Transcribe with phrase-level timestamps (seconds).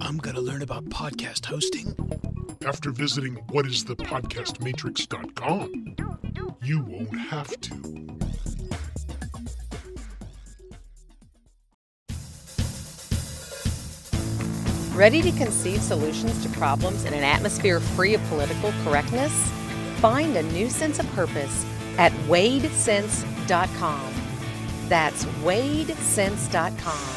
[0.00, 1.94] I'm going to learn about podcast hosting.
[2.66, 5.96] After visiting whatisthepodcastmatrix.com,
[6.62, 7.74] you won't have to.
[14.94, 19.32] Ready to conceive solutions to problems in an atmosphere free of political correctness?
[19.96, 21.64] Find a new sense of purpose
[21.98, 24.12] at wadesense.com.
[24.88, 27.15] That's wadesense.com.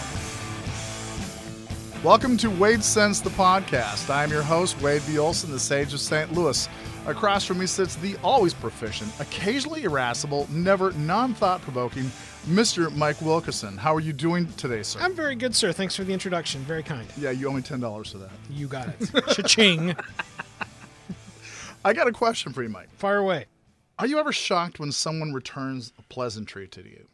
[2.04, 4.10] Welcome to Wade Sense, the podcast.
[4.10, 5.18] I am your host, Wade B.
[5.20, 6.32] Olson, the sage of St.
[6.32, 6.70] Louis.
[7.06, 12.06] Across from me sits the always proficient, occasionally irascible, never non thought provoking
[12.48, 12.90] Mr.
[12.96, 13.76] Mike Wilkerson.
[13.76, 15.02] How are you doing today, sir?
[15.02, 15.74] I'm very good, sir.
[15.74, 16.62] Thanks for the introduction.
[16.62, 17.06] Very kind.
[17.18, 18.32] yeah, you owe me $10 for that.
[18.50, 19.34] You got it.
[19.36, 19.94] Cha-ching.
[21.84, 22.90] I got a question for you, Mike.
[22.96, 23.46] Fire away.
[23.98, 27.08] Are you ever shocked when someone returns a pleasantry to you?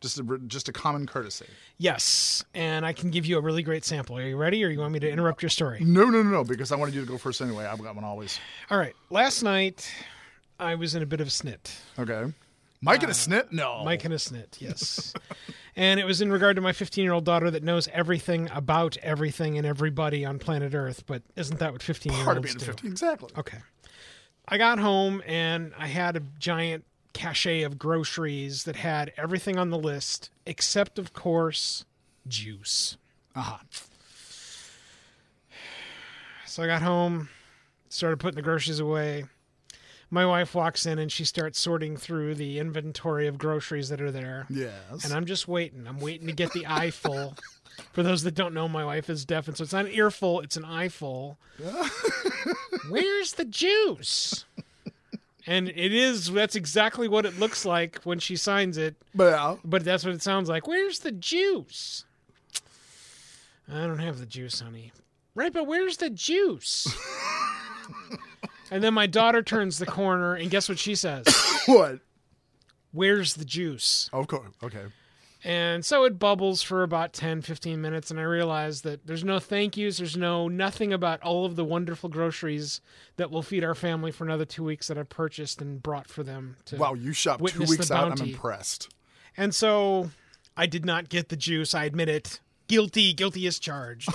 [0.00, 1.46] Just a, just a common courtesy.
[1.76, 4.16] Yes, and I can give you a really great sample.
[4.16, 5.80] Are you ready, or you want me to interrupt your story?
[5.82, 7.66] No, no, no, no, because I wanted you to go first anyway.
[7.66, 8.40] I've got one always.
[8.70, 8.94] All right.
[9.10, 9.92] Last night,
[10.58, 11.74] I was in a bit of a snit.
[11.98, 12.32] Okay.
[12.82, 13.52] Mike and a uh, snit?
[13.52, 13.82] No.
[13.84, 15.12] Mike and a snit, yes.
[15.76, 18.96] and it was in regard to my 15 year old daughter that knows everything about
[19.02, 21.04] everything and everybody on planet Earth.
[21.06, 22.64] But isn't that what 15 year olds do?
[22.64, 22.90] 15.
[22.90, 23.30] Exactly.
[23.36, 23.58] Okay.
[24.48, 29.70] I got home and I had a giant cachet of groceries that had everything on
[29.70, 31.84] the list except, of course,
[32.26, 32.96] juice.
[33.34, 33.58] Uh-huh.
[36.46, 37.28] So I got home,
[37.88, 39.24] started putting the groceries away.
[40.10, 44.10] My wife walks in and she starts sorting through the inventory of groceries that are
[44.10, 44.46] there.
[44.50, 45.04] Yes.
[45.04, 45.86] And I'm just waiting.
[45.86, 47.36] I'm waiting to get the eye full.
[47.92, 50.40] For those that don't know, my wife is deaf, and so it's not an earful,
[50.40, 51.38] it's an eyeful.
[52.90, 54.44] Where's the juice?
[55.50, 59.82] And it is, that's exactly what it looks like when she signs it, but but
[59.82, 60.68] that's what it sounds like.
[60.68, 62.04] Where's the juice?
[63.68, 64.92] I don't have the juice, honey.
[65.34, 66.86] Right, but where's the juice?
[68.70, 71.24] and then my daughter turns the corner, and guess what she says?
[71.66, 71.98] What?
[72.92, 74.08] Where's the juice?
[74.12, 74.48] Of course.
[74.62, 74.84] Okay.
[75.42, 79.38] And so it bubbles for about 10, 15 minutes, and I realize that there's no
[79.38, 82.82] thank yous, there's no nothing about all of the wonderful groceries
[83.16, 86.22] that will feed our family for another two weeks that I purchased and brought for
[86.22, 86.56] them.
[86.66, 88.20] To Wow, you shop two weeks out.
[88.20, 88.92] I'm impressed.
[89.36, 90.10] And so
[90.56, 91.74] I did not get the juice.
[91.74, 92.40] I admit it.
[92.66, 94.12] Guilty, guilty as charged.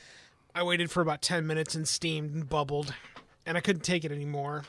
[0.54, 2.94] I waited for about 10 minutes and steamed and bubbled,
[3.44, 4.64] and I couldn't take it anymore.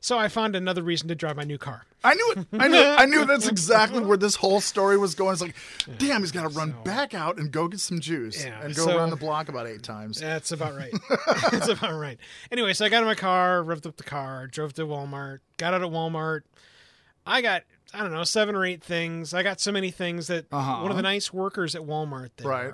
[0.00, 1.84] So I found another reason to drive my new car.
[2.04, 2.46] I knew it.
[2.52, 2.78] I knew.
[2.78, 5.32] I knew that's exactly where this whole story was going.
[5.32, 5.56] It's like,
[5.98, 8.84] damn, he's got to run back out and go get some juice Yeah, and go
[8.86, 10.20] so- around the block about eight times.
[10.20, 10.92] That's about right.
[11.50, 12.18] That's about right.
[12.52, 15.74] Anyway, so I got in my car, revved up the car, drove to Walmart, got
[15.74, 16.42] out of Walmart.
[17.26, 19.34] I got, I don't know, seven or eight things.
[19.34, 20.82] I got so many things that Uh-huh.
[20.82, 22.72] one of the nice workers at Walmart there, Right.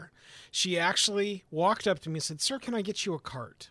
[0.51, 3.71] she actually walked up to me and said, Sir, can I get you a cart?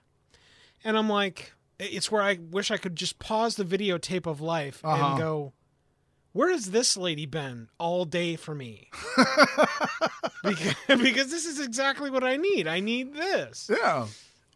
[0.84, 1.54] And I'm like,
[1.92, 5.06] it's where I wish I could just pause the videotape of life Uh-huh.
[5.12, 5.54] and go,
[6.32, 8.90] where has this lady been all day for me?
[10.44, 12.68] because, because this is exactly what I need.
[12.68, 13.70] I need this.
[13.72, 14.08] Yeah.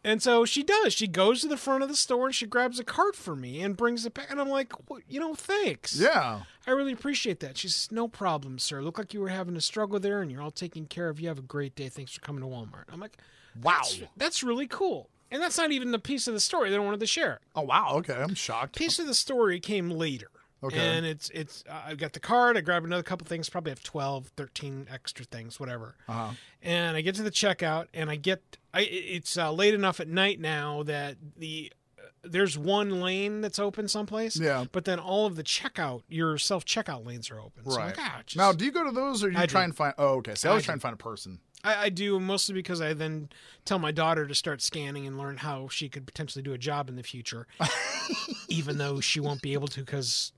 [0.04, 0.94] And so she does.
[0.94, 3.62] She goes to the front of the store and she grabs a cart for me
[3.62, 4.28] and brings it back.
[4.30, 6.00] And I'm like, well, you know, thanks.
[6.00, 6.42] Yeah.
[6.66, 7.58] I really appreciate that.
[7.58, 8.82] She says, no problem, sir.
[8.82, 11.20] Look like you were having a struggle there and you're all taken care of.
[11.20, 11.90] You have a great day.
[11.90, 12.86] Thanks for coming to Walmart.
[12.92, 13.18] I'm like,
[13.62, 13.80] Wow.
[13.82, 15.10] that's, that's really cool.
[15.32, 17.40] And that's not even the piece of the story they wanted to share.
[17.56, 17.94] Oh wow.
[17.98, 18.76] Okay, I'm shocked.
[18.78, 20.30] Piece of the story came later.
[20.64, 20.80] Okay.
[20.80, 22.58] And it's, it's, uh, I got the card.
[22.58, 26.32] I grab another couple things, probably have 12, 13 extra things, whatever Uh-huh.
[26.64, 30.08] and I get to the checkout, and I get I it's uh, late enough at
[30.08, 34.36] night now that the uh, there's one lane that's open someplace.
[34.40, 34.66] Yeah.
[34.72, 37.64] But then all of the checkout, your self checkout lanes are open.
[37.70, 37.96] So Right.
[37.96, 39.66] like, ah, just- Now, do you go to those or do you I try do.
[39.66, 39.94] and find?
[40.00, 40.34] Oh, okay.
[40.34, 41.40] So I I was trying to find a person.
[41.68, 43.30] I, I do mostly because I then
[43.66, 46.90] tell my daughter to start scanning and learn how she could potentially do a job
[46.90, 47.48] in the future,
[48.50, 50.32] even though she won't be able to because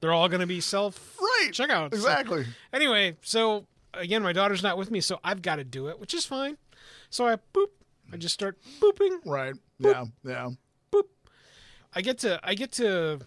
[0.00, 1.50] they're all going to be self Right.
[1.52, 1.92] checkouts.
[1.92, 2.46] Exactly.
[2.72, 6.14] Anyway, so again, my daughter's not with me, so I've got to do it, which
[6.14, 6.56] is fine.
[7.10, 7.66] So I boop.
[8.12, 9.18] I just start booping.
[9.24, 9.54] Right.
[9.78, 10.04] Yeah.
[10.24, 10.48] Yeah.
[10.92, 11.04] Boop.
[11.94, 13.20] I get to I get to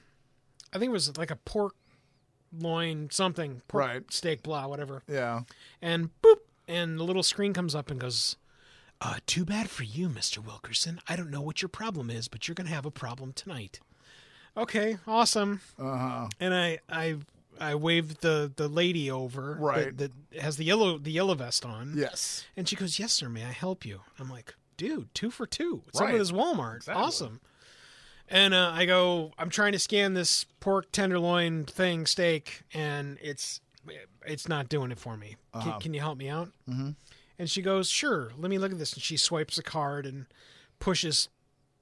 [0.73, 1.75] I think it was like a pork
[2.57, 4.13] loin something pork Right.
[4.13, 5.41] steak blah whatever Yeah.
[5.81, 6.37] and boop
[6.67, 8.35] and the little screen comes up and goes
[9.01, 10.37] uh too bad for you Mr.
[10.37, 13.33] Wilkerson I don't know what your problem is but you're going to have a problem
[13.33, 13.79] tonight
[14.55, 16.27] okay awesome Uh huh.
[16.39, 17.17] and I I
[17.59, 19.95] I waved the the lady over Right.
[19.97, 22.45] that, that has the yellow the yellow vest on Yes.
[22.57, 23.29] and she goes, "Yes, sir.
[23.29, 25.83] May I help you?" I'm like, "Dude, two for two.
[25.87, 26.09] It's Right.
[26.09, 26.77] over this Walmart.
[26.77, 27.03] Exactly.
[27.03, 27.41] Awesome."
[28.27, 33.61] And uh, I go, I'm trying to scan this pork tenderloin thing steak, and it's
[34.25, 35.35] it's not doing it for me.
[35.53, 35.71] Uh-huh.
[35.73, 36.49] Can, can you help me out?
[36.69, 36.95] Mhm.
[37.39, 40.27] And she goes, "Sure, let me look at this." And she swipes a card and
[40.79, 41.29] pushes,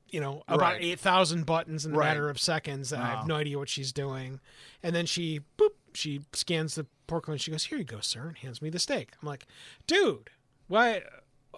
[0.10, 0.82] you know, about Right.
[0.84, 2.08] eight thousand buttons in a Right.
[2.08, 2.92] matter of seconds.
[2.92, 4.40] And I have no idea what she's doing.
[4.82, 8.28] And then she boop, she scans the pork and she goes, "Here you go, sir,"
[8.30, 9.12] and hands me the steak.
[9.22, 9.46] I'm like,
[9.88, 10.30] "Dude,
[10.68, 11.04] why?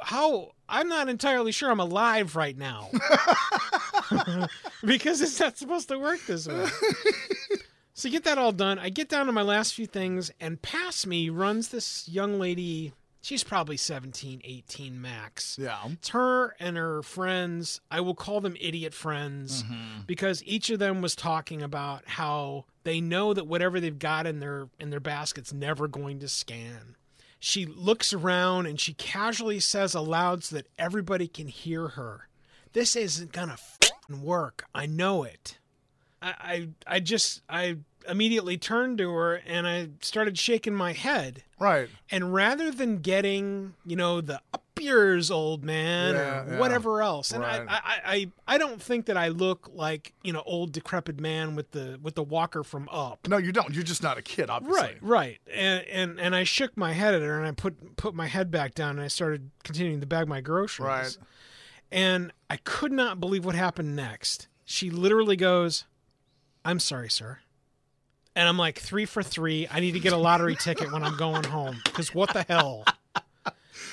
[0.02, 0.54] How?
[0.68, 2.90] I'm not entirely sure I'm alive right now."
[4.84, 6.66] because it's not supposed to work this way.
[7.94, 8.80] so get that all done.
[8.80, 12.94] I get down to my last few things, and past me runs this young lady.
[13.22, 15.58] She's probably 17, 18 max.
[15.62, 15.78] Yeah.
[15.92, 17.80] It's her and her friends.
[17.90, 20.02] I will call them idiot friends mm-hmm.
[20.06, 24.40] because each of them was talking about how they know that whatever they've got in
[24.40, 26.96] their in their basket's never going to scan.
[27.40, 32.28] She looks around and she casually says aloud so that everybody can hear her.
[32.74, 34.66] This isn't gonna fing work.
[34.74, 35.60] I know it.
[36.24, 37.78] I, I I just I
[38.08, 41.44] immediately turned to her and I started shaking my head.
[41.60, 41.88] Right.
[42.12, 46.60] And rather than getting, you know, the up yours, old man, Yeah, or yeah.
[46.60, 47.62] whatever else, and Right.
[47.70, 51.56] I, I, I, I don't think that I look like, you know, old decrepit man
[51.56, 53.26] with the with the walker from Up.
[53.28, 53.74] No, you don't.
[53.74, 54.82] You're just not a kid, obviously.
[54.82, 58.14] Right, right, and, and and I shook my head at her, and I put put
[58.16, 60.86] my head back down, and I started continuing to bag my groceries.
[60.86, 61.18] Right.
[61.92, 64.48] And I could not believe what happened next.
[64.66, 65.86] She literally goes,
[66.66, 67.40] "I'm sorry, sir."
[68.36, 69.68] And I'm like, three for three.
[69.70, 71.80] I need to get a lottery ticket when I'm going home.
[71.84, 72.84] Because what the hell?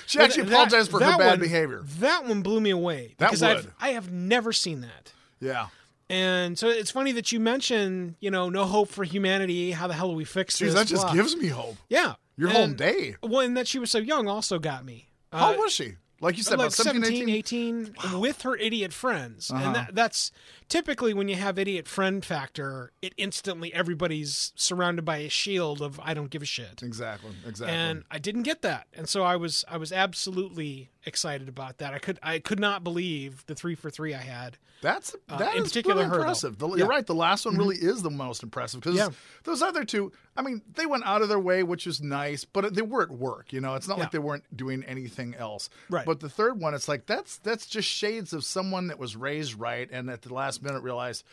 [0.06, 1.82] She actually That- apologized for her bad one- behavior.
[1.98, 3.14] That one blew me away.
[3.18, 3.74] That because I've, would.
[3.80, 5.12] I have never seen that.
[5.40, 5.68] Yeah.
[6.08, 9.72] And so it's funny that you mention, you know, no hope for humanity.
[9.72, 10.74] How the hell do we fix Geez, this?
[10.74, 11.14] that just Blah.
[11.14, 11.76] gives me hope.
[11.88, 12.14] yeah.
[12.36, 13.16] Your and, whole day.
[13.22, 15.10] Well, and that she was so young also got me.
[15.32, 15.96] How Uh, was she?
[16.22, 17.94] Like you said, like about 17, 17, 18?
[18.04, 19.50] 18 with her idiot friends.
[19.50, 19.62] Uh-huh.
[19.64, 20.32] And that, that's
[20.70, 26.00] typically when you have idiot friend factor, it instantly everybody's surrounded by a shield of
[26.02, 26.82] I don't give a shit.
[26.82, 27.32] Exactly.
[27.46, 27.76] Exactly.
[27.76, 28.86] And I didn't get that.
[28.94, 31.92] And so I was I was absolutely excited about that.
[31.92, 34.56] I could I could not believe the 3 for 3 I had.
[34.82, 36.56] That's Uh, that in is particular really impressive.
[36.58, 36.76] The- Yeah.
[36.76, 37.06] You're right.
[37.06, 39.08] The last one really is the most impressive because Yeah.
[39.44, 42.74] those other two, I mean, they went out of their way, which is nice, but
[42.74, 43.52] they were at work.
[43.52, 45.68] You know, it's not like they weren't doing anything else.
[45.90, 46.06] Right.
[46.06, 49.54] But the third one, it's like that's that's just shades of someone that was raised
[49.54, 51.24] right and at the last minute realized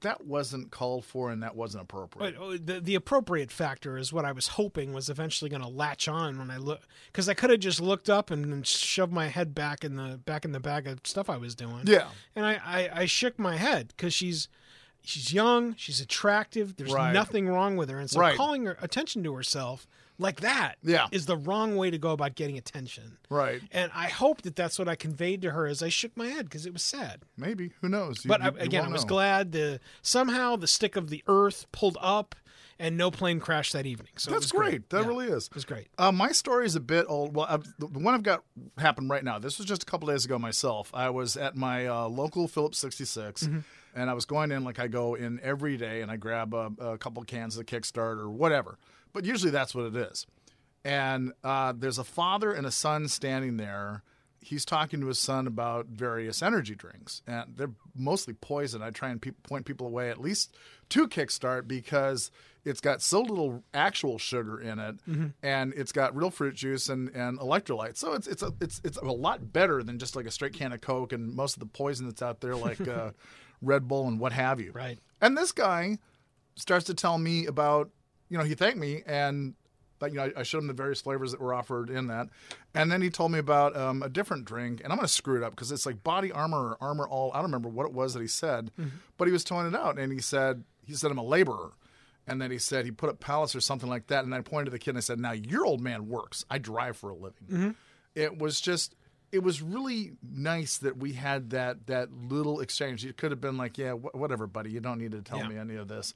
[0.00, 2.36] that wasn't called for and that wasn't appropriate.
[2.38, 5.68] But uh, the the appropriate factor is what I was hoping was eventually going to
[5.68, 9.12] latch on when I look because I could have just looked up and then shoved
[9.12, 11.82] my head back in the back in the bag of stuff I was doing.
[11.84, 12.08] yeah.
[12.36, 14.48] and I I, I shook my head because she's
[15.02, 16.76] she's young, she's attractive.
[16.76, 17.12] There's Right.
[17.12, 18.36] nothing wrong with her, and so Right.
[18.36, 19.88] calling her attention to herself
[20.18, 21.06] like that is Yeah.
[21.12, 23.18] is the wrong way to go about getting attention.
[23.30, 23.60] Right.
[23.70, 26.46] And I hope that that's what I conveyed to her as I shook my head
[26.46, 27.22] because it was sad.
[27.36, 27.72] Maybe.
[27.80, 28.24] Who knows?
[28.24, 29.08] You- But you- I, again, I was know.
[29.08, 32.34] glad the somehow the stick of the earth pulled up
[32.80, 34.12] and no plane crashed that evening.
[34.18, 34.88] So That's was great.
[34.90, 35.46] That Yeah, really is.
[35.46, 35.88] It was great.
[35.98, 37.34] Uh, my story is a bit old.
[37.34, 38.44] Well, I've, the the one I've got
[38.76, 39.38] happened right now.
[39.40, 40.90] This was just a couple days ago myself.
[40.94, 43.58] I was at my uh, local Phillips 66, Mm-hmm.
[43.96, 46.70] and I was going in like I go in every day, and I grab a,
[46.80, 48.78] a couple cans of Kickstart or whatever.
[49.12, 50.26] But usually that's what it is.
[50.84, 54.02] And uh, there's a father and a son standing there.
[54.40, 58.82] He's talking to his son about various energy drinks, and they're mostly poison.
[58.82, 60.56] I try and pe- point people away at least
[60.90, 62.30] to Kickstart because
[62.64, 64.96] it's got so little actual sugar in it,
[65.42, 67.98] and it's got real fruit juice and, and electrolytes.
[67.98, 70.72] So it's it's a, it's it's a lot better than just like a straight can
[70.72, 73.10] of Coke and most of the poison that's out there, like uh,
[73.60, 74.72] Red Bull and what have you.
[74.72, 74.98] Right.
[75.20, 75.98] And this guy
[76.56, 77.90] starts to tell me about,
[78.28, 79.54] you know, he thanked me and,
[80.00, 82.28] like, you know, I, I showed him the various flavors that were offered in that.
[82.74, 85.36] And then he told me about um, a different drink, and I'm going to screw
[85.36, 87.30] it up because it's like body armor or armor all.
[87.32, 88.70] I don't remember what it was that he said,
[89.16, 89.98] but he was telling it out.
[89.98, 91.72] And he said, he said, I'm a laborer.
[92.26, 94.22] And then he said he put up pallets or something like that.
[94.24, 96.44] And I pointed to the kid and I said, Now your old man works.
[96.50, 97.74] I drive for a living.
[98.14, 98.94] It was just
[99.32, 103.04] it was really nice that we had that that little exchange.
[103.06, 104.70] It could have been like, yeah, wh- whatever, buddy.
[104.70, 105.48] You don't need to tell Yeah.
[105.48, 106.12] me any of this.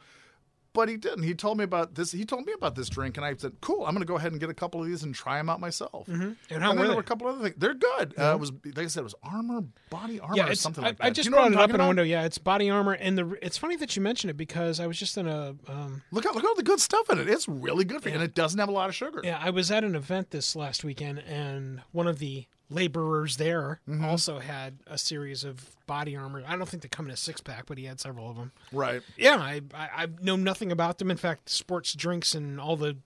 [0.74, 1.24] But he didn't.
[1.24, 2.12] He told me about this.
[2.12, 4.32] He told me about this drink, and I said, "Cool, I'm going to go ahead
[4.32, 6.32] and get a couple of these and try them out myself." Mm-hmm.
[6.50, 7.56] And how and were there were a couple other things.
[7.58, 8.14] They're good.
[8.18, 10.88] Uh, it was like I said, it was armor, body armor, Yeah, or something I,
[10.88, 11.04] like that.
[11.04, 12.02] I just you know brought it up in a window.
[12.02, 14.98] Yeah, it's body armor, and the it's funny that you mentioned it because I was
[14.98, 17.28] just in a um, Look at look at all the good stuff in it.
[17.28, 19.20] It's really good for you, and it doesn't have a lot of sugar.
[19.22, 23.80] Yeah, I was at an event this last weekend, and one of the laborers there
[23.88, 24.04] Mm-hmm.
[24.04, 26.42] also had a series of body armor.
[26.46, 28.52] I don't think they come in a six pack, but he had several of them.
[28.72, 29.02] Right.
[29.16, 31.10] Yeah, I, I I know nothing about them.
[31.10, 32.96] In fact, sports drinks and all the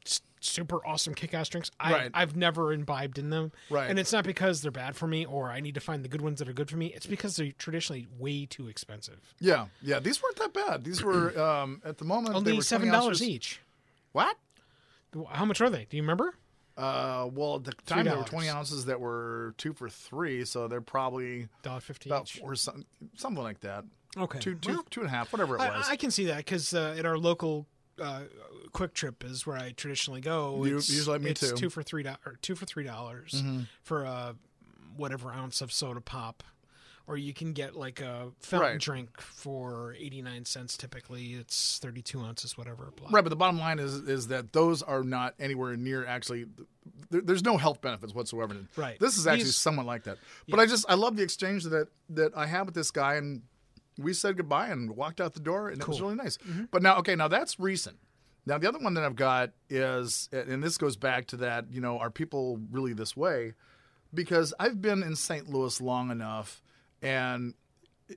[0.41, 2.11] super awesome kick-ass drinks, I, Right.
[2.15, 3.51] I've never imbibed in them.
[3.69, 3.91] Right.
[3.91, 6.21] and it's not because they're bad for me or I need to find the good
[6.21, 6.93] ones that are good for me.
[6.95, 9.19] It's because they're traditionally way too expensive.
[9.41, 9.67] Yeah.
[9.83, 9.99] Yeah.
[9.99, 10.85] These weren't that bad.
[10.85, 13.61] These were um, at the moment they Only were seven dollars each.
[14.13, 14.37] What?
[15.31, 15.87] How much are they?
[15.91, 16.35] Do you remember?
[16.76, 20.68] Uh, well, at the time there were twenty ounces that were two for three, so
[20.68, 22.38] they're probably Dollar fifty about each.
[22.40, 22.85] four some,
[23.16, 23.85] something like that.
[24.18, 24.38] Okay.
[24.38, 25.88] Two, two, Well, two and a half, whatever it I, was.
[25.88, 27.66] I can see that because uh, at our local
[28.00, 28.23] uh,
[28.73, 30.64] QuikTrip is where I traditionally go.
[30.64, 31.47] You- It's, usually me it's too.
[31.49, 31.56] Mm-hmm.
[31.56, 32.37] Two for three dollars.
[32.42, 33.42] Two for three dollars
[33.83, 34.33] for uh,
[34.97, 36.42] whatever ounce of soda pop,
[37.09, 38.81] or you can get like a fountain Right.
[38.81, 40.77] drink for eighty nine cents.
[40.77, 42.93] Typically, it's thirty two ounces, whatever.
[42.97, 43.09] Blah.
[43.11, 46.47] Right, but the bottom line is is that those are not anywhere near actually.
[47.11, 48.57] There, there's no health benefits whatsoever.
[48.77, 48.99] Right.
[48.99, 50.19] This is actually These- somewhat like that.
[50.49, 53.43] But I just I love the exchange that that I had with this guy, and
[53.99, 56.37] we said goodbye and walked out the door, and it was really nice.
[56.39, 56.65] Mm-hmm.
[56.71, 57.97] But now, okay, now that's recent.
[58.45, 61.67] Now the other one that I've got is, and this goes back to that.
[61.73, 63.55] You know, are people really this way?
[64.15, 65.49] Because I've been in St.
[65.49, 66.63] Louis long enough,
[67.07, 67.55] and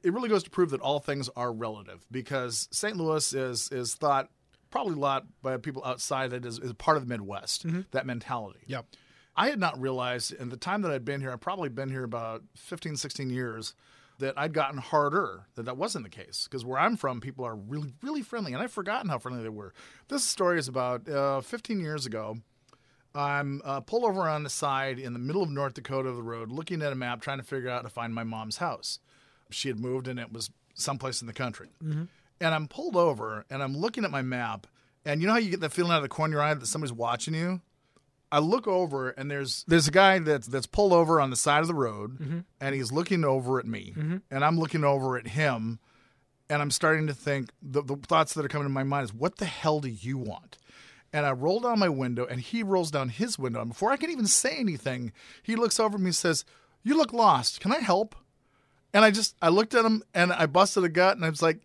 [0.03, 2.97] it really goes to prove that all things are relative because St.
[2.97, 4.29] Louis is is thought
[4.69, 8.59] probably a lot by people outside it as, as part of the Midwest, that mentality.
[8.67, 8.85] Yep.
[9.35, 12.03] I had not realized in the time that I'd been here, I've probably been here
[12.03, 13.73] about 15, 16 years,
[14.19, 16.43] that I'd gotten harder, that that wasn't the case.
[16.43, 18.53] Because where I'm from, people are really, really friendly.
[18.53, 19.73] And I've forgotten how friendly they were.
[20.09, 22.37] This story is about uh, 15 years ago.
[23.15, 26.23] I'm uh, pulled over on the side in the middle of North Dakota of the
[26.23, 28.99] road, looking at a map, trying to figure out how to find my mom's house.
[29.49, 31.69] She had moved and it was someplace in the country.
[31.83, 32.03] Mm-hmm.
[32.41, 34.67] And I'm pulled over and I'm looking at my map.
[35.05, 36.53] And you know how you get that feeling out of the corner of your eye
[36.53, 37.61] that somebody's watching you?
[38.31, 41.61] I look over and there's there's a guy that's that's pulled over on the side
[41.61, 42.39] of the road mm-hmm.
[42.61, 44.17] and he's looking over at me mm-hmm.
[44.29, 45.79] and I'm looking over at him
[46.49, 49.13] and I'm starting to think the, the thoughts that are coming to my mind is
[49.13, 50.57] what the hell do you want?
[51.11, 53.97] And I roll down my window and he rolls down his window and before I
[53.97, 55.11] can even say anything,
[55.41, 56.45] he looks over at me and says,
[56.83, 57.59] "You look lost.
[57.59, 58.15] Can I help?"
[58.93, 61.41] And I just I looked at him and I busted a gut and I was
[61.41, 61.61] like,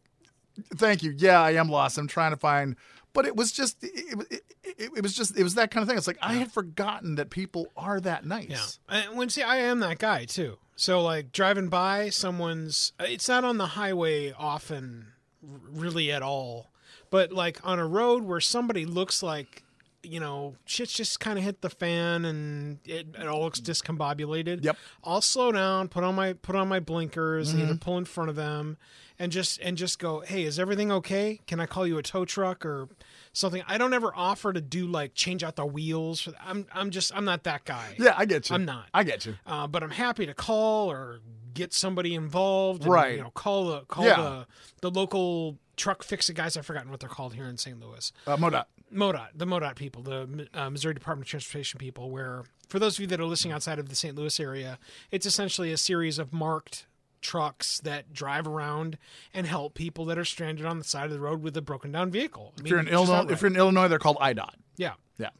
[0.76, 1.14] "Thank you.
[1.16, 1.98] Yeah, I am lost.
[1.98, 2.76] I'm trying to find."
[3.12, 5.88] But it was just it, it, it, it was just it was that kind of
[5.88, 5.98] thing.
[5.98, 8.78] It's like I had forgotten that people are that nice.
[8.90, 9.00] Yeah.
[9.06, 10.58] And when see, I am that guy too.
[10.76, 16.70] So like driving by someone's, it's not on the highway often, really at all,
[17.14, 19.62] but like on a road where somebody looks like,
[20.02, 24.64] you know, shit's just kind of hit the fan and it, it all looks discombobulated.
[24.64, 24.76] Yep.
[25.04, 27.62] I'll slow down, put on my put on my blinkers, Mm-hmm.
[27.62, 28.76] either pull in front of them,
[29.18, 31.40] and just and just go, hey, is everything okay?
[31.46, 32.88] Can I call you a tow truck or
[33.32, 33.62] something?
[33.68, 36.28] I don't ever offer to do like change out the wheels.
[36.44, 37.94] I'm I'm just I'm not that guy.
[37.98, 38.56] Yeah, I get you.
[38.56, 38.86] I'm not.
[38.92, 39.34] I get you.
[39.46, 41.20] Uh, but I'm happy to call or
[41.54, 42.82] get somebody involved.
[42.82, 43.16] And, Right.
[43.16, 44.16] You know, call the call Yeah.
[44.16, 44.46] the
[44.82, 46.56] the local truck fix it guys.
[46.56, 47.78] I've forgotten what they're called here in St.
[47.80, 48.12] Louis.
[48.26, 48.64] Uh, MoDOT.
[48.92, 52.10] MoDOT, the MoDOT people, the uh, Missouri Department of Transportation people.
[52.10, 54.14] Where for those of you that are listening outside of the St.
[54.14, 54.78] Louis area,
[55.10, 56.86] it's essentially a series of marked
[57.20, 58.98] trucks that drive around
[59.32, 61.90] and help people that are stranded on the side of the road with a broken
[61.90, 62.52] down vehicle.
[62.58, 63.32] I If you're in Illinois, outright.
[63.32, 64.50] if you're in Illinois, they're called IDOT.
[64.76, 65.30] yeah, Yeah.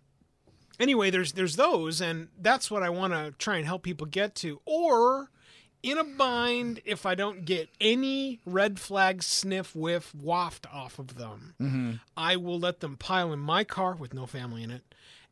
[0.81, 4.35] anyway there's there's those and that's what i want to try and help people get
[4.35, 5.31] to or
[5.85, 11.17] in a bind if i don't get any red flag sniff whiff waft off of
[11.17, 14.83] them i will let them pile in my car with no family in it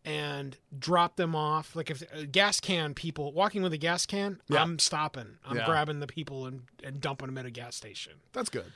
[0.04, 4.40] and drop them off like if a gas can people walking with a gas can
[4.48, 4.62] Yeah.
[4.62, 5.64] i'm stopping i'm Yeah.
[5.66, 8.66] grabbing the people and, and dumping them at a gas station That's good.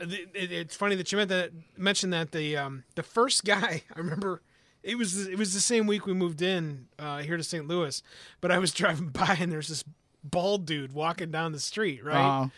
[0.00, 3.82] it, it- it's funny that you meant that mentioned that the um the first guy
[3.94, 4.42] I remember
[4.82, 7.68] it was it was the same week we moved in uh, here to St.
[7.68, 8.02] Louis,
[8.40, 9.84] but I was driving by and there's this
[10.24, 12.42] bald dude walking down the street, right?
[12.44, 12.48] Uh,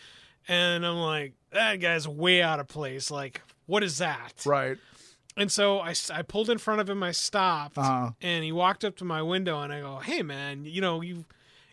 [0.49, 3.11] And I'm like, that guy's way out of place.
[3.11, 4.43] Like, what is that?
[4.45, 4.77] right.
[5.37, 7.03] And so I, I pulled in front of him.
[7.03, 8.11] I stopped, Uh-huh.
[8.23, 11.25] and he walked up to my window, and I go, "Hey, man, you know you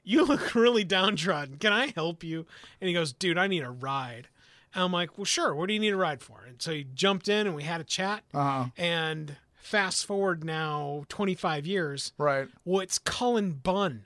[0.03, 1.57] you look really downtrodden.
[1.57, 2.47] Can I help you?"
[2.79, 4.29] And he goes, "Dude, I need a ride."
[4.73, 5.53] And I'm like, "Well, sure.
[5.53, 7.79] What do you need a ride for?" And so he jumped in, and we had
[7.81, 8.23] a chat.
[8.33, 8.69] Uh-huh.
[8.77, 12.47] And fast forward now 25 years, Right.
[12.65, 14.05] well, it's Cullen Bunn,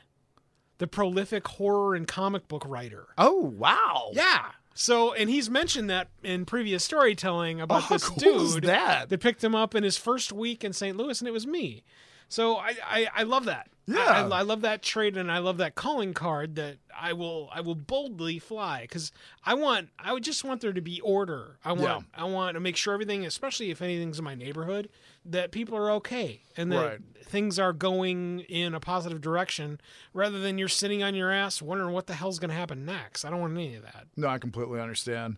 [0.78, 3.08] the prolific horror and comic book writer.
[3.18, 4.10] Oh wow.
[4.14, 4.46] Yeah.
[4.78, 9.08] So, and he's mentioned that in previous storytelling about Oh, this cool dude that?
[9.22, 10.98] picked him up in his first week in St.
[10.98, 11.84] Louis, and it was me.
[12.28, 13.70] So I, I, I love that.
[13.88, 14.00] Yeah.
[14.00, 17.50] I, I, I love that trait, and I love that calling card that I will
[17.54, 19.12] I will boldly fly because
[19.46, 21.58] I want I would just want there to be order.
[21.64, 24.90] I want I want to make sure everything, especially if anything's in my neighborhood,
[25.26, 27.00] that people are okay and that Right.
[27.26, 29.80] things are going in a positive direction,
[30.14, 33.26] rather than you're sitting on your ass wondering what the hell's going to happen next.
[33.26, 34.06] I don't want any of that.
[34.16, 35.38] No, I completely understand.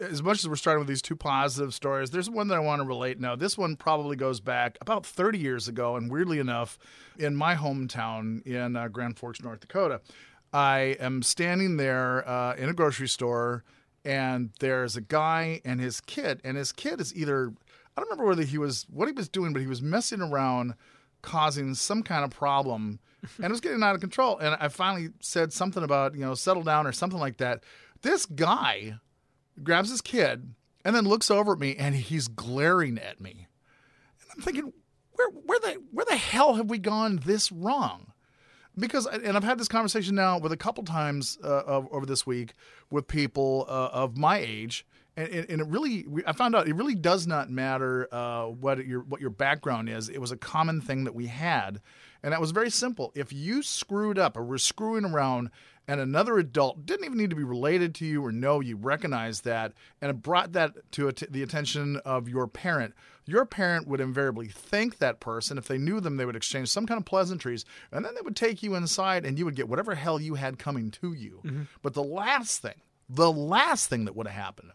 [0.00, 2.80] As much as we're starting with these two positive stories, there's one that I want
[2.82, 3.34] to relate now.
[3.34, 6.78] This one probably goes back about 30 years ago, and weirdly enough,
[7.18, 10.00] in my hometown in uh, Grand Forks, North Dakota.
[10.52, 13.64] I am standing there uh, in a grocery store,
[14.04, 17.52] and there's a guy and his kid, and his kid is either
[17.98, 20.74] I don't remember whether he was what he was doing, but he was messing around
[21.20, 23.00] causing some kind of problem
[23.38, 24.38] and it was getting out of control.
[24.38, 27.64] And I finally said something about, you know, settle down or something like that.
[28.02, 29.00] This guy
[29.64, 33.48] grabs his kid and then looks over at me and he's glaring at me.
[34.20, 34.72] And I'm thinking,
[35.10, 38.12] where, where the where the hell have we gone this wrong?
[38.78, 42.24] Because and I've had this conversation now with a couple times uh, of, over this
[42.24, 42.52] week
[42.92, 44.86] with people uh, of my age,
[45.18, 49.00] and, and, it really I found out it really does not matter uh, what your
[49.00, 50.08] what your background is.
[50.08, 51.80] It was a common thing that we had,
[52.22, 53.12] and that was very simple.
[53.14, 55.50] If you screwed up or were screwing around
[55.88, 59.44] and another adult didn't even need to be related to you or know you recognized
[59.44, 62.94] that and it brought that to the attention of your parent
[63.24, 66.86] your parent would invariably thank that person if they knew them they would exchange some
[66.86, 69.94] kind of pleasantries and then they would take you inside and you would get whatever
[69.94, 71.62] hell you had coming to you mm-hmm.
[71.82, 74.70] but the last thing the last thing that would have happened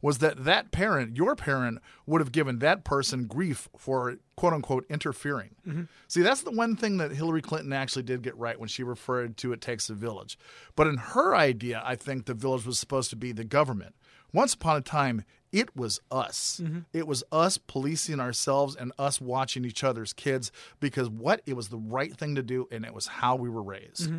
[0.00, 4.86] was that that parent, your parent, would have given that person grief for quote unquote
[4.88, 5.56] interfering.
[5.66, 5.82] Mm-hmm.
[6.06, 9.36] See, that's the one thing that Hillary Clinton actually did get right when she referred
[9.38, 10.38] to it takes a village.
[10.76, 13.94] But in her idea, I think the village was supposed to be the government.
[14.32, 16.60] Once upon a time, it was us.
[16.62, 16.80] Mm-hmm.
[16.92, 21.40] It was us policing ourselves and us watching each other's kids because what?
[21.46, 24.10] It was the right thing to do and it was how we were raised.
[24.10, 24.18] Mm-hmm.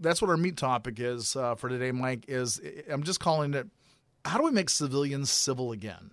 [0.00, 2.24] That's what our meat topic is uh, for today, Mike.
[2.28, 2.60] Is
[2.90, 3.68] I'm just calling it
[4.24, 6.10] how do we make civilians civil again?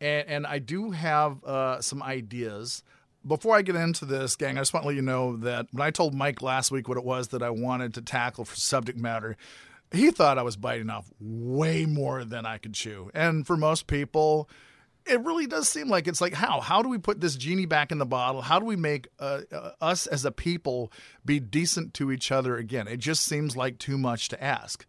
[0.00, 2.82] And, and I do have uh, some ideas.
[3.26, 5.86] Before I get into this, gang, I just want to let you know that when
[5.86, 8.98] I told Mike last week what it was that I wanted to tackle for subject
[8.98, 9.36] matter,
[9.92, 13.10] he thought I was biting off way more than I could chew.
[13.14, 14.48] And for most people,
[15.06, 17.92] it really does seem like it's like how how do we put this genie back
[17.92, 20.90] in the bottle how do we make uh, uh, us as a people
[21.24, 24.84] be decent to each other again it just seems like too much to ask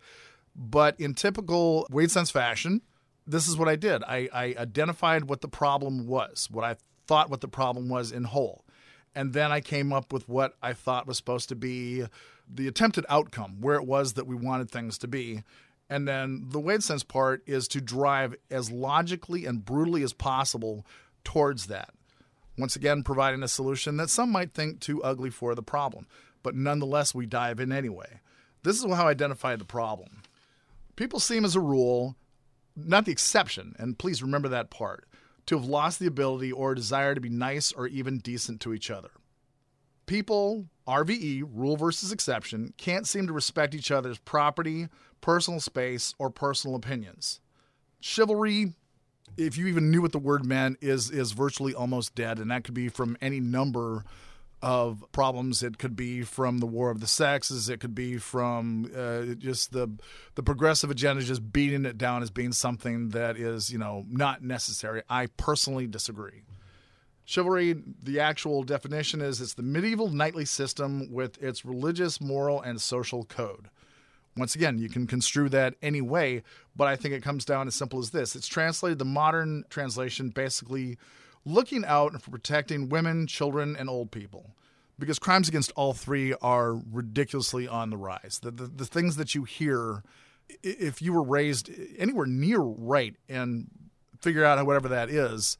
[0.58, 2.82] but in typical Wade Sense fashion,
[3.28, 4.04] this is what I did.
[4.04, 8.24] I, I identified what the problem was, what I thought what the problem was in
[8.24, 8.66] whole.
[9.14, 12.06] And then I came up with what I thought was supposed to be
[12.50, 15.44] the attempted outcome, where it was that we wanted things to be.
[15.90, 20.86] And then the Wade Sense part is to drive as logically and brutally as possible
[21.24, 21.90] towards that.
[22.58, 26.08] Once again, providing a solution that some might think too ugly for the problem,
[26.42, 28.20] but nonetheless, we dive in anyway.
[28.64, 30.24] This is how I identify the problem
[30.98, 32.18] people seem, as a rule,
[32.76, 35.08] not the exception, and please remember that part,
[35.46, 38.92] to have lost the ability or desire to be nice or even decent to each
[38.92, 39.12] other.
[40.06, 44.88] People, RVE, rule versus exception, can't seem to respect each other's property,
[45.22, 47.40] personal space, or personal opinions.
[48.00, 48.74] Chivalry,
[49.38, 52.64] if you even knew what the word meant, is is virtually almost dead, and that
[52.64, 54.04] could be from any number
[54.62, 55.62] of problems.
[55.62, 57.70] It could be from the war of the sexes.
[57.70, 59.90] It could be from uh, just the
[60.36, 64.44] the progressive agenda just beating it down as being something that is you know not
[64.44, 65.04] necessary.
[65.10, 66.44] I personally disagree.
[67.26, 72.80] Chivalry, the actual definition is it's the medieval knightly system with its religious, moral, and
[72.80, 73.70] social code.
[74.38, 76.44] Once again, you can construe that any way,
[76.76, 78.36] but I think it comes down as simple as this.
[78.36, 80.98] It's translated the modern translation basically
[81.48, 84.52] looking out for protecting women, children, and old people.
[85.00, 88.40] Because crimes against all three are ridiculously on the rise.
[88.42, 90.04] The, the, the things that you hear,
[90.64, 93.68] if you were raised anywhere near right and
[94.20, 95.58] figure out whatever that is,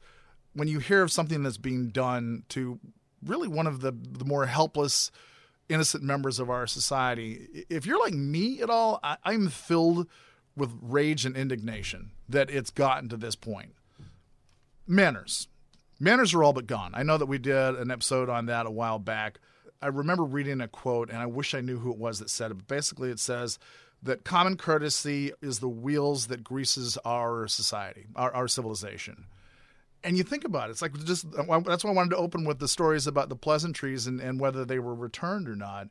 [0.54, 2.80] when you hear of something that's being done to
[3.24, 5.10] really one of the, the more helpless,
[5.68, 10.08] innocent members of our society, if you're like me at all, I, I'm filled
[10.56, 13.74] with rage and indignation that it's gotten to this point.
[14.86, 15.46] Manners
[16.00, 16.92] Manners are all but gone.
[16.94, 19.40] I know that we did an episode on that a while back.
[19.82, 22.50] I remember reading a quote, and I wish I knew who it was that said
[22.50, 22.54] it.
[22.54, 23.58] But basically, it says
[24.02, 29.26] that common courtesy is the wheels that greases our society, our, our civilization.
[30.04, 32.60] And you think about it, it's like just that's why I wanted to open with
[32.60, 35.88] the stories about the pleasantries and, and whether they were returned or not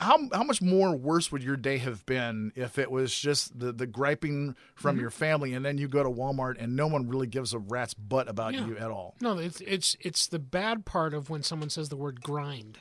[0.00, 3.72] how how much more worse would your day have been if it was just the
[3.72, 5.02] the griping from mm-hmm.
[5.02, 7.94] your family and then you go to Walmart and no one really gives a rat's
[7.94, 8.66] butt about yeah.
[8.66, 9.16] you at all?
[9.20, 12.78] No, it's it's it's the bad part of when someone says the word grind.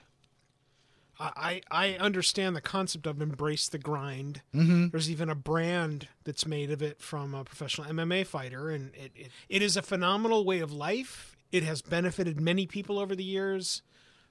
[1.19, 4.41] I I understand the concept of embrace the grind.
[4.53, 4.89] Mm-hmm.
[4.89, 9.11] There's even a brand that's made of it from a professional MMA fighter, and it,
[9.15, 11.35] it it is a phenomenal way of life.
[11.51, 13.81] It has benefited many people over the years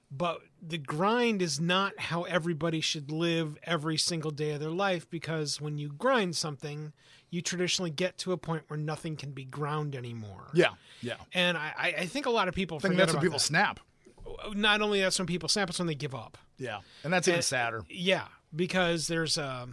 [0.09, 5.09] but the grind is not how everybody should live every single day of their life
[5.09, 6.93] because when you grind something
[7.29, 10.47] you traditionally get to a point where nothing can be ground anymore.
[10.53, 11.15] Yeah yeah.
[11.33, 13.43] And i, I think a lot of people I think that's when people that.
[13.43, 13.79] snap.
[14.53, 16.37] Not only that's when people snap it's when they give up.
[16.57, 17.83] Yeah and that's even and, sadder.
[17.89, 19.67] yeah because there's a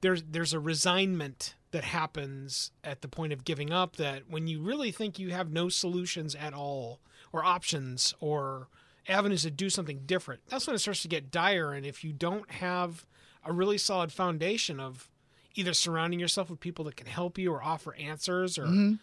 [0.00, 4.60] there's there's a resignment that happens at the point of giving up that when you
[4.60, 7.00] really think you have no solutions at all
[7.32, 8.68] or options or
[9.08, 10.42] avenues to do something different.
[10.48, 11.72] That's when it starts to get dire.
[11.72, 13.04] And if you don't have
[13.44, 15.08] a really solid foundation of
[15.54, 18.94] either surrounding yourself with people that can help you or offer answers or Mm-hmm.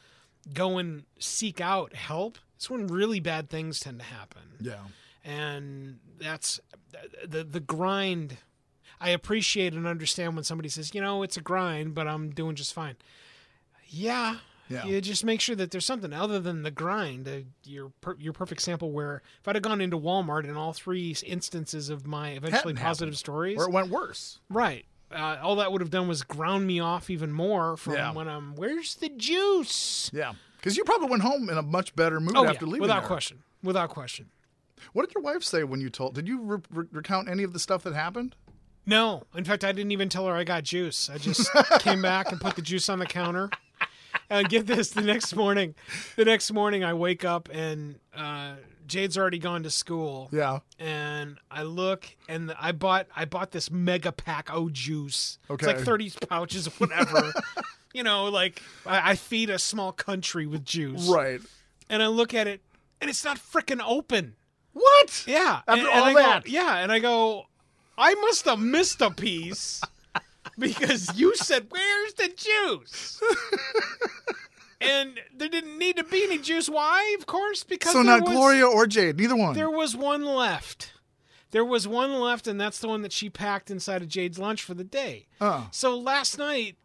[0.53, 4.79] go and seek out help, it's when really bad things tend to happen Yeah.
[5.23, 6.59] and that's
[7.25, 8.37] the the grind
[8.99, 12.55] i appreciate and understand when somebody says you know it's a grind but i'm doing
[12.55, 12.95] just fine
[13.87, 14.37] yeah
[14.69, 14.85] Yeah.
[14.85, 17.31] you just make sure that there's something other than the grind uh,
[17.63, 21.15] your per, your perfect sample where if i'd have gone into walmart in all three
[21.25, 23.17] instances of my eventually Hadn't positive happened.
[23.17, 24.39] stories Or it went worse.
[24.49, 28.13] right uh, all that would have done was ground me off even more from Yeah.
[28.13, 30.33] when i'm where's the juice Yeah.
[30.57, 32.81] Because you probably went home in a much better mood oh after leaving.
[32.81, 33.07] without there.
[33.07, 34.27] question without question
[34.93, 36.15] What did your wife say when you told?
[36.15, 38.35] Did you re- re- recount any of the stuff that happened?
[38.85, 41.09] No, in fact, I didn't even tell her I got juice.
[41.09, 41.47] I just
[41.79, 43.49] came back and put the juice on the counter.
[44.29, 45.75] And get this: the next morning,
[46.15, 48.53] the next morning, I wake up and uh,
[48.85, 50.29] Jade's already gone to school.
[50.31, 50.59] Yeah.
[50.77, 55.39] And I look, and I bought I bought this mega pack o juice.
[55.49, 55.83] okay It's like Okay.
[55.85, 57.33] thirty pouches of whatever.
[57.93, 61.07] you know, like I, I feed a small country with juice.
[61.09, 61.41] Right.
[61.89, 62.61] And I look at it,
[63.01, 64.35] and it's not frickin' open.
[64.73, 65.23] What?
[65.27, 65.61] Yeah.
[65.67, 66.47] After and, all and I go- that?
[66.47, 67.45] yeah, and I go,
[67.97, 69.81] I must have missed a piece
[70.59, 73.21] because you said, "Where's the juice?"
[74.81, 76.69] and there didn't need to be any juice.
[76.69, 77.15] Why?
[77.19, 79.55] Of course, because So not was, Gloria or Jade, neither one.
[79.55, 80.93] There was one left.
[81.51, 84.61] There was one left, and that's the one that she packed inside of Jade's lunch
[84.61, 85.25] for the day.
[85.41, 85.65] Uh.
[85.71, 86.75] So last night,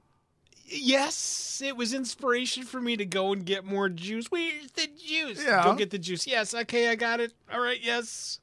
[0.64, 4.30] yes, it was inspiration for me to go and get more juice.
[4.30, 5.44] Where's the juice?
[5.44, 5.64] Yeah.
[5.64, 6.26] Go get the juice.
[6.26, 7.32] Yes, okay, I got it.
[7.52, 8.40] All right, yes.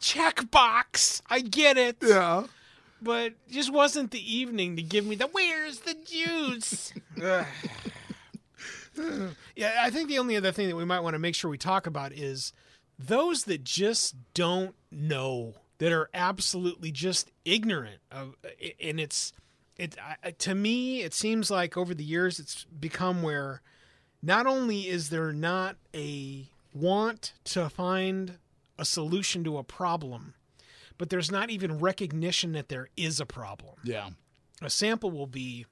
[0.00, 1.22] Check box.
[1.28, 1.96] I get it.
[2.00, 2.44] Yeah.
[3.04, 6.92] But just wasn't the evening to give me the where's the juice?
[9.56, 11.58] Yeah, I think the only other thing that we might want to make sure we
[11.58, 12.52] talk about is
[12.96, 18.36] those that just don't know, that are absolutely just ignorant of,
[18.80, 19.32] and it's
[19.76, 23.62] it I- to me it seems like over the years it's become where
[24.22, 28.38] not only is there not a want to find
[28.78, 30.34] a solution to a problem,
[30.98, 33.74] but there's not even recognition that there is a problem.
[33.82, 34.10] Yeah.
[34.62, 35.66] A sample will be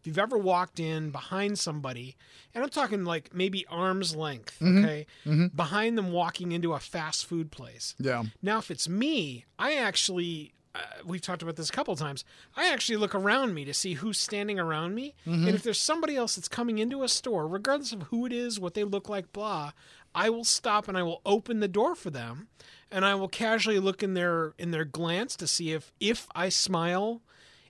[0.00, 2.16] if you've ever walked in behind somebody,
[2.54, 4.84] and I'm talking like maybe arm's length, mm-hmm.
[4.84, 5.56] okay, mm-hmm.
[5.56, 7.96] behind them walking into a fast food place.
[7.98, 8.24] Yeah.
[8.40, 12.24] Now, if it's me, I actually, uh, we've talked about this a couple of times,
[12.56, 15.16] I actually look around me to see who's standing around me.
[15.26, 15.46] Mm-hmm.
[15.48, 18.60] And if there's somebody else that's coming into a store, regardless of who it is,
[18.60, 19.72] what they look like, blah,
[20.14, 22.48] I will stop and I will open the door for them.
[22.90, 26.48] And I will casually look in their in their glance to see if if I
[26.48, 27.20] smile,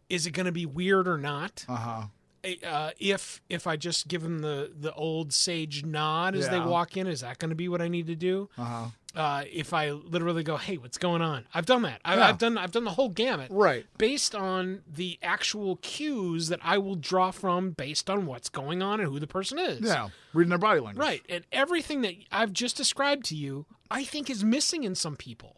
[0.09, 1.65] is it going to be weird or not?
[1.69, 2.03] Uh huh.
[2.65, 6.97] uh, if if I just give them the the old sage nod as they walk
[6.97, 8.49] in, is that going to be what I need to do?
[8.57, 8.85] Uh huh.
[9.19, 12.01] Uh, if I literally go, "Hey, what's going on?" I've done that.
[12.05, 12.29] I've, Yeah.
[12.29, 13.85] I've done I've done the whole gamut, Right.
[13.99, 19.01] Based on the actual cues that I will draw from, based on what's going on
[19.01, 19.81] and who the person is.
[19.81, 20.11] Yeah.
[20.33, 21.05] Reading their body language.
[21.05, 21.23] Right.
[21.29, 25.57] And everything that I've just described to you, I think is missing in some people.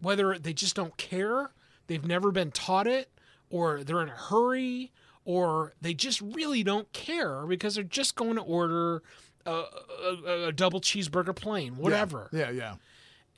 [0.00, 1.52] Whether they just don't care,
[1.86, 3.08] they've never been taught it,
[3.50, 4.90] or they're in a hurry,
[5.24, 9.02] or they just really don't care because they're just going to order
[9.46, 9.50] a,
[10.26, 11.78] a, a double cheeseburger plain, Yeah.
[11.80, 12.50] whatever Yeah.
[12.50, 12.74] Yeah.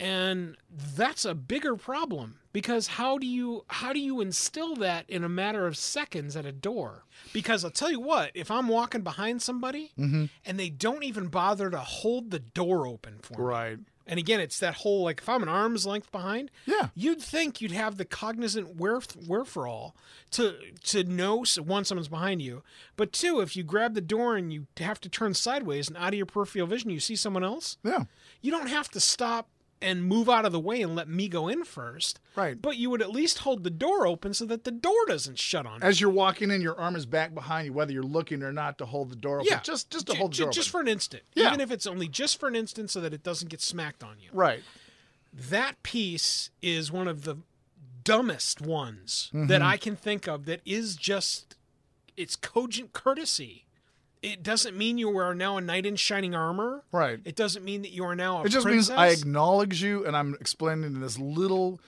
[0.00, 0.56] And
[0.96, 5.28] that's a bigger problem because how do you how do you instill that in a
[5.28, 9.42] matter of seconds at a door because i'll tell you what if i'm walking behind
[9.42, 10.26] somebody Mm-hmm.
[10.46, 13.78] and they don't even bother to hold the door open for me Right.
[14.06, 16.88] and again it's that whole like if i'm an arm's length behind Yeah.
[16.94, 19.94] you'd think you'd have the cognizant wheref- wherefore
[20.32, 22.62] to to know one someone's behind you
[22.96, 26.08] but two if you grab the door and you have to turn sideways and out
[26.08, 28.04] of your peripheral vision you see someone else Yeah.
[28.40, 29.48] you don't have to stop
[29.80, 32.18] and move out of the way and let me go in first.
[32.34, 32.60] Right.
[32.60, 35.66] But you would at least hold the door open so that the door doesn't shut
[35.66, 35.86] on you.
[35.86, 38.78] As you're walking in, your arm is back behind you, whether you're looking or not,
[38.78, 39.46] to hold the door open.
[39.50, 39.60] Yeah.
[39.60, 40.72] Just, just to hold the door just open.
[40.72, 41.22] for an instant.
[41.34, 41.48] Yeah.
[41.48, 44.16] Even if it's only just for an instant so that it doesn't get smacked on
[44.20, 44.30] you.
[44.32, 44.62] Right.
[45.32, 47.36] That piece is one of the
[48.04, 49.46] dumbest ones Mm-hmm.
[49.48, 51.54] that I can think of that is just
[52.16, 53.64] it's cogent courtesy.
[54.22, 56.82] It doesn't mean you are now a knight in shining armor.
[56.92, 57.20] Right.
[57.24, 58.90] It doesn't mean that you are now a It just princess.
[58.90, 61.80] means I acknowledge you, and I'm explaining this little.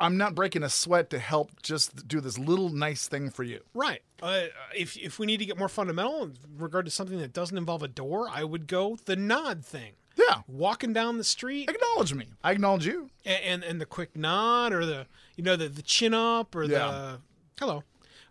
[0.00, 1.62] I'm not breaking a sweat to help.
[1.62, 3.60] Just do this little nice thing for you.
[3.74, 4.02] Right.
[4.20, 7.56] Uh, if if we need to get more fundamental in regard to something that doesn't
[7.56, 9.92] involve a door, I would go the nod thing.
[10.16, 10.40] Yeah.
[10.48, 12.26] Walking down the street Acknowledge me.
[12.42, 13.10] I acknowledge you.
[13.24, 15.06] and and, and the quick nod or the
[15.36, 16.78] you know the the chin up or Yeah.
[16.78, 17.18] the
[17.60, 17.84] hello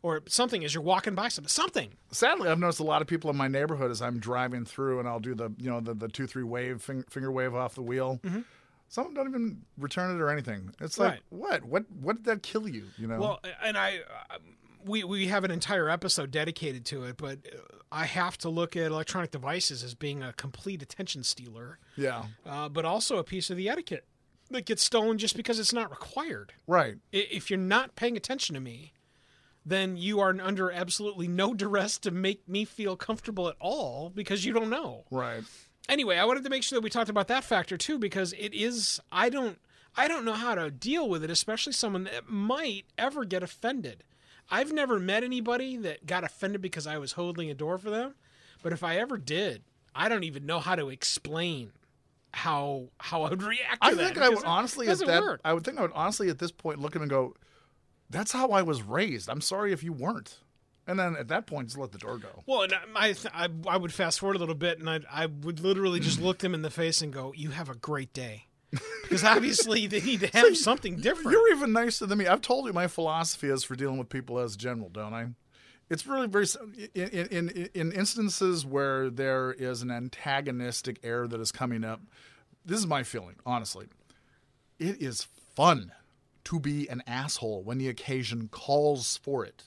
[0.06, 1.90] or something as you're walking by something something.
[2.12, 5.08] Sadly, I've noticed a lot of people in my neighborhood as I'm driving through, and
[5.08, 7.82] I'll do the you know the, the two three wave fing, finger wave off the
[7.82, 8.20] wheel.
[8.24, 8.42] Mm-hmm.
[8.88, 10.76] Some of them don't even return it or anything.
[10.80, 11.22] It's like Right.
[11.30, 11.64] what?
[11.66, 11.84] What?
[12.00, 12.86] What did that kill you?
[13.00, 13.20] You know?
[13.20, 14.38] Well, and I, uh,
[14.86, 17.58] we we have an entire episode dedicated to it, but uh,
[17.92, 22.26] I have to look at electronic devices as being a complete attention stealer, yeah.
[22.46, 24.06] uh, but also a piece of the etiquette
[24.52, 26.54] that gets stolen just because it's not required.
[26.68, 26.98] Right.
[27.12, 28.94] If you're not paying attention to me,
[29.66, 34.46] then you are under absolutely no duress to make me feel comfortable at all because
[34.46, 35.06] you don't know.
[35.10, 35.44] Right.
[35.90, 38.54] Anyway, I wanted to make sure that we talked about that factor too because it
[38.54, 39.60] is I don't
[39.98, 44.04] I don't know how to deal with it, especially someone that might ever get offended.
[44.52, 48.16] I've never met anybody that got offended because I was holding a door for them,
[48.62, 49.64] but if I ever did,
[49.96, 51.72] I don't even know how to explain
[52.34, 54.14] how how I would react to I that.
[54.14, 55.22] think I would honestly at that.
[55.22, 55.42] work.
[55.46, 57.34] I would think I would honestly at this point look at him and go,
[58.10, 59.30] "That's how I was raised.
[59.30, 60.40] I'm sorry if you weren't."
[60.88, 62.44] And then at that point, just let the door go.
[62.46, 65.26] Well, and I, th- I, I would fast forward a little bit, and I, I
[65.26, 68.46] would literally just look them in the face and go, "You have a great day,"
[69.04, 71.32] because obviously they need to have something different.
[71.32, 72.28] You're even nicer than me.
[72.28, 75.28] I've told you my philosophy is for dealing with people as general, don't I?
[75.90, 76.46] It's really very
[76.94, 82.02] in in, in instances where there is an antagonistic air that is coming up.
[82.64, 83.88] This is my feeling, honestly.
[84.78, 85.92] It is fun
[86.46, 89.64] to be an asshole when the occasion calls for it.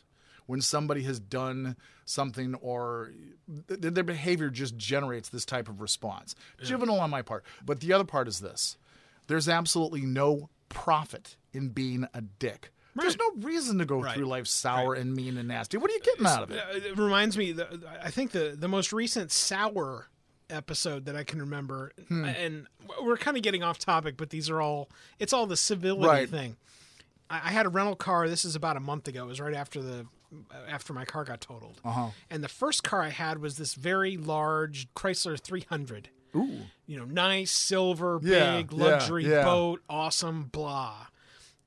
[0.46, 3.12] When somebody has done something or
[3.68, 6.34] th- th- their behavior just generates this type of response.
[6.62, 7.44] Juvenile on my part.
[7.62, 8.78] But the other part is this
[9.26, 12.72] there's absolutely no profit in being a dick.
[12.94, 14.14] There's no reason to go Right.
[14.14, 15.76] through life sour and mean and nasty.
[15.76, 16.62] What are you getting out of it?
[16.84, 17.52] It reminds me.
[17.52, 20.08] The, I think the the most recent sour
[20.50, 22.24] episode that I can remember, Hmm.
[22.24, 22.66] and
[23.02, 24.88] we're kind of getting off topic, but these are all.
[25.18, 26.28] It's all the civility Right.
[26.28, 26.56] thing.
[27.30, 28.28] I, I had a rental car.
[28.28, 29.24] This is about a month ago.
[29.24, 30.06] It was right after the
[30.68, 31.80] after my car got totaled.
[31.84, 32.08] Uh-huh.
[32.28, 36.10] And the first car I had was this very large Chrysler 300.
[36.36, 36.66] Ooh.
[36.86, 39.44] You know, nice silver, Yeah, big yeah, luxury yeah.
[39.44, 41.06] boat, awesome, blah.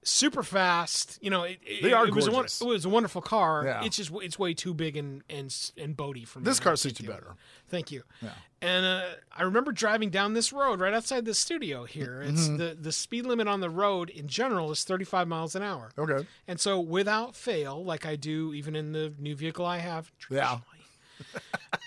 [0.03, 1.43] Super fast, you know.
[1.43, 2.31] It, it, They are it was a
[2.65, 3.63] it was a wonderful car.
[3.65, 3.83] Yeah.
[3.83, 6.45] It's just it's way too big and and and boaty for me.
[6.45, 7.35] This car suits you better.
[7.69, 8.01] Thank you.
[8.19, 8.29] Yeah.
[8.63, 9.03] And uh,
[9.35, 12.23] I remember driving down this road right outside the studio here.
[12.23, 12.57] It's Mm-hmm.
[12.57, 15.91] the the speed limit on the road in general is 35 miles an hour.
[15.97, 16.25] Okay.
[16.47, 20.59] And so without fail, like I do even in the new vehicle I have, Yeah.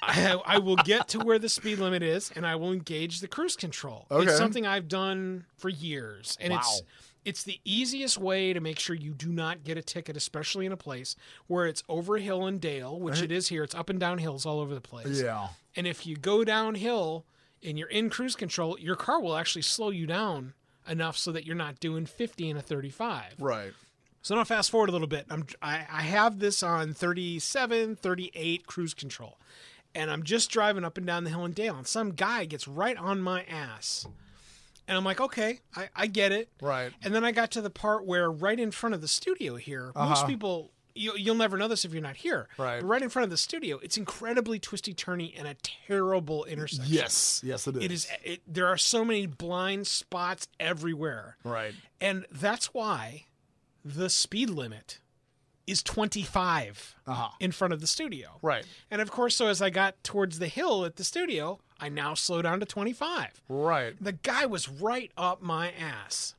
[0.02, 3.28] I, I will get to where the speed limit is and I will engage the
[3.28, 4.06] cruise control.
[4.10, 4.28] Okay.
[4.28, 6.36] It's something I've done for years.
[6.40, 6.60] And Wow.
[6.60, 6.82] it's
[7.42, 10.76] the easiest way to make sure you do not get a ticket, especially in a
[10.76, 13.64] place where it's over hill and dale, which it is here.
[13.64, 15.22] It's up and down hills all over the place.
[15.22, 15.48] Yeah.
[15.74, 17.24] And if you go downhill
[17.62, 20.52] and you're in cruise control, your car will actually slow you down
[20.88, 23.36] enough so that you're not doing 50 and a 35.
[23.38, 23.72] Right.
[24.20, 25.26] So now fast forward a little bit.
[25.30, 29.38] I'm I, I have this on 37, 38 cruise control.
[29.94, 32.66] And I'm just driving up and down the hill and Dale, and some guy gets
[32.66, 34.06] right on my ass.
[34.86, 36.48] And I'm like, okay, I, I get it.
[36.60, 36.92] Right.
[37.02, 39.92] And then I got to the part where right in front of the studio here,
[39.94, 42.48] most people you, you'll never know this if you're not here.
[42.56, 42.80] Right.
[42.80, 45.56] But right in front of the studio, it's incredibly twisty turny and a
[45.88, 46.94] terrible intersection.
[46.94, 47.40] Yes.
[47.44, 47.82] Yes, it is.
[47.84, 48.08] It is.
[48.22, 51.36] It, there are so many blind spots everywhere.
[51.42, 51.74] Right.
[52.00, 53.24] And that's why
[53.84, 55.00] the speed limit
[55.66, 57.28] is 25 Uh-huh.
[57.40, 58.38] in front of the studio.
[58.42, 58.64] Right.
[58.90, 62.14] And of course, so as I got towards the hill at the studio, I now
[62.14, 63.42] slow down to 25.
[63.46, 63.94] Right.
[64.02, 66.34] The guy was right up my ass.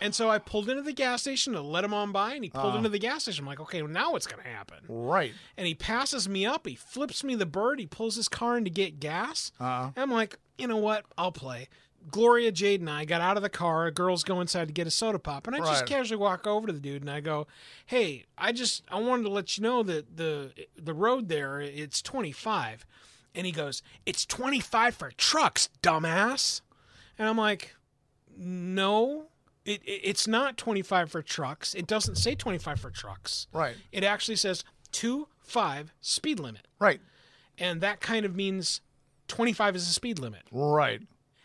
[0.00, 2.50] And so I pulled into the gas station to let him on by, and he
[2.50, 3.44] pulled into the gas station.
[3.44, 4.78] I'm like, okay, well, now what's going to happen?
[4.88, 5.32] Right.
[5.56, 6.66] And he passes me up.
[6.66, 7.78] He flips me the bird.
[7.78, 9.52] He pulls his car in to get gas.
[9.60, 9.90] Uh-huh.
[9.96, 11.04] I'm like, you know what?
[11.16, 11.68] I'll play.
[12.10, 13.88] Gloria, Jade, and I got out of the car.
[13.92, 16.72] Girls go inside to get a soda pop, and I just casually walk over to
[16.72, 17.46] the dude and I go,
[17.86, 22.02] "Hey, I just I wanted to let you know that the the road there it's
[22.02, 22.84] 25."
[23.34, 26.60] And he goes, "It's 25 for trucks, dumbass."
[27.18, 27.74] And I'm like,
[28.36, 29.28] "No,
[29.64, 31.74] it, it it's not 25 for trucks.
[31.74, 33.46] It doesn't say 25 for trucks.
[33.52, 33.76] Right.
[33.90, 37.00] It actually says 25 speed limit." Right.
[37.58, 38.80] And that kind of means
[39.28, 41.00] 25 is the speed limit Right.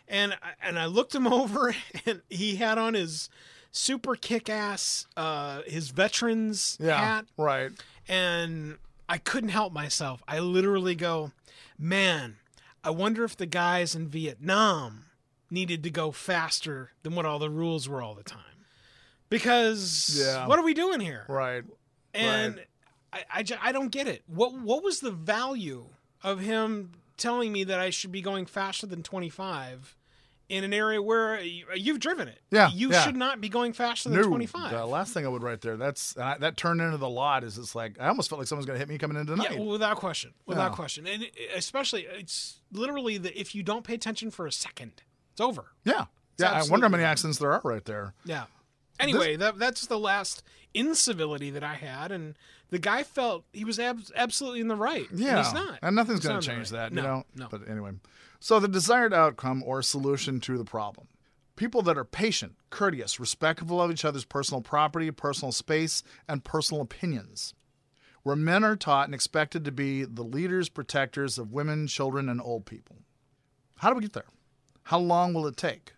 [0.08, 1.74] and I- and I looked him over,
[2.06, 3.28] and he had on his
[3.70, 6.98] super kick-ass, uh, his veterans Yeah.
[6.98, 7.70] hat, Right.
[8.08, 10.22] and I couldn't help myself.
[10.26, 11.32] I literally go,
[11.78, 12.36] man,
[12.84, 15.06] I wonder if the guys in Vietnam
[15.50, 18.64] needed to go faster than what all the rules were all the time,
[19.28, 20.46] because Yeah.
[20.46, 21.24] what are we doing here?
[21.28, 21.64] Right.
[22.14, 22.60] and
[23.12, 24.22] I, I, ju- I don't get it.
[24.26, 25.86] What what was the value
[26.22, 29.96] of him telling me that I should be going faster than 25
[30.48, 32.40] in an area where you, you've driven it?
[32.50, 33.02] Yeah, you yeah.
[33.02, 34.70] should not be going faster than No, 25.
[34.70, 37.44] The last thing I would write there, that's and I, that turned into the lot.
[37.44, 39.48] Is it's like I almost felt like someone's going to hit me coming in tonight.
[39.52, 40.76] yeah, well, without question, without Yeah.
[40.76, 45.40] question, and especially it's literally that if you don't pay attention for a second, it's
[45.40, 45.66] over.
[45.84, 46.06] yeah.
[46.34, 48.14] It's Yeah, I wonder how many accidents there are right there.
[48.24, 48.44] Yeah.
[49.00, 50.42] Anyway, that that's the last
[50.74, 52.36] incivility that I had, and
[52.70, 55.10] the guy felt he was ab- absolutely in the right.
[55.10, 55.78] and Yeah, he's not.
[55.82, 56.90] and nothing's going to change right.
[56.90, 57.24] that, No, you know.
[57.36, 57.48] no.
[57.50, 57.92] But anyway,
[58.40, 61.08] so the desired outcome or solution to the problem:
[61.56, 66.82] people that are patient, courteous, respectful of each other's personal property, personal space, and personal
[66.82, 67.54] opinions.
[68.22, 72.40] Where men are taught and expected to be the leaders, protectors of women, children, and
[72.40, 72.96] old people.
[73.78, 74.26] How do we get there?
[74.82, 75.92] How long will it take?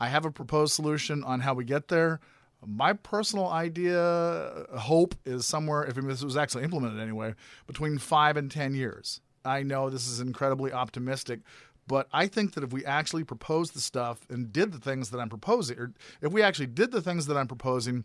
[0.00, 2.20] I have a proposed solution on how we get there.
[2.66, 7.34] My personal idea, hope, is somewhere, if this was actually implemented anyway,
[7.66, 9.20] between five and 10 years.
[9.44, 11.40] I know this is incredibly optimistic,
[11.88, 15.18] but I think that if we actually proposed the stuff and did the things that
[15.18, 18.04] I'm proposing, or if we actually did the things that I'm proposing,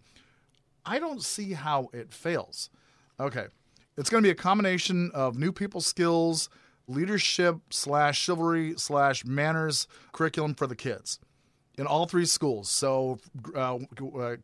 [0.85, 2.69] I don't see how it fails.
[3.19, 3.47] Okay.
[3.97, 6.49] It's going to be a combination of new people skills,
[6.87, 11.19] leadership slash chivalry slash manners curriculum for the kids
[11.77, 12.69] in all three schools.
[12.69, 13.19] So
[13.55, 13.79] uh,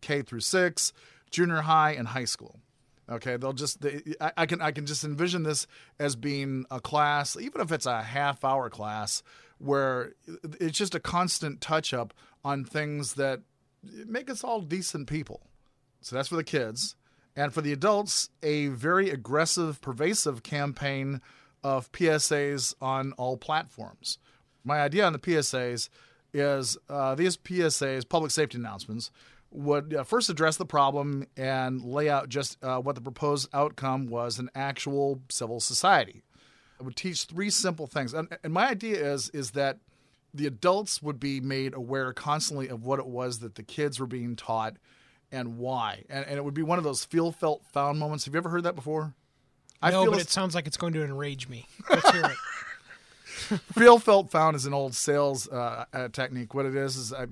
[0.01, 0.93] K through six,
[1.31, 2.59] junior high, and high school.
[3.09, 5.65] Okay, they'll just they, I, I can I can just envision this
[5.99, 9.23] as being a class, even if it's a half hour class,
[9.57, 10.13] where
[10.59, 13.41] it's just a constant touch up on things that
[14.05, 15.41] make us all decent people.
[16.01, 16.95] So that's for the kids.
[17.35, 21.21] And for the adults, a very aggressive, pervasive campaign
[21.63, 24.17] of PSAs on all platforms.
[24.63, 25.89] My idea on the PSAs
[26.33, 29.11] is uh, these PSAs, public safety announcements,
[29.51, 34.07] would uh, first address the problem and lay out just uh, what the proposed outcome
[34.07, 36.23] was an actual civil society.
[36.79, 38.13] It would teach three simple things.
[38.13, 39.79] And, and my idea is, is that
[40.33, 44.05] the adults would be made aware constantly of what it was that the kids were
[44.07, 44.75] being taught
[45.31, 46.03] and why.
[46.09, 48.25] And, and it would be one of those feel, felt, found moments.
[48.25, 49.13] Have you ever heard that before?
[49.81, 51.67] I no, feel but it sounds like it's going to enrage me.
[51.89, 52.37] Let's hear it.
[53.73, 57.27] feel felt found is an old sales uh, uh, technique what it is is I,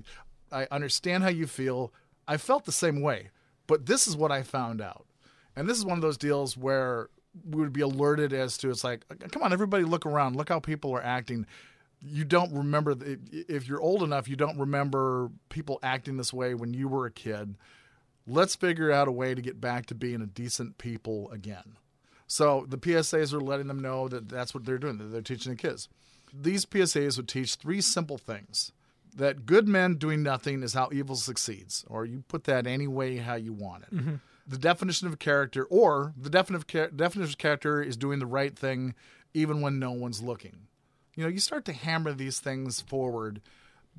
[0.50, 1.92] I understand how you feel
[2.28, 3.30] i felt the same way
[3.68, 5.06] but this is what i found out.
[5.54, 7.10] And this is one of those deals where
[7.48, 10.34] we would be alerted as to it's like come on everybody look around.
[10.34, 11.46] Look how people are acting.
[12.00, 12.96] You don't remember
[13.30, 17.10] if you're old enough you don't remember people acting this way when you were a
[17.10, 17.56] kid.
[18.26, 21.76] Let's figure out a way to get back to being a decent people again.
[22.26, 24.98] So the PSAs are letting them know that that's what they're doing.
[24.98, 25.88] That they're teaching the kids.
[26.32, 28.72] These PSAs would teach three simple things:
[29.16, 33.16] that good men doing nothing is how evil succeeds, or you put that any way
[33.16, 33.94] how you want it.
[33.94, 34.14] Mm-hmm.
[34.46, 38.94] The definition of character, or the definition definition of character, is doing the right thing
[39.34, 40.68] even when no one's looking.
[41.14, 43.40] You know, you start to hammer these things forward,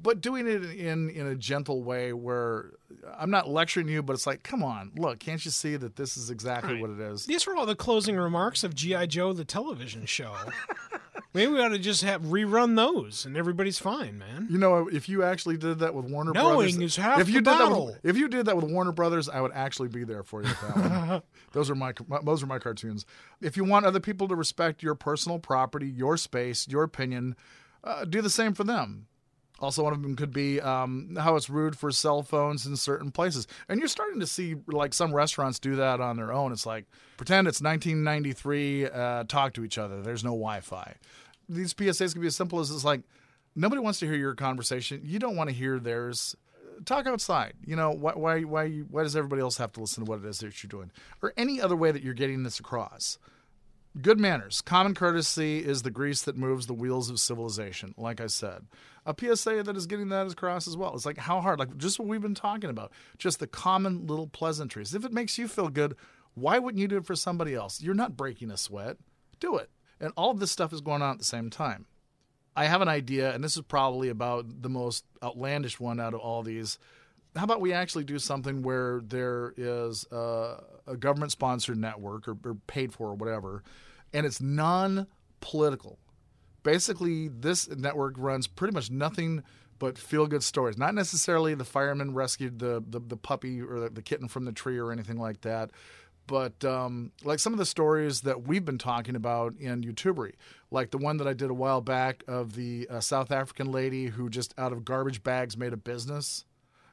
[0.02, 2.72] but doing it in in a gentle way where
[3.06, 5.98] uh, I'm not lecturing you, but it's like, come on, look, can't you see that
[5.98, 7.26] this is exactly what it is?
[7.26, 10.34] These were all the closing remarks of GI Joe, the television show.
[11.34, 14.48] Maybe we ought to just have rerun those, and everybody's fine, man.
[14.50, 17.36] You know, if you actually did that with Warner Knowing Brothers, is half if you
[17.36, 17.86] the did that battle.
[17.88, 20.50] with, if you did that with Warner Brothers, I would actually be there for you.
[20.50, 23.06] That those are my those are my cartoons.
[23.42, 27.36] If you want other people to respect your personal property, your space, your opinion,
[27.84, 29.06] uh, do the same for them.
[29.60, 33.12] Also, one of them could be um, how it's rude for cell phones in certain
[33.12, 36.52] places, and you're starting to see like some restaurants do that on their own.
[36.54, 36.86] It's like
[37.18, 40.02] pretend it's 1993, uh, talk to each other.
[40.02, 40.96] There's no Wi-Fi.
[41.50, 43.02] These PSAs can be as simple as it's like
[43.56, 45.02] nobody wants to hear your conversation.
[45.04, 46.36] You don't want to hear theirs.
[46.86, 47.54] Talk outside.
[47.66, 48.14] You know why?
[48.14, 48.42] Why?
[48.44, 48.70] Why?
[48.90, 50.92] Why does everybody else have to listen to what it is that you're doing,
[51.22, 53.20] or any other way that you're getting this across?
[54.00, 57.96] Good manners, common courtesy is the grease that moves the wheels of civilization.
[57.98, 58.68] Like I said,
[59.04, 60.94] a PSA that is getting that across as well.
[60.94, 64.28] It's like how hard, like just what we've been talking about, just the common little
[64.28, 64.94] pleasantries.
[64.94, 65.96] If it makes you feel good,
[66.36, 67.82] why wouldn't you do it for somebody else?
[67.82, 68.98] You're not breaking a sweat.
[69.40, 69.72] Do it.
[70.00, 71.88] And all of this stuff is going on at the same time.
[72.56, 76.20] I have an idea, and this is probably about the most outlandish one out of
[76.20, 76.78] all these.
[77.36, 80.58] How about we actually do something where there is a,
[80.90, 83.64] a government sponsored network or, or paid for or whatever,
[84.14, 85.08] and it's non
[85.40, 86.00] political.
[86.64, 89.44] Basically, this network runs pretty much nothing
[89.80, 90.78] but feel good stories.
[90.78, 94.52] Not necessarily the fireman rescued the, the, the puppy or the, the kitten from the
[94.52, 95.72] tree or anything like that,
[96.30, 100.34] but um, like some of the stories that we've been talking about in YouTubery,
[100.70, 104.08] like the one that I did a while back of the uh, South African lady
[104.08, 106.46] who just out of garbage bags made a business.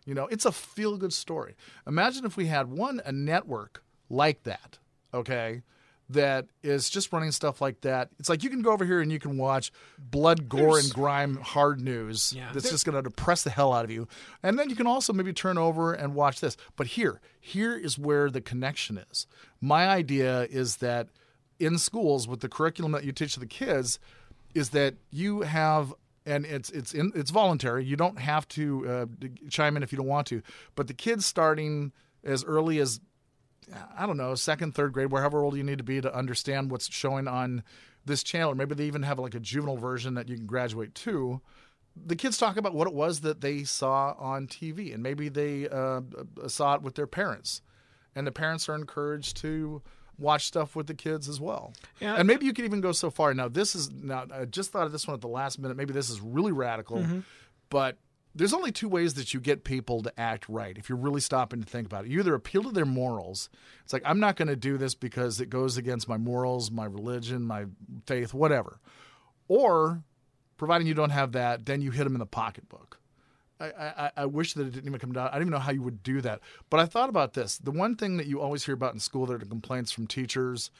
[0.06, 1.54] You know, it's a feel good story.
[1.86, 4.78] Imagine if we had one a network like that,
[5.12, 5.62] okay,
[6.08, 8.10] that is just running stuff like that.
[8.20, 10.94] It's like you can go over here and you can watch blood, gore, There's- and
[10.94, 12.50] grime hard news Yeah.
[12.52, 14.06] that's just going to depress the hell out of you.
[14.42, 16.56] And then you can also maybe turn over and watch this.
[16.76, 19.26] But here, here is where the connection is.
[19.60, 21.08] My idea is that
[21.58, 23.98] in schools with the curriculum that you teach the kids
[24.54, 25.92] is that you have
[26.24, 27.84] and it's it's in, it's voluntary.
[27.84, 29.06] You don't have to uh,
[29.48, 30.42] chime in if you don't want to.
[30.74, 31.92] But the kids starting
[32.24, 33.00] as early as
[33.96, 36.92] I don't know, second, third grade, wherever old you need to be to understand what's
[36.92, 37.62] showing on
[38.04, 40.94] this channel, or maybe they even have like a juvenile version that you can graduate
[40.94, 41.40] to.
[41.96, 45.68] The kids talk about what it was that they saw on TV, and maybe they
[45.68, 46.02] uh,
[46.46, 47.62] saw it with their parents,
[48.14, 49.82] and the parents are encouraged to
[50.18, 51.72] watch stuff with the kids as well.
[52.00, 52.14] Yeah.
[52.14, 53.34] And maybe you could even go so far.
[53.34, 54.26] Now, this is now.
[54.32, 55.76] I just thought of this one at the last minute.
[55.76, 57.04] Maybe this is really radical,
[57.70, 57.98] but
[58.36, 61.60] there's only two ways that you get people to act right if you're really stopping
[61.62, 62.10] to think about it.
[62.10, 63.48] You either appeal to their morals.
[63.82, 66.84] It's like, I'm not going to do this because it goes against my morals, my
[66.84, 67.64] religion, my
[68.06, 68.78] faith, whatever.
[69.48, 70.02] Or,
[70.58, 73.00] providing you don't have that, then you hit them in the pocketbook.
[73.58, 75.28] I, I, I wish that it didn't even come down.
[75.28, 76.40] I don't even know how you would do that.
[76.68, 77.56] But I thought about this.
[77.56, 80.70] The one thing that you always hear about in school that are complaints from teachers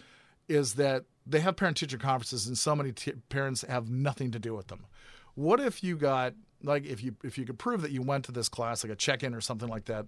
[0.46, 4.38] is that they have parent teacher conferences and so many t- parents have nothing to
[4.38, 4.84] do with them.
[5.34, 6.34] What if you got
[6.66, 8.96] like if you if you could prove that you went to this class like a
[8.96, 10.06] check-in or something like that,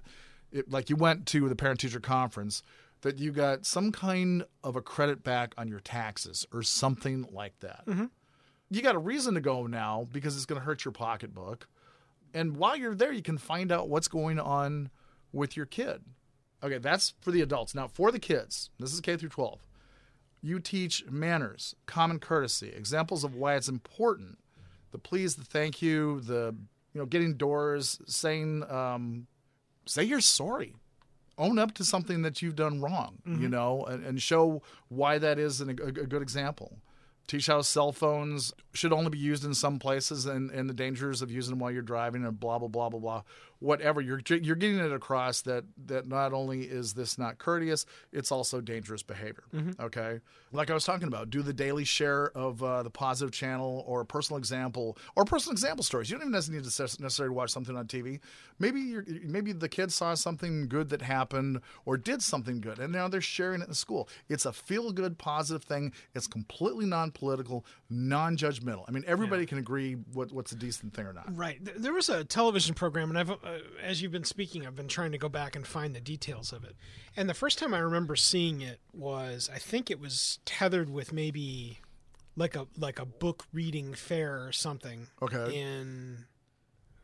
[0.53, 2.63] it, like you went to the parent teacher conference
[3.03, 7.59] that you got some kind of a credit back on your taxes or something like
[7.61, 7.85] that.
[7.87, 8.07] Mm-hmm.
[8.71, 11.69] You got a reason to go now because it's going to hurt your pocketbook.
[12.35, 14.91] And while you're there, you can find out what's going on
[15.33, 16.03] with your kid.
[16.63, 17.75] Okay, that's for the adults.
[17.75, 19.61] Now, for the kids, this is K through 12.
[20.43, 24.39] You teach manners, common courtesy, examples of why it's important,
[24.91, 26.55] the please, the thank you, the
[26.93, 29.27] you know getting doors, saying um,
[29.87, 30.75] say you're sorry,
[31.37, 35.39] own up to something that you've done wrong, you know, and, and show why that
[35.39, 36.79] is an, a, a good example.
[37.27, 41.21] Teach how cell phones should only be used in some places and, and the dangers
[41.21, 43.23] of using them while you're driving and blah blah blah blah blah.
[43.61, 48.31] Whatever you're you're getting it across that that not only is this not courteous, it's
[48.31, 49.45] also dangerous behavior.
[49.81, 50.21] Okay,
[50.53, 54.01] like I was talking about, do the daily share of uh, the positive channel or
[54.01, 56.11] a personal example or personal example stories.
[56.11, 58.21] You don't even necessarily need to necessarily watch something on TV.
[58.59, 62.93] Maybe you're, maybe the kid saw something good that happened or did something good, and
[62.93, 64.09] now they're sharing it in school.
[64.29, 65.93] It's a feel good, positive thing.
[66.15, 68.85] It's completely non political, non judgmental.
[68.89, 71.37] I mean, everybody can agree what, what's a decent thing or not.
[71.37, 71.59] Right.
[71.77, 75.13] There was a television program, and I've, uh, as you've been speaking, I've been trying
[75.13, 76.77] to go back and find the details of it.
[77.17, 81.13] And the first time I remember seeing it was, I think it was tethered with
[81.13, 81.81] maybe
[82.37, 85.09] like a like a book reading fair or something.
[85.23, 85.59] Okay.
[85.59, 86.27] In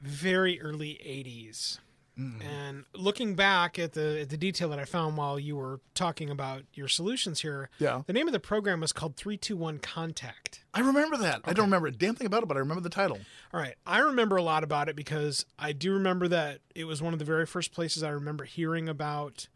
[0.01, 1.78] very early '80s.
[2.19, 2.43] Mm-hmm.
[2.43, 6.31] And looking back at the at the detail that I found while you were talking
[6.31, 8.03] about your solutions here, Yeah.
[8.07, 10.65] the name of the program was called Three Two One Contact.
[10.73, 11.41] I remember that.
[11.45, 13.19] I don't remember a damn thing about it, but I remember the title.
[13.53, 13.75] All right.
[13.85, 17.19] I remember a lot about it because I do remember that it was one of
[17.19, 19.49] the very first places I remember hearing about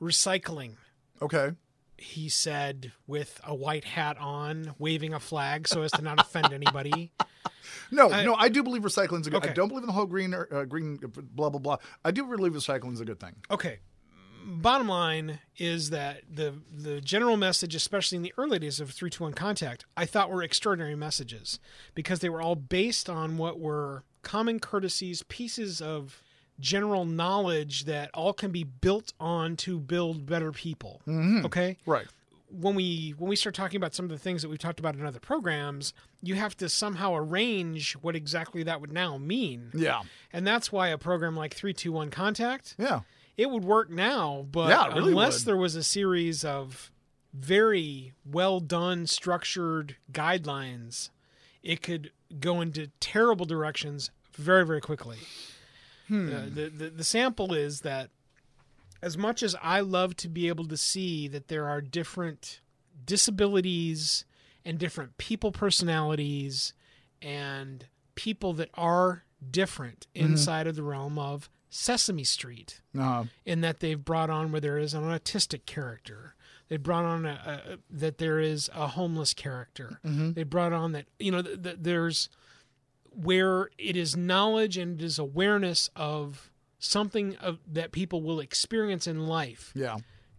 [0.00, 0.76] recycling.
[1.22, 1.52] Okay.
[2.00, 6.52] He said with a white hat on, waving a flag so as to not offend
[6.52, 7.12] anybody.
[7.92, 9.44] No, no, I do believe recycling is a good.
[9.44, 11.76] I don't believe in the whole green, or, uh, green, blah blah blah.
[12.04, 13.34] I do believe recycling is a good thing.
[13.50, 13.80] Okay.
[14.44, 19.10] Bottom line is that the the general message, especially in the early days of three
[19.10, 21.58] two one contact, I thought were extraordinary messages
[21.94, 26.22] because they were all based on what were common courtesies, pieces of
[26.60, 31.00] general knowledge that all can be built on to build better people.
[31.06, 31.46] Mm-hmm.
[31.46, 32.06] Okay, Right.
[32.50, 34.94] when we when we start talking about some of the things that we've talked about
[34.94, 35.92] in other programs,
[36.22, 39.70] you have to somehow arrange what exactly that would now mean.
[39.74, 40.02] Yeah.
[40.32, 43.00] And that's why a program like 321 Contact Yeah.
[43.36, 45.46] it would work now, but Yeah, really unless would.
[45.46, 46.90] there was a series of
[47.32, 51.10] very well done, structured guidelines,
[51.62, 55.18] it could go into terrible directions very, very quickly.
[56.10, 56.28] Hmm.
[56.28, 58.10] Uh, the, the the sample is that
[59.00, 62.60] as much as I love to be able to see that there are different
[63.06, 64.24] disabilities
[64.64, 66.72] and different people personalities
[67.22, 70.32] and people that are different Mm-hmm.
[70.32, 74.76] inside of the realm of Sesame Street Uh, in that they've brought on where there
[74.78, 76.34] is an autistic character.
[76.68, 80.00] They brought on a, a, that there is a homeless character.
[80.04, 82.28] They brought on that you know th- th- there's
[83.14, 89.06] where it is knowledge and it is awareness of something of, that people will experience
[89.06, 89.72] in life.
[89.74, 89.98] yeah.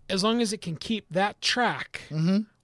[0.09, 2.01] As long as it can keep that track,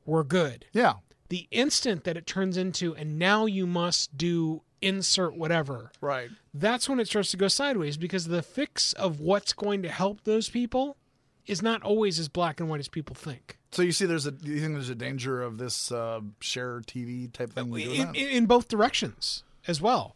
[0.05, 0.65] we're good.
[0.73, 0.95] Yeah.
[1.29, 6.29] The instant that it turns into and now you must do insert whatever Right.
[6.53, 10.23] that's when it starts to go sideways because the fix of what's going to help
[10.25, 10.97] those people
[11.45, 13.57] is not always as black and white as people think.
[13.71, 14.33] So you see, there's a.
[14.43, 17.73] You think there's a danger of this uh, share TV type thing?
[17.73, 20.15] In, in, in both directions as well,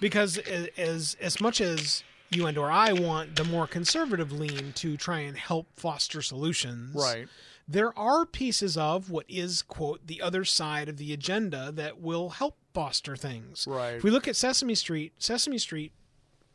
[0.00, 4.96] because as as much as you and or I want the more conservative lean to
[4.96, 7.28] try and help foster solutions, Right.
[7.66, 12.30] There are pieces of what is quote the other side of the agenda that will
[12.30, 13.64] help foster things.
[13.68, 13.94] Right.
[13.94, 15.92] If we look at Sesame Street, Sesame Street,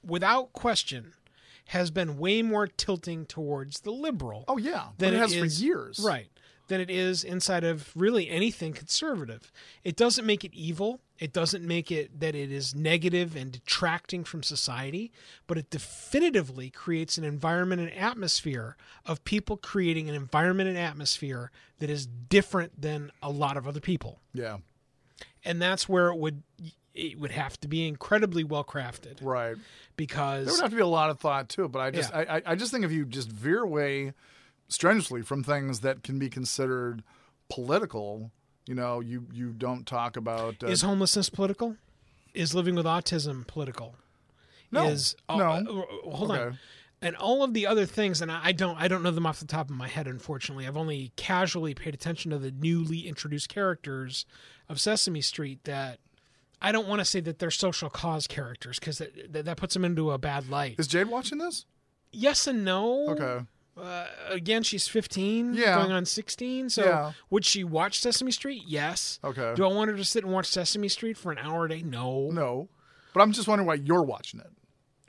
[0.04, 1.14] without question,
[1.70, 4.44] has been way more tilting towards the liberal.
[4.48, 6.00] Oh yeah, than but it has is- for years.
[6.04, 6.28] Right.
[6.68, 9.52] Than it is inside of really anything conservative.
[9.84, 11.00] It doesn't make it evil.
[11.20, 15.12] It doesn't make it that it is negative and detracting from society,
[15.46, 21.52] but it definitively creates an environment and atmosphere of people creating an environment and atmosphere
[21.80, 24.20] that is different than a lot of other people.
[24.34, 24.58] Yeah.
[25.44, 26.42] And that's where it would
[26.96, 29.58] it would have to be incredibly well crafted Right.
[29.98, 32.20] because There would have to be a lot of thought too, but I just Yeah.
[32.28, 34.14] I, I I just think if you just veer away
[34.68, 37.04] strenuously from things that can be considered
[37.50, 38.32] political,
[38.66, 41.78] you know, you you don't talk about uh, Is homelessness political?
[42.34, 43.96] Is living with autism political?
[44.72, 44.88] No.
[44.88, 45.52] Is uh, No.
[45.52, 46.60] uh, hold on.
[47.02, 49.40] And all of the other things, and I I don't I don't know them off
[49.40, 50.08] the top of my head.
[50.08, 54.26] Unfortunately, I've only casually paid attention to the newly introduced characters
[54.68, 55.64] of Sesame Street.
[55.66, 56.00] That
[56.62, 59.76] I don't want to say that they're social cause characters because that, that that puts
[59.76, 60.76] them into a bad light.
[60.80, 61.66] Is Jade watching this?
[62.12, 63.10] yes and no.
[63.10, 63.46] Okay.
[63.78, 65.76] Uh, again, she's 15, Yeah.
[65.76, 66.70] going on 16.
[66.70, 67.12] So Yeah.
[67.30, 68.64] would she watch Sesame Street?
[68.66, 69.20] Yes.
[69.24, 69.54] Okay.
[69.56, 71.82] Do I want her to sit and watch Sesame Street for an hour a day?
[71.82, 72.30] No.
[72.32, 72.70] No.
[73.14, 74.48] But I'm just wondering why you're watching it.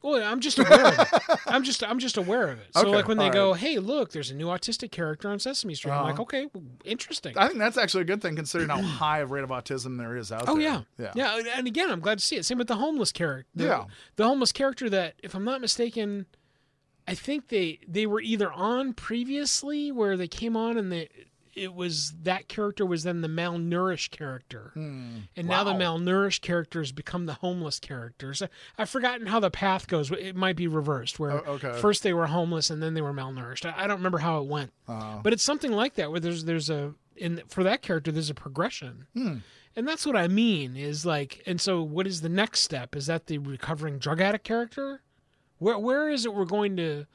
[0.03, 1.09] Well, I'm just aware of it.
[1.47, 2.69] I'm just I'm just aware of it.
[2.75, 3.61] So Okay, like when they go, right.
[3.61, 6.11] "Hey, look, there's a new autistic character on Sesame Street." I'm Uh-huh.
[6.11, 9.33] like, "Okay, well, interesting." I think that's actually a good thing considering how high of
[9.33, 10.63] rate of autism there is out Oh there.
[10.63, 10.83] yeah.
[10.97, 11.13] Yeah.
[11.17, 12.45] yeah, and again, I'm glad to see it.
[12.45, 13.49] Same with the homeless character.
[13.55, 13.87] Yeah.
[14.15, 16.27] the homeless character that, if I'm not mistaken,
[17.09, 21.09] I think they they were either on previously where they came on and they
[21.55, 25.81] it was that character was then the malnourished character, and now the Hmm.
[25.81, 28.43] Malnourished character has become the homeless characters.
[28.43, 30.11] I- I've forgotten how the path goes.
[30.11, 31.73] It might be reversed, where Oh, okay.
[31.81, 33.65] first they were homeless and then they were malnourished.
[33.75, 36.69] I, don't remember how it went, Uh, but it's something like that where there's there's
[36.69, 39.07] a in for that character there's a progression.
[39.15, 39.37] Hmm.
[39.75, 42.95] And that's what I mean is like, and so what is the next step?
[42.95, 45.01] Is that the recovering drug addict character?
[45.59, 47.07] Where where is it we're going to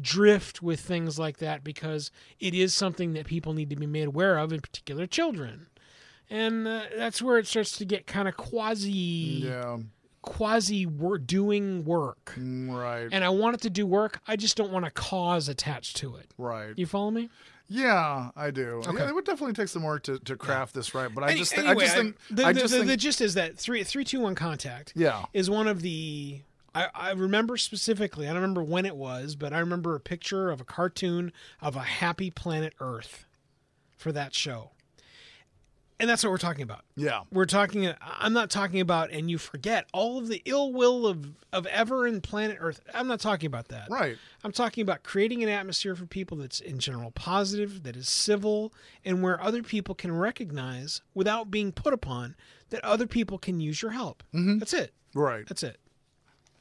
[0.00, 4.08] drift with things like that because it is something that people need to be made
[4.08, 5.68] aware of, in particular children,
[6.28, 8.90] and uh, that's where it starts to get kind of quasi
[9.46, 9.78] yeah.
[10.22, 12.34] quasi wor- doing work.
[12.36, 13.08] Mm, Right.
[13.12, 14.20] And I want it to do work.
[14.26, 16.30] I just don't want a cause attached to it.
[16.38, 16.72] right.
[16.76, 17.30] You follow me?
[17.68, 18.82] Yeah, I do.
[18.86, 18.98] Okay.
[18.98, 21.38] Yeah, it would definitely take some work to, to craft this right, but I Any-
[21.38, 24.04] just anyway, I just think the, the, the, think the gist is that three three
[24.04, 24.92] two one contact.
[24.96, 25.24] yeah.
[25.32, 26.40] is one of the
[26.74, 30.50] I, I remember specifically, I don't remember when it was, but I remember a picture
[30.50, 33.26] of a cartoon of a happy planet Earth
[33.96, 34.70] for that show.
[36.00, 36.84] And that's what we're talking about.
[36.96, 37.20] Yeah.
[37.30, 41.28] We're talking I'm not talking about and you forget all of the ill will of
[41.52, 42.80] of ever in planet Earth.
[42.92, 43.88] I'm not talking about that.
[43.88, 44.16] Right.
[44.42, 48.74] I'm talking about creating an atmosphere for people that's in general positive, that is civil,
[49.04, 52.34] and where other people can recognize without being put upon
[52.70, 54.24] that other people can use your help.
[54.34, 54.58] Mm-hmm.
[54.58, 54.92] That's it.
[55.14, 55.46] Right.
[55.46, 55.78] That's it.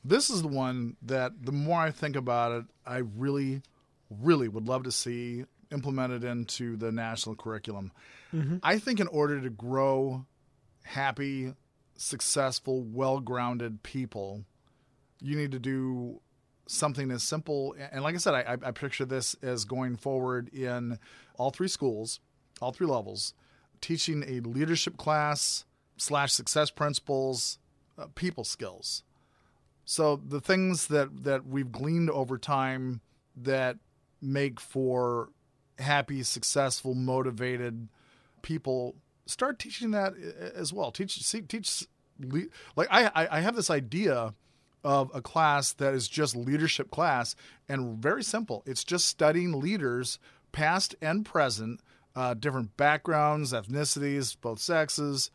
[0.03, 3.61] This is the one that the more I think about it, I really,
[4.09, 7.91] really would love to see implemented into the national curriculum.
[8.63, 10.25] I think in order to grow
[10.83, 11.53] happy,
[11.95, 14.43] successful, well grounded people,
[15.21, 16.19] you need to do
[16.67, 17.75] something as simple.
[17.91, 20.99] And like I said, I, I picture this as going forward in
[21.37, 22.19] all three schools,
[22.61, 23.33] all three levels,
[23.81, 25.65] teaching a leadership class
[25.97, 27.59] slash success principles,
[27.97, 29.03] uh, people skills.
[29.85, 33.01] So the things that that we've gleaned over time
[33.35, 33.77] that
[34.21, 35.29] make for
[35.79, 37.89] happy, successful, motivated
[38.41, 40.13] people, start teaching that
[40.55, 40.91] as well.
[40.91, 41.85] Teach see, teach
[42.75, 44.33] like I I have this idea
[44.83, 47.35] of a class that is just leadership class
[47.69, 48.63] and very simple.
[48.65, 50.19] It's just studying leaders,
[50.51, 51.79] past and present,
[52.15, 55.31] uh, different backgrounds, ethnicities, both sexes,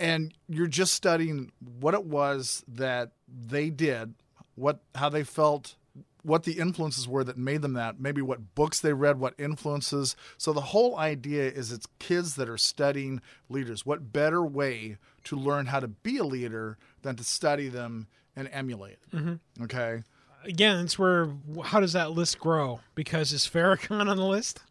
[0.00, 4.14] and you're just studying what it was that they did,
[4.56, 5.76] what how they felt,
[6.22, 10.16] what the influences were that made them that, maybe what books they read, what influences.
[10.38, 13.84] So the whole idea is it's kids that are studying leaders.
[13.84, 18.48] What better way to learn how to be a leader than to study them and
[18.52, 19.16] emulate it?
[19.16, 19.62] Mm-hmm.
[19.64, 20.02] Okay.
[20.44, 21.28] again, it's where
[21.64, 22.80] how does that list grow?
[22.94, 24.62] Because is Farrakhan on the list?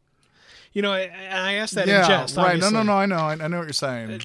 [0.73, 2.37] You know, I, I asked that yeah, in jest.
[2.37, 2.59] right.
[2.59, 2.93] No, no, no.
[2.93, 3.17] I know.
[3.17, 4.11] I, I know what you're saying.
[4.11, 4.19] Uh,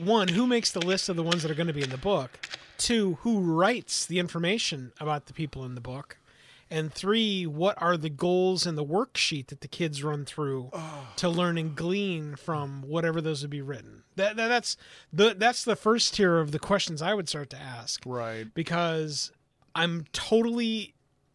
[0.00, 1.98] One, who makes the list of the ones that are going to be in the
[1.98, 2.48] book?
[2.78, 6.16] Two, who writes the information about the people in the book?
[6.70, 11.08] And three, what are the goals in the worksheet that the kids run through oh.
[11.16, 14.04] to learn and glean from whatever those would be written?
[14.16, 14.76] That, that that's
[15.12, 18.00] the that's the first tier of the questions I would start to ask.
[18.06, 18.46] Right.
[18.54, 19.32] because
[19.74, 20.94] I'm totally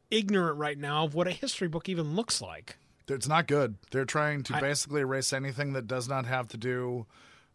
[0.10, 2.78] ignorant right now of what a history book even looks like.
[3.08, 3.76] It's not good.
[3.92, 7.06] They're trying to I- basically erase anything that does not have to do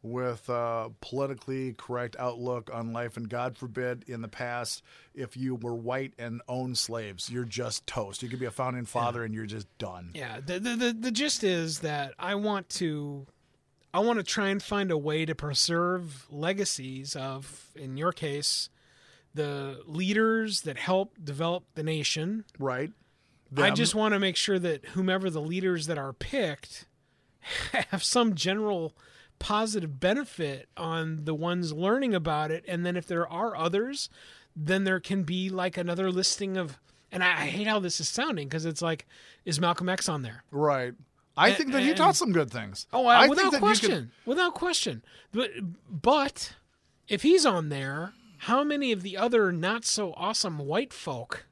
[0.03, 4.83] with a politically correct outlook on life, and God forbid, in the past,
[5.15, 8.23] if you were white and owned slaves, you're just toast.
[8.23, 10.11] You could be a founding father, and you're just done.
[10.15, 13.27] Yeah, the, the the the gist is that I want to
[13.93, 18.69] I want to try and find a way to preserve legacies of in your case
[19.35, 22.45] the leaders that helped develop the nation.
[22.59, 22.93] Right?
[23.57, 26.87] I just want to make sure that whomever the leaders that are picked
[27.73, 28.95] have some general
[29.41, 34.09] positive benefit on the ones learning about it and then if there are others
[34.55, 36.79] then there can be like another listing of
[37.11, 39.07] and I, I hate how this is sounding because it's like
[39.45, 40.95] is Malcolm X on there right.
[41.37, 42.87] I And- think that he taught some good things.
[42.93, 45.03] Oh, I think without you could- question, without question.
[45.33, 45.51] But
[45.89, 46.53] but
[47.09, 51.47] if he's on there, how many of the other not so awesome white folk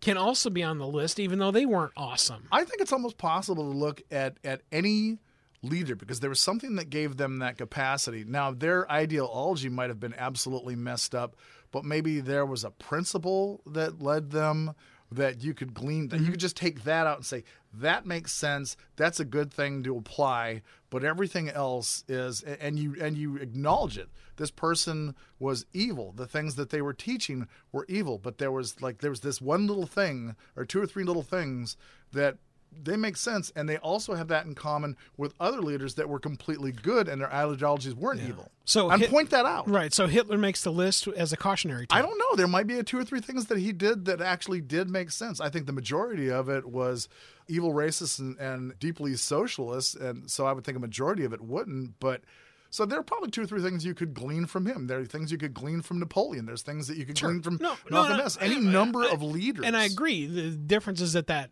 [0.00, 2.48] can also be on the list, even though they weren't awesome?
[2.50, 5.18] I think it's almost possible to look at at any
[5.64, 8.24] leader because there was something that gave them that capacity.
[8.24, 11.36] Now their ideology might have been absolutely messed up,
[11.72, 14.74] but maybe there was a principle that led them
[15.10, 16.40] that you could glean that you could mm-hmm.
[16.40, 18.76] just take that out and say that makes sense.
[18.96, 23.98] That's a good thing to apply but everything else is and you and you acknowledge
[23.98, 24.08] it.
[24.36, 26.12] This person was evil.
[26.12, 29.40] The things that they were teaching were evil but there was like there was this
[29.40, 31.76] one little thing or two or three little things
[32.12, 32.38] that
[32.82, 36.18] they make sense and they also have that in common with other leaders that were
[36.18, 39.92] completely good and their ideologies weren't evil So and Hit- point that out Right.
[39.92, 41.98] So Hitler makes the list as a cautionary tale.
[41.98, 42.36] I don't know.
[42.36, 45.10] There might be a two or three things that he did that actually did make
[45.10, 45.40] sense.
[45.40, 47.08] I think the majority of it was
[47.48, 51.40] evil racists and, and deeply socialist, and so I would think a majority of it
[51.40, 51.98] wouldn't.
[52.00, 52.22] But
[52.70, 54.86] so there are probably two or three things you could glean from him.
[54.86, 56.46] There are things you could glean from Napoleon.
[56.46, 58.38] There's things that you could glean from No, no, Malcolm no, X.
[58.40, 59.64] Any I- number I- of leaders.
[59.64, 60.26] And I agree.
[60.26, 61.50] The difference is that that,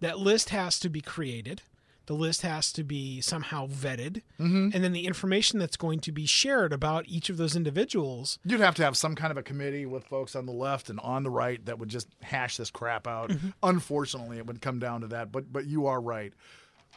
[0.00, 1.62] that list has to be created.
[2.06, 4.22] The list has to be somehow vetted.
[4.40, 4.70] Mm-hmm.
[4.74, 8.60] And then the information that's going to be shared about each of those individuals You'd
[8.60, 11.22] have to have some kind of a committee with folks on the left and on
[11.22, 13.30] the right that would just hash this crap out.
[13.62, 15.30] Unfortunately, it would come down to that.
[15.30, 16.32] But but you are right.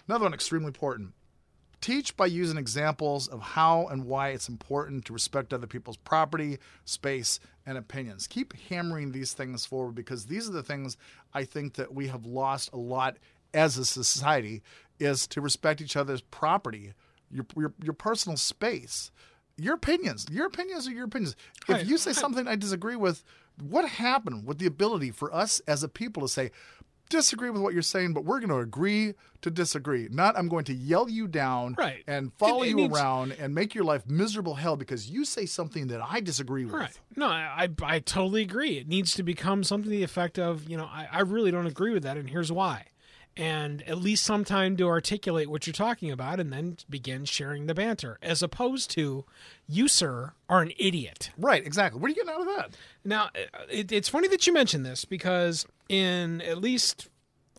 [0.08, 1.14] Another one extremely important.
[1.84, 6.58] Teach by using examples of how and why it's important to respect other people's property,
[6.86, 8.26] space, and opinions.
[8.26, 10.96] Keep hammering these things forward because these are the things
[11.34, 13.18] I think that we have lost a lot
[13.54, 14.64] as a society
[14.98, 16.94] is to respect each other's property,
[17.30, 19.12] your your, your personal space,
[19.58, 20.26] your opinions.
[20.32, 21.36] Your opinions are your opinions.
[21.68, 23.26] If you say something I disagree with,
[23.62, 26.52] what happened with the ability for us as a people to say,
[27.10, 30.08] disagree with what you're saying, but we're going to agree to disagree.
[30.10, 32.04] Not I'm going to yell you down Right.
[32.08, 35.26] and follow It- it you needs- around and make your life miserable hell because you
[35.26, 36.74] say something that I disagree with.
[36.74, 37.00] Right.
[37.16, 38.78] No, I, I I totally agree.
[38.78, 41.68] It needs to become something to the effect of, you know, I, I really don't
[41.68, 42.86] agree with that, and here's why.
[43.36, 47.66] And at least some time to articulate what you're talking about and then begin sharing
[47.66, 49.26] the banter, as opposed to,
[49.68, 51.32] you, sir, are an idiot.
[51.36, 52.00] Right, exactly.
[52.00, 52.78] What are you getting out of that?
[53.04, 53.30] Now,
[53.72, 57.08] it, it's funny that you mentioned this because in at least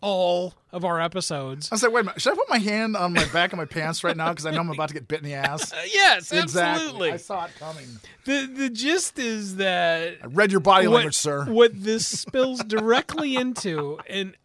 [0.01, 1.69] all of our episodes.
[1.71, 2.21] I said, wait a minute.
[2.21, 4.51] Should I put my hand on my back of my pants right now because I
[4.51, 5.73] know I'm about to get bit in the ass?
[5.93, 6.61] Yes, Exactly.
[6.61, 7.11] absolutely.
[7.13, 7.87] I saw it coming.
[8.25, 11.45] The, the gist is that I read your body what, language, sir.
[11.45, 14.35] what this spills directly into, and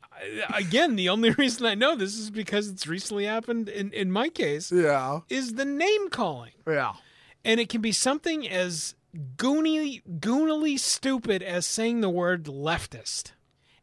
[0.55, 4.29] again, the only reason I know this is because it's recently happened in, in my
[4.29, 5.21] case, Yeah.
[5.29, 6.53] is the name calling.
[6.67, 6.93] Yeah.
[7.45, 8.95] And it can be something as
[9.37, 13.33] goony, goonily stupid as saying the word leftist.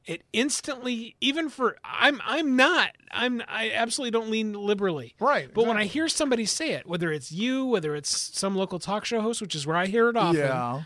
[0.08, 5.16] It instantly, even for I'm, I'm not, I'm, I absolutely don't lean liberally.
[5.20, 8.80] Right, But when I hear somebody say it, whether it's you, whether it's some local
[8.80, 10.84] talk show host, which is where I hear it often, Yeah.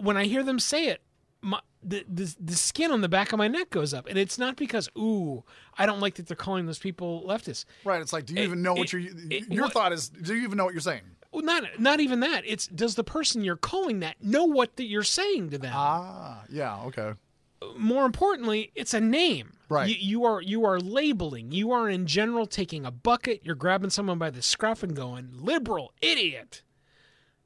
[0.00, 1.00] when I hear them say it,
[1.40, 4.38] my, the, the the skin on the back of my neck goes up, and it's
[4.38, 5.44] not because ooh,
[5.78, 7.64] I don't like that they're calling those people leftists.
[7.84, 8.02] Right.
[8.02, 9.02] It's like, do you It- even know what it- you're.
[9.30, 11.02] it- your what- thought is, do you even know what you're saying?
[11.30, 12.42] Well, not not even that.
[12.44, 15.72] It's does the person you're calling that know what that you're saying to them?
[15.76, 16.80] Ah, yeah.
[16.86, 17.12] Okay.
[17.76, 19.52] More importantly, it's a name.
[19.68, 19.88] Right.
[19.88, 21.52] You, you are you are labeling.
[21.52, 23.40] You are in general taking a bucket.
[23.44, 26.62] You're grabbing someone by the scruff and going liberal idiot.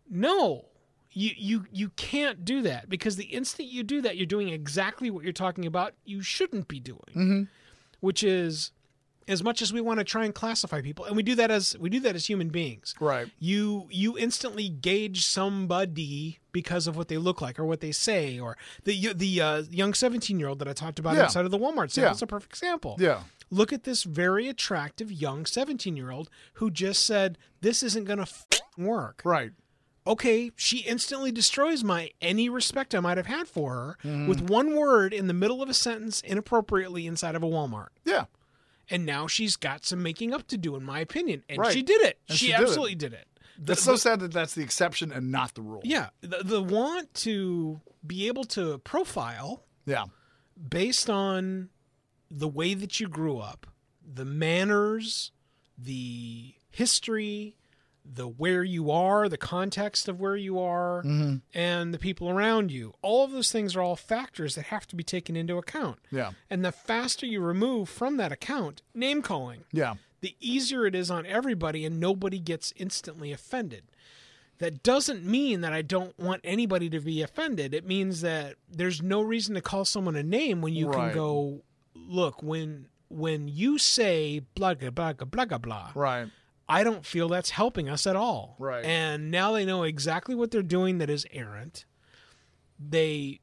[0.09, 0.67] No,
[1.11, 5.11] you you you can't do that because the instant you do that, you're doing exactly
[5.11, 5.95] what you're talking about.
[6.05, 7.43] You shouldn't be doing, Mm-hmm.
[8.01, 8.73] which is
[9.29, 11.77] as much as we want to try and classify people, and we do that as
[11.79, 12.95] we do that as human beings.
[13.01, 13.29] Right.
[13.39, 18.39] You you instantly gauge somebody because of what they look like or what they say,
[18.39, 21.23] or the the uh, young seventeen year old that I talked about Yeah.
[21.25, 22.05] outside of the Walmart sale.
[22.05, 22.09] Yeah.
[22.11, 22.97] That's a perfect example.
[22.99, 23.23] Yeah.
[23.51, 28.17] Look at this very attractive young 17 year old who just said, This isn't going
[28.17, 28.47] to f-
[28.79, 29.21] work.
[29.25, 29.53] Right.
[30.07, 34.27] Okay, she instantly destroys my any respect I might have had for her Mm-hmm.
[34.27, 37.89] with one word in the middle of a sentence inappropriately inside of a Walmart.
[38.05, 38.25] Yeah.
[38.91, 41.45] And now she's got some making up to do, in my opinion.
[41.49, 41.73] And Right.
[41.73, 42.19] she did it.
[42.29, 42.63] And she, she did it.
[42.65, 43.27] absolutely did it.
[43.65, 45.83] The, It's so sad that that's the exception and not the rule.
[45.85, 50.07] yeah, the, the want to be able to profile Yeah.
[50.69, 51.69] based on
[52.31, 53.67] the way that you grew up,
[54.03, 55.33] the manners,
[55.79, 57.57] the history,
[58.05, 61.37] the where you are, the context of where you are, mm-hmm.
[61.55, 62.93] and the people around you.
[63.03, 65.99] All of those things are all factors that have to be taken into account.
[66.11, 66.33] Yeah.
[66.51, 69.95] And the faster you remove from that account name calling, Yeah.
[70.23, 73.83] The easier it is on everybody and nobody gets instantly offended.
[74.59, 77.75] That doesn't mean that I don't want anybody to be offended.
[77.75, 81.09] It means that there's no reason to call someone a name when you Right.
[81.09, 81.63] can go,
[81.95, 86.29] look, when when you say blah blah blah blah blah blah, Right.
[86.67, 88.57] I don't feel that's helping us at all.
[88.59, 88.83] Right.
[88.85, 91.85] And now they know exactly what they're doing that is errant.
[92.79, 93.41] They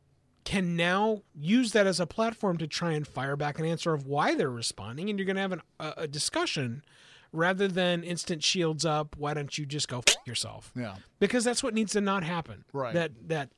[0.50, 4.06] can now use that as a platform to try and fire back an answer of
[4.08, 6.84] why they're responding, and you're going to have an, a, a discussion
[7.32, 9.16] rather than instant shields up.
[9.18, 10.72] Why don't you just go f- yourself?
[10.76, 10.96] Yeah.
[11.20, 12.66] Because that's what needs to not happen.
[12.74, 12.94] Right.
[12.94, 13.50] That that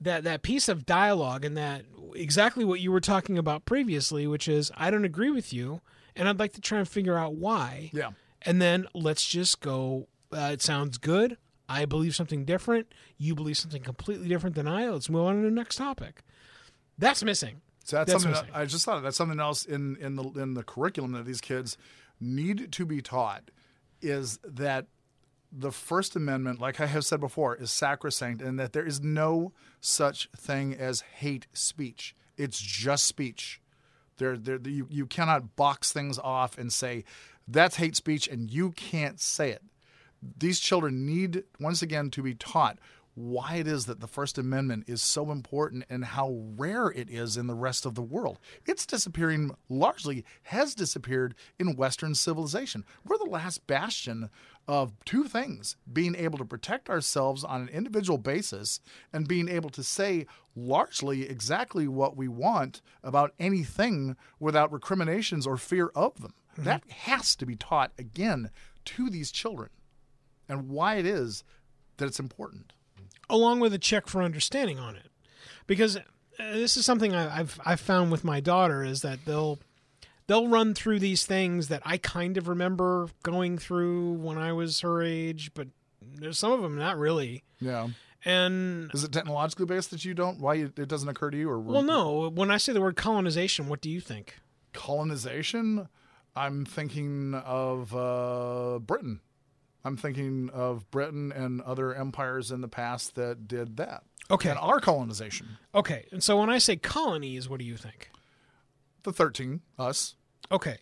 [0.00, 1.82] that that piece of dialogue and that
[2.14, 5.80] exactly what you were talking about previously, which is I don't agree with you,
[6.14, 8.10] and I'd like to try and figure out why Yeah.
[8.42, 11.36] and then let's just go uh, it sounds good
[11.68, 12.86] i believe something different
[13.18, 16.22] you believe something completely different than i let's move on to the next topic
[16.98, 18.54] that's missing So that's, That's something missing.
[18.54, 21.76] I just thought that's something else in in the in the curriculum that these kids
[22.20, 23.50] need to be taught
[24.00, 24.86] is that
[25.52, 29.52] the First Amendment, like I have said before, is sacrosanct, and that there is no
[29.80, 32.14] such thing as hate speech.
[32.36, 33.60] It's just speech.
[34.18, 37.04] There, there, you, you cannot box things off and say
[37.46, 39.62] that's hate speech, and you can't say it.
[40.38, 42.78] These children need, once again, to be taught
[43.16, 47.38] why it is that the First Amendment is so important and how rare it is
[47.38, 48.38] in the rest of the world.
[48.66, 52.84] It's disappearing, largely has disappeared in Western civilization.
[53.06, 54.28] We're the last bastion
[54.68, 58.80] of two things being able to protect ourselves on an individual basis
[59.14, 65.56] and being able to say largely exactly what we want about anything without recriminations or
[65.56, 66.34] fear of them.
[66.52, 66.64] Mm-hmm.
[66.64, 68.50] That has to be taught again
[68.84, 69.70] to these children
[70.50, 71.44] and why it is
[71.96, 72.74] that it's important.
[73.28, 75.10] Along with a check for understanding on it
[75.66, 76.00] because uh,
[76.38, 79.58] this is something I, I've I've found with my daughter is that they'll
[80.26, 84.80] they'll run through these things that I kind of remember going through when I was
[84.80, 85.68] her age, but
[86.02, 87.42] there's some of them not really.
[87.60, 87.88] Yeah.
[88.24, 90.40] And Is it technologically based that you don't?
[90.40, 91.48] Why it it doesn't occur to you?
[91.48, 92.28] Or well, no.
[92.28, 94.36] When I say the word colonization, what do you think?
[94.72, 95.88] colonization.
[96.34, 99.20] I'm thinking of uh, Britain.
[99.86, 104.02] I'm thinking of Britain and other empires in the past that did that.
[104.30, 104.50] Okay.
[104.50, 108.10] And our colonization, Okay, and so when I say colonies, what do you think?
[109.04, 110.16] the 13, us.
[110.50, 110.78] Okay.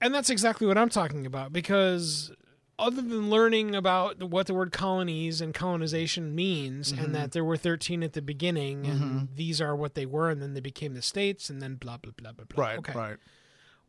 [0.00, 2.30] And that's exactly what I'm talking about because
[2.78, 7.04] other than learning about what the word colonies and colonization means Mm-hmm.
[7.04, 10.40] and that there were 13 at the beginning and these are what they were and
[10.40, 12.64] then they became the states and then blah blah blah blah blah.
[12.64, 12.92] Right, Okay.
[12.94, 13.16] right.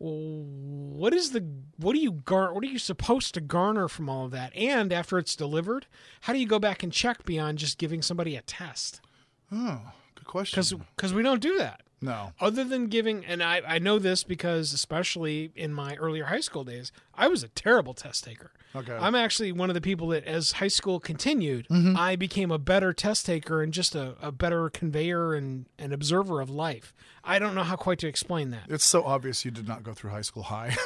[0.03, 1.45] What is the
[1.77, 4.55] what do you gar what are you supposed to garner from all of that?
[4.55, 5.85] And after it's delivered,
[6.21, 9.01] how do you go back and check beyond just giving somebody a test?
[9.51, 9.81] Oh,
[10.15, 10.55] good question.
[10.97, 12.33] Cuz we don't do that no.
[12.39, 16.63] other than giving and I, I know this because especially in my earlier high school
[16.63, 18.93] days i was a terrible test taker Okay.
[18.93, 21.95] i'm actually one of the people that as high school continued Mm-hmm.
[21.97, 26.39] i became a better test taker and just a, a better conveyor and an observer
[26.41, 26.93] of life
[27.23, 29.93] i don't know how quite to explain that It's so obvious you did not go
[29.93, 30.75] through high school high.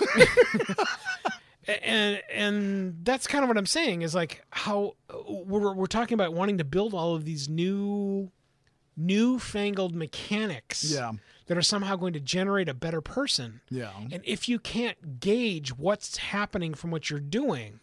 [1.83, 4.95] And and that's kind of what i'm saying is like how
[5.27, 8.29] we're, we're talking about wanting to build all of these new
[8.97, 11.13] newfangled mechanics Yeah.
[11.47, 13.91] that are somehow going to generate a better person yeah.
[14.11, 17.79] And if you can't gauge what's happening from what you're doing,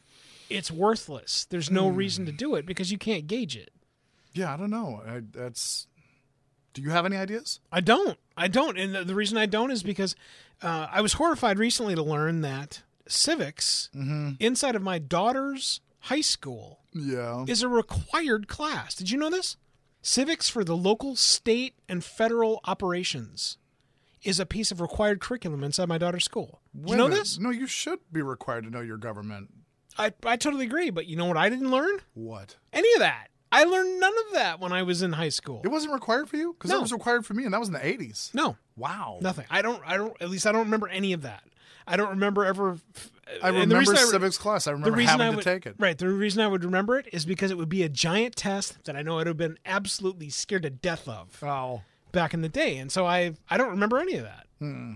[0.50, 1.44] it's worthless.
[1.48, 1.96] There's no Hmm.
[1.96, 3.70] reason to do it because you can't gauge it.
[4.34, 5.02] Yeah, I don't know.
[5.06, 5.86] I, that's.
[6.74, 7.60] Do you have any ideas?
[7.70, 8.18] I don't.
[8.36, 8.78] I don't.
[8.78, 10.16] And the, the reason I don't is because
[10.62, 14.30] uh, I was horrified recently to learn that civics Mm-hmm.
[14.40, 17.44] inside of my daughter's high school Yeah.
[17.46, 18.94] is a required class.
[18.94, 19.56] Did you know this?
[20.02, 23.56] Civics for the local, state, and federal operations
[24.22, 26.60] is a piece of required curriculum inside my daughter's school.
[26.86, 27.38] You know this?
[27.38, 29.50] No, you should be required to know your government.
[29.98, 31.98] I, I totally agree, but you know what I didn't learn?
[32.14, 32.56] What?
[32.72, 33.28] Any of that.
[33.52, 35.60] I learned none of that when I was in high school.
[35.64, 36.78] It wasn't required for you because No.
[36.78, 38.30] it was required for me, and that was in the eighties.
[38.32, 39.18] No, Wow.
[39.20, 39.44] nothing.
[39.50, 39.82] I don't.
[39.84, 40.16] I don't.
[40.22, 41.42] At least I don't remember any of that.
[41.86, 42.78] I don't remember ever.
[43.42, 44.66] I the remember reason I civics class.
[44.66, 45.76] I The remember reason having I to take it.
[45.78, 45.96] Right.
[45.96, 48.96] The reason I would remember it is because it would be a giant test that
[48.96, 51.82] I know I'd have been absolutely scared to death of Oh.
[52.12, 54.46] back in the day, and so I I don't remember any of that.
[54.58, 54.92] Hmm.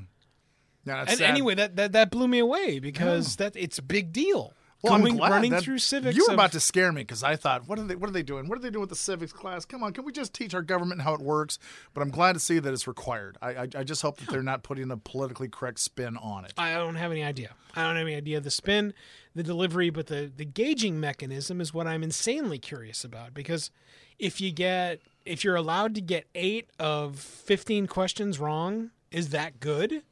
[0.84, 1.30] Yeah, that's And sad.
[1.30, 3.42] anyway, that, that that blew me away because hmm.
[3.42, 4.52] that it's a big deal.
[4.90, 6.16] Well, running that- through civics.
[6.16, 7.96] You were of- about to scare me because I thought, what are they?
[7.96, 8.48] What are they doing?
[8.48, 9.64] What are they doing with the civics class?
[9.64, 11.58] Come on, can we just teach our government how it works?
[11.94, 13.36] But I'm glad to see that it's required.
[13.42, 16.54] I, I, I just hope that they're not putting a politically correct spin on it.
[16.56, 17.54] I don't have any idea.
[17.74, 18.94] I don't have any idea the spin,
[19.34, 23.70] the delivery, but the the gauging mechanism is what I'm insanely curious about because
[24.18, 29.60] if you get if you're allowed to get 8 of 15 questions wrong, is that
[29.60, 30.02] good?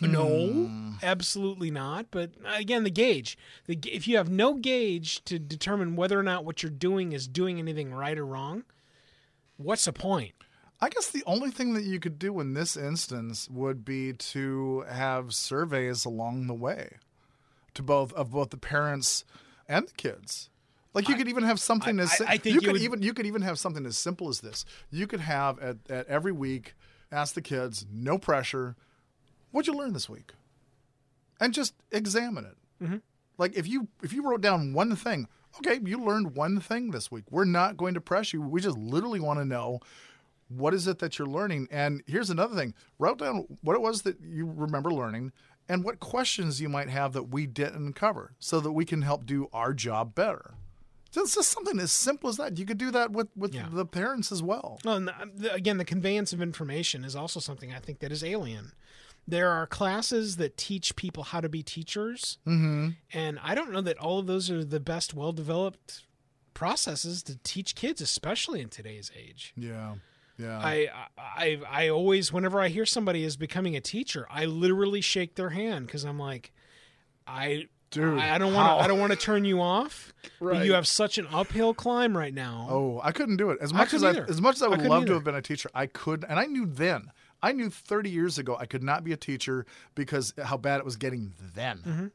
[0.00, 0.90] No, hmm.
[1.02, 2.06] absolutely not.
[2.10, 3.38] But uh, again, the gauge.
[3.66, 7.28] The, if you have no gauge to determine whether or not what you're doing is
[7.28, 8.64] doing anything right or wrong,
[9.56, 10.32] what's the point?
[10.80, 14.84] I guess the only thing that you could do in this instance would be to
[14.90, 16.96] have surveys along the way
[17.74, 19.24] to both of both the parents
[19.68, 20.50] and the kids.
[20.92, 22.82] Like you could even have something I- as I- I think you you could would-
[22.82, 24.64] even you could even have something as simple as this.
[24.90, 26.74] You could have at, at every week
[27.10, 28.76] ask the kids, no pressure,
[29.54, 30.32] what'd you learn this week,
[31.40, 32.56] and just examine it.
[32.84, 32.96] Mm-hmm.
[33.38, 35.28] Like if you if you wrote down one thing,
[35.58, 37.24] okay, you learned one thing this week.
[37.30, 38.40] We're not going to press you.
[38.42, 39.80] We just literally want to know
[40.48, 41.68] what is it that you're learning.
[41.70, 45.32] And here's another thing: write down what it was that you remember learning
[45.68, 49.24] and what questions you might have that we didn't cover, so that we can help
[49.24, 50.54] do our job better.
[51.16, 52.58] It's just something as simple as that.
[52.58, 53.68] You could do that with with Yeah.
[53.70, 54.80] the parents as well.
[54.84, 58.24] Well, and the, again, the conveyance of information is also something I think that is
[58.24, 58.72] alien.
[59.26, 62.90] There are classes that teach people how to be teachers, mm-hmm.
[63.12, 66.02] and I don't know that all of those are the best, well-developed
[66.52, 69.54] processes to teach kids, especially in today's age.
[69.56, 69.94] Yeah,
[70.38, 70.58] yeah.
[70.62, 75.36] I, I, I always, whenever I hear somebody is becoming a teacher, I literally shake
[75.36, 76.52] their hand because I'm like,
[77.26, 80.12] I, Dude, I, I don't want to, I don't want to turn you off.
[80.40, 80.66] But Right.
[80.66, 82.66] you have such an uphill climb right now.
[82.68, 83.58] Oh, I couldn't do it.
[83.60, 84.30] As much as couldn't I, either.
[84.30, 85.08] as much as I I would couldn't love either.
[85.08, 87.10] to have been a teacher, I could, and I knew then.
[87.48, 90.84] I knew 30 years ago I could not be a teacher because how bad it
[90.84, 92.10] was getting then.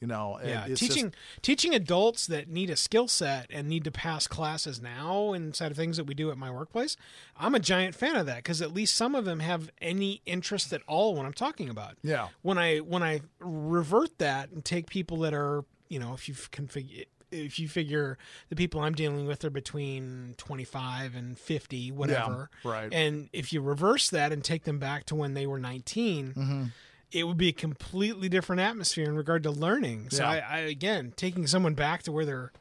[0.00, 0.48] You know, Mm-hmm.
[0.48, 4.26] Yeah, it's just- teaching teaching adults that need a skill set and need to pass
[4.26, 6.96] classes now inside of things that we do at my workplace.
[7.38, 10.72] I'm a giant fan of that because at least some of them have any interest
[10.74, 11.96] at all when I'm talking about.
[12.02, 12.28] Yeah.
[12.42, 16.34] When I when I revert that and take people that are you know if you
[16.34, 18.16] configure if you figure
[18.48, 22.92] the people I'm dealing with are between 25 and 50 whatever right.
[22.92, 26.64] and if you reverse that and take them back to when they were 19 Mm-hmm.
[27.12, 30.10] it would be a completely different atmosphere in regard to learning.
[30.10, 30.30] So Yeah.
[30.30, 32.52] I, I again taking someone back to where they're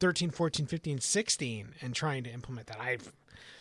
[0.00, 2.80] 13, 14, 15, 16 and trying to implement that.
[2.80, 2.98] I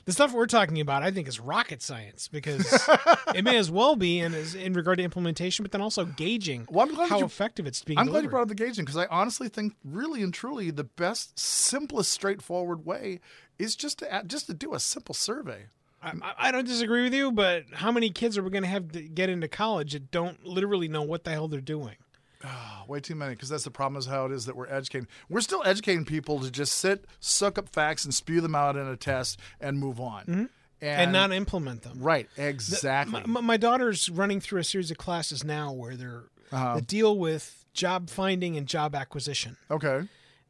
[0.09, 2.65] the stuff we're talking about I think is rocket science because
[3.35, 6.87] it may as well be in in regard to implementation but then also gauging Well,
[7.07, 9.49] how you- effective it's being I'm glad you brought up the gauging because I honestly
[9.49, 13.19] think, really and truly, the best, simplest, straightforward way
[13.59, 15.65] is just to add, just to do a simple survey.
[16.01, 18.91] I- I don't disagree with you, but how many kids are we going to have
[18.93, 21.97] to get into college that don't literally know what the hell they're doing?
[22.43, 25.07] Oh, way too many because that's the problem is how it is that we're educating.
[25.29, 28.87] We're still educating people to just sit, suck up facts, and spew them out in
[28.87, 30.45] a test and move on, and, Mm-hmm.
[30.81, 31.97] And, not implement them.
[31.99, 33.21] right exactly.
[33.27, 36.23] My, my daughter's running through a series of classes now where they're
[36.53, 36.75] Uh-huh.
[36.75, 40.07] that deal with job finding and job acquisition, okay,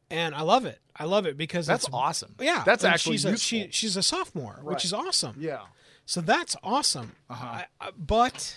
[0.08, 0.78] and I love it.
[0.94, 2.36] I love it because that's awesome.
[2.38, 5.34] Yeah, that's and actually she's a, she, she's a sophomore, which is awesome.
[5.40, 5.62] yeah,
[6.06, 7.16] So that's awesome.
[7.28, 7.44] Uh-huh.
[7.46, 8.56] I, I, but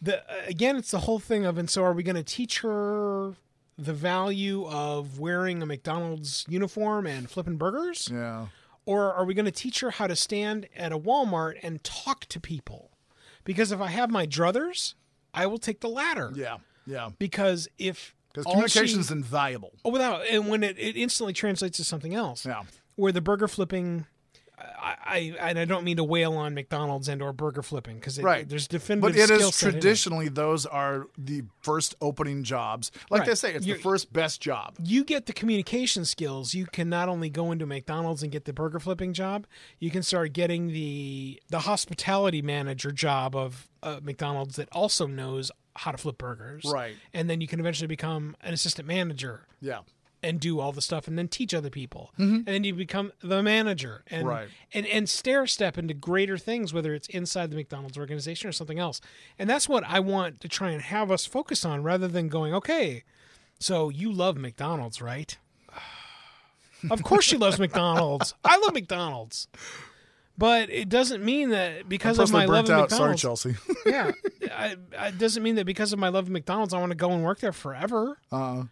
[0.00, 3.34] the again, it's the whole thing of, and so are we going to teach her
[3.76, 8.46] the value of wearing a McDonald's uniform and flipping burgers, yeah.
[8.86, 12.26] or are we going to teach her how to stand at a Walmart and talk
[12.26, 12.90] to people?
[13.44, 14.94] Because if I have my druthers,
[15.32, 16.32] I will take the latter.
[16.34, 17.10] Yeah, yeah.
[17.18, 19.74] Because if Because communication is invaluable.
[19.84, 22.44] oh, without and when it, it instantly translates to something else.
[22.44, 22.62] Yeah.
[22.96, 24.06] Where the burger flipping,
[24.60, 24.96] I,
[25.40, 28.48] I and I don't mean to wail on McDonald's and or burger flipping because Right.
[28.48, 29.12] there's definitive.
[29.12, 29.80] But it is skill is set in it.
[29.80, 32.90] traditionally those are the first opening jobs.
[33.10, 33.38] Like they Right.
[33.38, 34.76] say, it's You're- the first best job.
[34.82, 36.54] You get the communication skills.
[36.54, 39.46] You can not only go into McDonald's and get the burger flipping job,
[39.78, 45.50] you can start getting the the hospitality manager job of uh, McDonald's that also knows
[45.76, 46.64] how to flip burgers.
[46.66, 46.96] Right.
[47.14, 49.80] And then you can eventually become an assistant manager Yeah.
[50.22, 52.10] And do all the stuff and then teach other people.
[52.18, 54.48] And then you become the manager and Right.
[54.74, 58.78] and and stair step into greater things whether it's inside the McDonald's organization or something
[58.78, 59.00] else.
[59.38, 62.52] And that's what I want to try and have us focus on rather than going
[62.54, 63.04] okay
[63.60, 65.36] so you love McDonald's right?
[66.90, 68.34] Of course she loves McDonald's.
[68.44, 69.48] I love McDonald's.
[70.36, 72.90] But it doesn't mean that because of my love of out.
[72.90, 73.56] Sorry, McDonald's Chelsea.
[73.84, 74.12] yeah.
[74.56, 74.76] I,
[75.08, 77.24] it doesn't mean that because of my love of McDonald's I want to go and
[77.24, 78.18] work there forever.
[78.30, 78.64] Uh,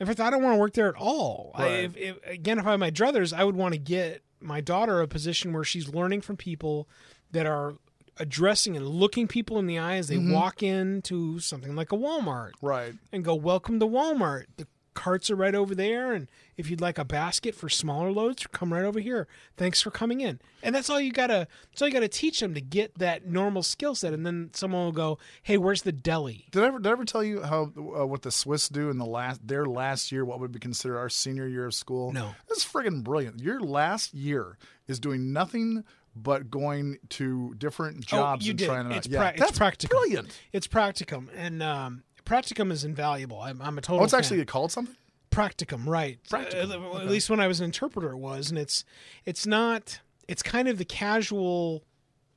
[0.00, 1.52] in fact, I don't want to work there at all.
[1.54, 4.62] I, if, if, again, if I had my druthers, I would want to get my
[4.62, 6.88] daughter a position where she's learning from people
[7.32, 7.74] that are
[8.16, 10.32] addressing and looking people in the eye as they mm-hmm.
[10.32, 12.94] walk into something like a Walmart right.
[13.12, 14.66] and go, "Welcome to Walmart." The
[15.00, 16.28] carts are right over there, and
[16.58, 19.26] if you'd like a basket for smaller loads, come right over here.
[19.56, 20.40] Thanks for coming in.
[20.62, 21.48] And that's all you gotta.
[21.70, 24.12] That's all you gotta teach them to get that normal skill set.
[24.12, 27.06] And then someone will go, "Hey, where's the deli?" Did I ever, did I ever
[27.06, 30.22] tell you how uh, what the Swiss do in the last their last year?
[30.22, 32.12] What would be considered our senior year of school?
[32.12, 32.34] No.
[32.46, 33.40] that's friggin' brilliant.
[33.40, 35.84] Your last year is doing nothing
[36.14, 38.66] but going to different jobs oh, and did.
[38.66, 38.96] trying to.
[38.96, 39.88] It's, yeah, pra- that's it's practicum.
[39.88, 40.38] brilliant.
[40.52, 43.40] It's practicum, and um, practicum is invaluable.
[43.40, 44.00] I'm, I'm a total.
[44.00, 44.20] Oh, it's fan.
[44.20, 44.94] actually called something.
[45.30, 47.04] practicum right Practicum, Uh, okay.
[47.04, 48.84] at least when i was an interpreter it was and it's
[49.24, 51.84] it's not it's kind of the casual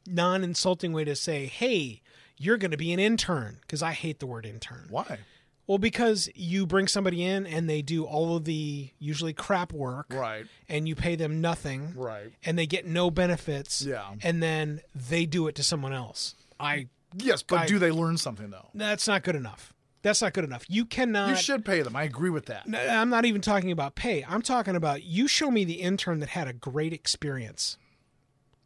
[0.07, 2.01] non-insulting way to say hey
[2.37, 5.19] you're going to be an intern because i hate the word intern Why?
[5.65, 10.07] well because you bring somebody in and they do all of the usually crap work
[10.11, 10.45] Right.
[10.69, 12.31] and you pay them nothing Right.
[12.45, 14.13] and they get no benefits Yeah.
[14.21, 18.17] and then they do it to someone else i Yes, but I- do they learn
[18.17, 18.69] something though?
[18.75, 19.73] that's not good enough
[20.03, 21.95] that's not good enough you cannot You should pay them.
[21.95, 22.67] I agree with that.
[22.67, 24.23] No, I'm not even talking about pay.
[24.27, 27.77] I'm talking about you show me the intern that had a great experience.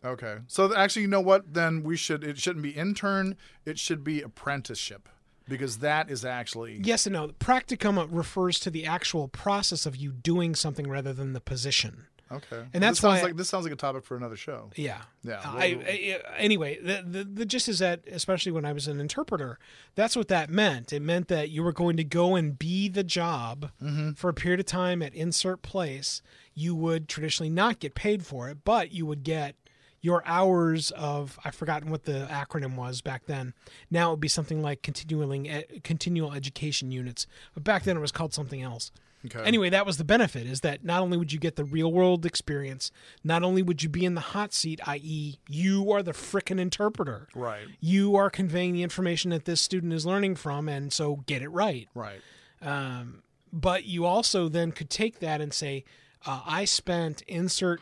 [0.04, 0.38] Okay.
[0.48, 1.54] So actually, you know what?
[1.54, 2.24] Then we should.
[2.24, 3.36] It shouldn't be intern.
[3.66, 5.10] It should be apprenticeship
[5.48, 6.80] because that is actually.
[6.84, 7.30] Yes and no.
[7.40, 12.08] Practicum refers to the actual process of you doing something rather than the position.
[12.32, 12.64] Okay.
[12.74, 14.70] And that's this sounds why- like this sounds like a topic for another show.
[14.76, 15.02] Yeah.
[15.24, 15.40] Yeah.
[15.44, 19.60] I, I, anyway, the, the the gist is that, especially when I was an interpreter,
[19.96, 20.92] that's what that meant.
[20.92, 24.12] It meant that you were going to go and be the job Mm-hmm.
[24.14, 26.22] for a period of time at insert place.
[26.54, 29.56] You would traditionally not get paid for it, but you would get
[30.02, 33.54] your hours of I've forgotten what the acronym was back then.
[33.90, 35.48] Now it would be something like continuing
[35.84, 38.92] continual education units, but back then it was called something else.
[39.36, 39.46] Okay.
[39.46, 42.26] Anyway, that was the benefit is that not only would you get the real world
[42.26, 42.92] experience,
[43.24, 47.28] not only would you be in the hot seat, i.e., you are the frickin' interpreter.
[47.36, 47.68] Right.
[47.80, 51.50] You are conveying the information that this student is learning from, and so get it
[51.50, 51.88] right.
[51.94, 52.22] Right.
[52.62, 55.84] Um, but you also then could take that and say,
[56.26, 57.82] uh, I spent insert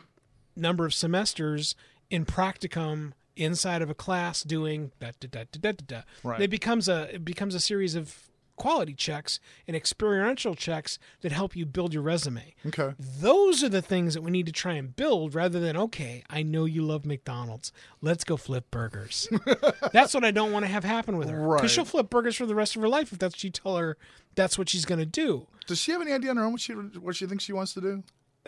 [0.54, 1.74] number of semesters
[2.10, 5.84] in practicum inside of a class doing da da da da da da.
[5.86, 6.02] da.
[6.22, 6.40] Right.
[6.40, 11.54] It becomes a it becomes a series of quality checks and experiential checks that help
[11.54, 12.54] you build your resume.
[12.66, 12.94] Okay.
[12.98, 16.42] Those are the things that we need to try and build rather than, okay, I
[16.42, 17.72] know you love McDonald's.
[18.00, 19.28] Let's go flip burgers.
[19.92, 21.36] that's what I don't want to have happen with her.
[21.40, 21.70] Because Right.
[21.70, 23.96] she'll flip burgers for the rest of her life if that's what you tell her
[24.34, 25.46] that's what she's going to do.
[25.66, 27.74] Does she have any idea on her own what she what she thinks she wants
[27.74, 28.02] to do?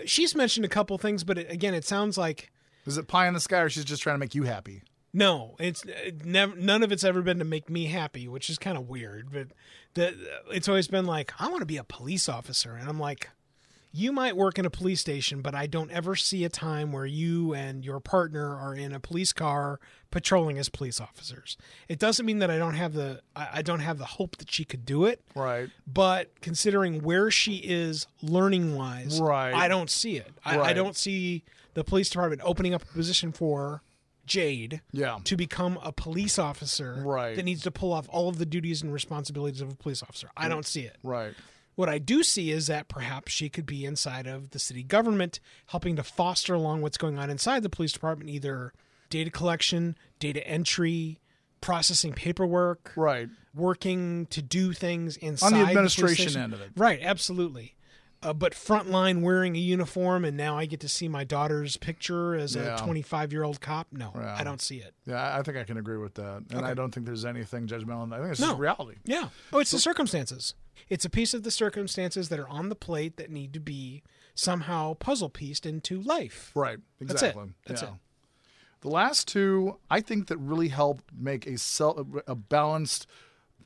[0.05, 2.53] She's mentioned a couple things, but it, again, it sounds like
[2.87, 4.83] Is it pie in the sky, or she's just trying to make you happy?
[5.13, 5.57] No.
[5.59, 6.55] It's uh, it never.
[6.57, 9.31] None of it's ever been to make me happy, which is kind of weird.
[9.33, 9.49] But
[9.95, 12.99] the, uh, it's always been like, I want to be a police officer, and I'm
[13.01, 13.31] like,
[13.91, 17.07] you might work in a police station, but I don't ever see a time where
[17.07, 19.81] you and your partner are in a police car
[20.11, 21.57] patrolling as police officers.
[21.89, 24.65] It doesn't mean that I don't have the I, don't have the hope that she
[24.65, 25.71] could do it, Right.
[25.87, 29.55] but considering where she is learning wise, Right.
[29.55, 30.33] I don't see it.
[30.45, 31.45] I, I don't see
[31.75, 33.83] the police department opening up a position for
[34.29, 35.19] Jade Yeah.
[35.25, 37.35] to become a police officer Right.
[37.35, 40.31] that needs to pull off all of the duties and responsibilities of a police officer.
[40.37, 40.97] I don't see it.
[41.03, 41.35] Right.
[41.75, 45.39] What I do see is that perhaps she could be inside of the city government,
[45.67, 48.73] helping to foster along what's going on inside the police department, either
[49.11, 51.21] data collection, data entry,
[51.61, 53.29] processing paperwork, Right.
[53.55, 56.43] working to do things inside On the administration station.
[56.43, 56.71] end of it.
[56.77, 57.75] Right, absolutely.
[58.21, 62.35] Uh, but frontline wearing a uniform, and now I get to see my daughter's picture
[62.35, 62.75] as Yeah.
[62.75, 63.87] a 25 year old cop.
[63.93, 64.35] No, Yeah.
[64.37, 64.93] I don't see it.
[65.07, 68.13] Yeah, I- think I can agree with that, and I don't think there's anything judgmental.
[68.13, 68.49] I think it's No.
[68.49, 68.99] just reality.
[69.05, 69.29] Yeah.
[69.53, 70.55] Oh, it's the circumstances.
[70.89, 74.03] It's a piece of the circumstances that are on the plate that need to be
[74.35, 76.51] somehow puzzle pieced into life.
[76.57, 76.79] Right.
[77.01, 77.27] That's it.
[77.27, 77.53] Exactly.
[77.67, 77.89] That's yeah.
[77.89, 77.95] it.
[78.81, 83.07] The last two, I think, that really help make a self, a balanced,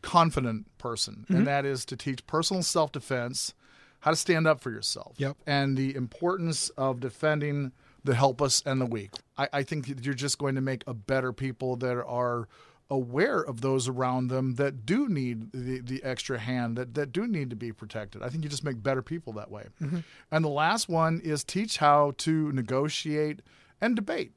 [0.03, 1.37] confident person, Mm-hmm.
[1.37, 3.55] and that is to teach personal self defense,
[4.03, 5.37] how to stand up for yourself, Yep.
[5.47, 7.73] and the importance of defending
[8.05, 9.11] the helpless and the weak.
[9.39, 12.49] I, I think that you're just going to make a better people that are
[12.91, 17.27] aware of those around them that do need the, the extra hand that, that do
[17.27, 18.23] need to be protected.
[18.23, 19.67] I think you just make better people that way.
[19.81, 20.01] Mm-hmm.
[20.31, 23.41] And the last one is teach how to negotiate
[23.81, 24.33] and debate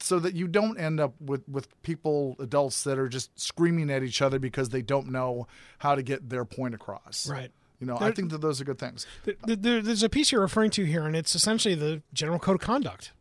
[0.00, 4.02] so that you don't end up with, with people, adults that are just screaming at
[4.02, 5.46] each other because they don't know
[5.78, 7.28] how to get their point across.
[7.28, 7.50] Right.
[7.80, 9.06] You know, I think that those are good things.
[9.24, 12.38] Th- th- there- There's a piece you're referring to here, and it's essentially the General
[12.38, 13.12] Code of Conduct.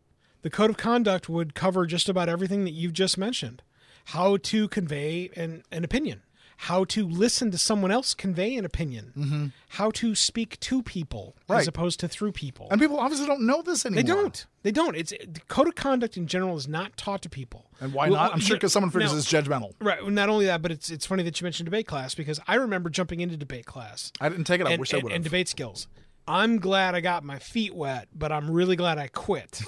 [0.41, 3.61] The Code of Conduct would cover just about everything that you've just mentioned
[4.05, 6.21] how to convey an, an opinion,
[6.63, 11.53] how to listen to someone else convey an opinion, how to speak to people Mm-hmm.
[11.53, 11.61] Right.
[11.61, 12.67] as opposed to through people.
[12.69, 14.03] And people obviously don't know this anymore.
[14.03, 14.45] They don't.
[14.63, 14.95] They don't.
[14.95, 17.71] It's the code of conduct in general is not taught to people.
[17.79, 18.33] And why Well, not?
[18.33, 19.73] I'm sure because someone figures now- it's judgmental.
[19.81, 20.05] Right.
[20.07, 22.89] Not only that, but it's it's funny that you mentioned debate class because I remember
[22.89, 24.67] jumping into debate class I didn't take it.
[24.67, 25.87] I and, wish I would and debate skills.
[26.27, 29.61] I'm glad I got my feet wet, but I'm really glad I quit.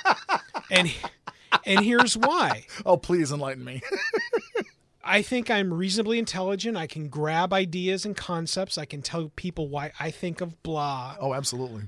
[0.70, 0.92] and
[1.64, 2.66] and here's why.
[2.84, 3.80] Oh, please enlighten me.
[5.06, 6.76] I think I'm reasonably intelligent.
[6.76, 8.76] I can grab ideas and concepts.
[8.76, 11.16] I can tell people why I think of blah.
[11.20, 11.84] oh, absolutely.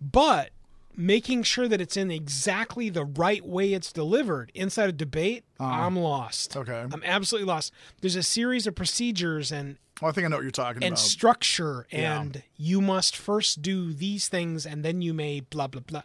[0.00, 0.50] But
[0.94, 5.70] making sure that it's in exactly the right way it's delivered inside a debate, uh-huh.
[5.86, 6.56] I'm lost.
[6.56, 6.84] Okay.
[6.90, 7.72] I'm absolutely lost.
[8.00, 10.86] There's a series of procedures and Well, I think I know what you're talking about.
[10.86, 10.98] and about.
[10.98, 12.20] structure Yeah.
[12.20, 16.02] and you must first do these things and then you may blah blah blah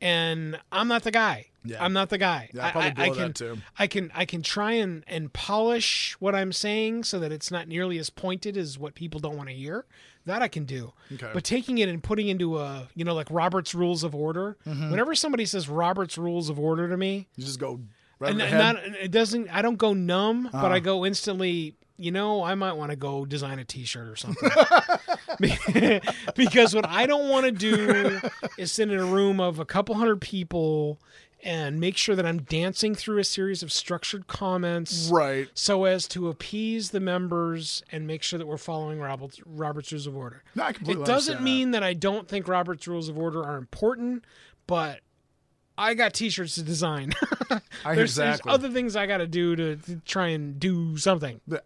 [0.00, 1.84] and i'm not the guy Yeah.
[1.84, 3.58] i'm not the guy Yeah, I probably blow can that too.
[3.78, 7.68] i can i can try and and polish what i'm saying so that it's not
[7.68, 9.84] nearly as pointed as what people don't want to hear
[10.26, 11.30] that i can do Okay.
[11.32, 14.90] but taking it and putting into a you know like robert's rules of order Mm-hmm.
[14.90, 17.80] whenever somebody says robert's rules of order to me you just go
[18.18, 18.54] right and and.
[18.54, 18.72] Uh-huh.
[18.72, 22.74] not, it doesn't i don't go numb but i go instantly you know i might
[22.74, 24.48] want to go design a t-shirt or something
[26.36, 28.20] because what i don't want to do
[28.56, 31.00] is sit in a room of a couple hundred people
[31.42, 35.48] and make sure that i'm dancing through a series of structured comments right.
[35.54, 40.06] so as to appease the members and make sure that we're following Robert's, Robert's Rules
[40.06, 40.42] of Order.
[40.54, 41.82] No, I completely it doesn't mean that.
[41.82, 44.24] I don't think Robert's Rules of Order are important,
[44.66, 45.00] but
[45.76, 47.14] I got T-shirts to design.
[47.84, 51.40] I there's, there's other things I got to do to, to try and do something.
[51.46, 51.62] The-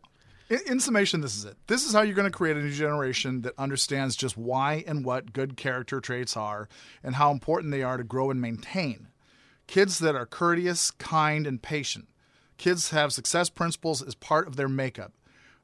[0.51, 1.57] In, in summation, this is it.
[1.67, 5.05] This is how you're going to create a new generation that understands just why and
[5.05, 6.69] what good character traits are
[7.03, 9.09] and how important they are to grow and maintain.
[9.73, 12.07] Kids that are courteous, kind, and patient.
[12.59, 15.15] Kids have success principles as part of their makeup,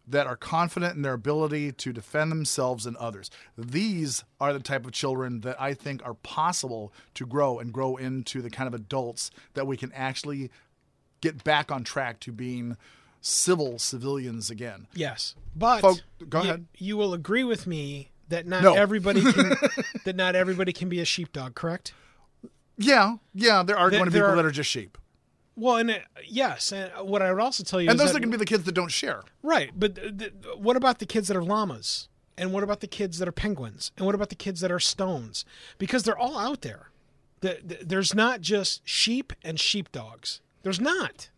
[0.06, 3.30] that are confident in their ability to defend themselves and others.
[3.59, 7.96] These are the type of children that I think are possible to grow and grow
[7.96, 10.50] into the kind of adults that we can actually
[11.20, 12.78] get back on track to being
[13.20, 14.86] civil civilians again.
[14.94, 16.00] Yes, but Folk-
[16.30, 16.66] go you, ahead.
[16.78, 18.72] You will agree with me that not No.
[18.72, 19.54] everybody can
[20.06, 21.92] that not everybody can be a sheepdog, correct?
[22.79, 24.97] Yeah, yeah, there are There- going to be people are- that are just sheep.
[25.57, 28.20] Well, and uh, yes, and what I would also tell you And those that, are
[28.20, 29.22] going to be the kids that don't share.
[29.43, 32.09] Right, but th- th- what about the kids that are llamas?
[32.37, 33.91] And what about the kids that are penguins?
[33.97, 35.45] And what about the kids that are stones?
[35.76, 36.91] Because they're all out there.
[37.41, 40.41] The, the, there's not just sheep and sheepdogs.
[40.62, 41.31] There's not.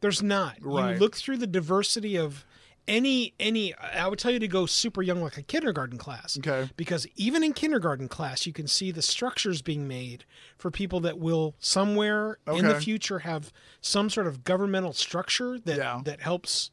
[0.00, 0.58] There's not.
[0.60, 0.92] Right.
[0.94, 2.44] You look through the diversity of
[2.88, 3.74] any any.
[3.74, 6.36] I would tell you to go super young, like a kindergarten class.
[6.38, 6.70] Okay.
[6.76, 10.24] Because even in kindergarten class, you can see the structures being made
[10.56, 15.76] for people that will somewhere in the future have some sort of governmental structure that
[15.76, 16.00] Yeah.
[16.04, 16.70] that helps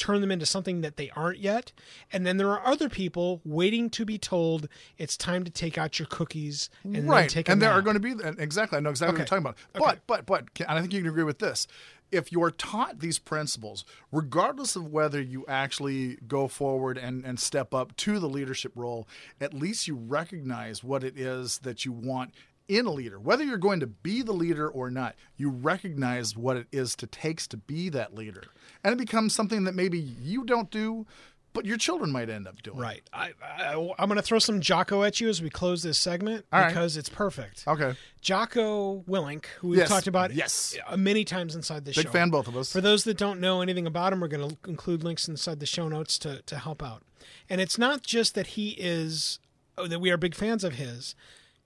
[0.00, 1.72] turn them into something that they aren't yet.
[2.10, 5.98] And then there are other people waiting to be told it's time to take out
[5.98, 7.28] your cookies and then right.
[7.28, 8.78] take and there are going to be exactly.
[8.78, 9.56] I know exactly what you're talking about.
[9.74, 11.66] But but but and I think you can agree with this.
[12.10, 17.72] If you're taught these principles, regardless of whether you actually go forward and, and step
[17.72, 19.06] up to the leadership role,
[19.40, 22.32] at least you recognize what it is that you want
[22.78, 23.18] in a leader.
[23.18, 27.06] Whether you're going to be the leader or not, you recognize what it is to
[27.06, 28.44] takes to be that leader.
[28.84, 31.06] And it becomes something that maybe you don't do,
[31.52, 32.78] but your children might end up doing.
[32.78, 33.02] Right.
[33.12, 36.46] I, I, I'm going to throw some Jocko at you as we close this segment
[36.52, 36.68] All right.
[36.68, 37.64] because it's perfect.
[37.66, 37.94] Okay.
[38.20, 39.88] Jocko Willink, who we've Yes.
[39.88, 40.76] talked about Yes.
[40.86, 42.02] uh, many times inside the show.
[42.04, 42.72] Big fan, both of us.
[42.72, 45.66] For those that don't know anything about him, we're going to include links inside the
[45.66, 47.02] show notes to, to help out.
[47.48, 49.40] And it's not just that he is,
[49.76, 51.16] oh, that we are big fans of his.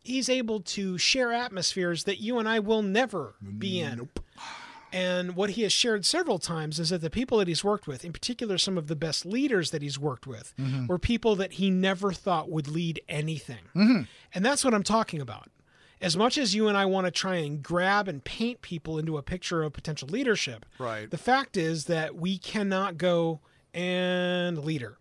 [0.05, 3.99] He's able to share atmospheres that you and I will never be in.
[3.99, 4.21] Nope.
[4.93, 8.05] And what he has shared several times is that the people that he's worked with,
[8.05, 10.87] in particular some of the best leaders that he's worked with, mm-hmm.
[10.87, 13.65] were people that he never thought would lead anything.
[13.75, 14.03] Mm-hmm.
[14.33, 15.49] And that's what I'm talking about.
[16.01, 19.17] As much as you and I want to try and grab and paint people into
[19.17, 21.11] a picture of potential leadership, Right.
[21.11, 23.41] the fact is that we cannot go
[23.73, 24.99] and leader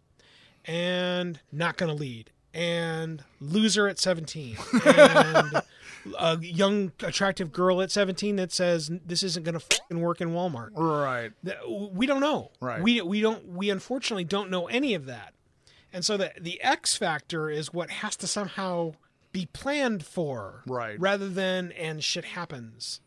[0.66, 5.62] and not going to lead and loser at 17 and
[6.20, 10.70] a young attractive girl at 17 that says this isn't going to work in Walmart.
[10.76, 11.32] Right.
[11.92, 12.52] We don't know.
[12.60, 12.82] Right.
[12.82, 15.34] We we don't we unfortunately don't know any of that.
[15.92, 18.94] And so the the X factor is what has to somehow
[19.32, 20.62] be planned for.
[20.68, 21.00] Right.
[21.00, 23.00] Rather than and shit happens.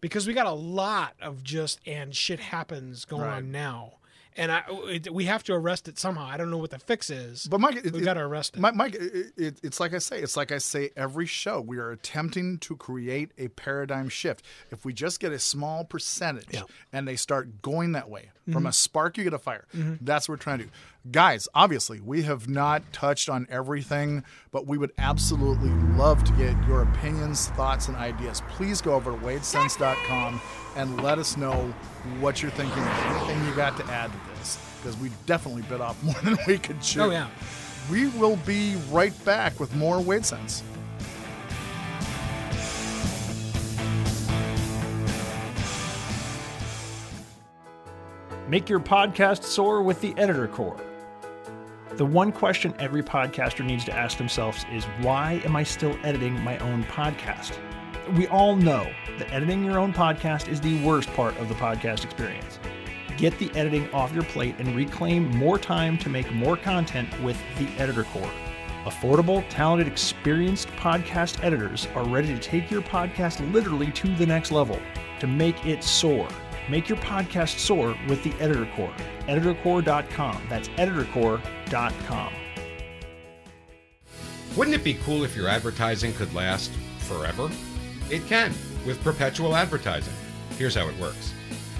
[0.00, 3.36] Because we got a lot of just and shit happens going Right.
[3.36, 3.94] on now.
[4.36, 6.26] And I it, we have to arrest it somehow.
[6.26, 8.60] I don't know what the fix is, But Mike, we got to arrest it.
[8.60, 11.60] Mike, Mike it, it, it's like I say, it's like I say every show.
[11.60, 14.44] We are attempting to create a paradigm shift.
[14.70, 16.60] If we just get a small percentage Yeah.
[16.60, 16.72] Mm-hmm.
[16.96, 19.64] and they start going that way, from a spark you get a fire.
[20.02, 20.70] That's what we're trying to do.
[21.10, 26.54] Guys, obviously, we have not touched on everything, but we would absolutely love to get
[26.66, 28.42] your opinions, thoughts, and ideas.
[28.50, 30.40] Please go over to wadesense.com
[30.76, 31.72] and let us know
[32.20, 36.02] what you're thinking, anything you got to add to this, because we definitely bit off
[36.02, 37.02] more than we could chew.
[37.02, 37.28] oh yeah.
[37.90, 40.62] We will be right back with more Wade Sense.
[48.48, 50.76] Make your podcast soar with the Editor Core.
[51.96, 56.38] The one question every podcaster needs to ask themselves is why am I still editing
[56.40, 57.56] my own podcast?
[58.12, 62.04] We all know that editing your own podcast is the worst part of the podcast
[62.04, 62.58] experience.
[63.16, 67.40] Get the editing off your plate and reclaim more time to make more content with
[67.58, 68.30] the Editor Core.
[68.84, 74.52] Affordable, talented, experienced podcast editors are ready to take your podcast literally to the next
[74.52, 74.78] level
[75.20, 76.28] to make it soar.
[76.68, 78.94] Make your podcast soar with the Editor Core.
[79.28, 80.42] EditorCore.com.
[80.50, 82.32] That's EditorCore.com.
[84.56, 86.70] Wouldn't it be cool if your advertising could last
[87.00, 87.50] forever?
[88.10, 88.52] It can
[88.86, 90.12] with perpetual advertising.
[90.58, 91.32] Here's how it works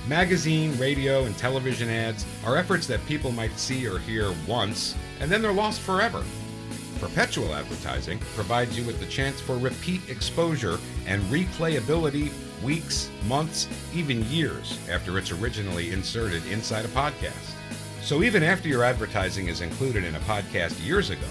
[0.06, 5.30] magazine, radio, and television ads are efforts that people might see or hear once, and
[5.30, 6.22] then they're lost forever.
[7.00, 12.30] Perpetual advertising provides you with the chance for repeat exposure and replayability
[12.62, 17.52] weeks, months, even years after it's originally inserted inside a podcast.
[18.02, 21.26] So even after your advertising is included in a podcast years ago,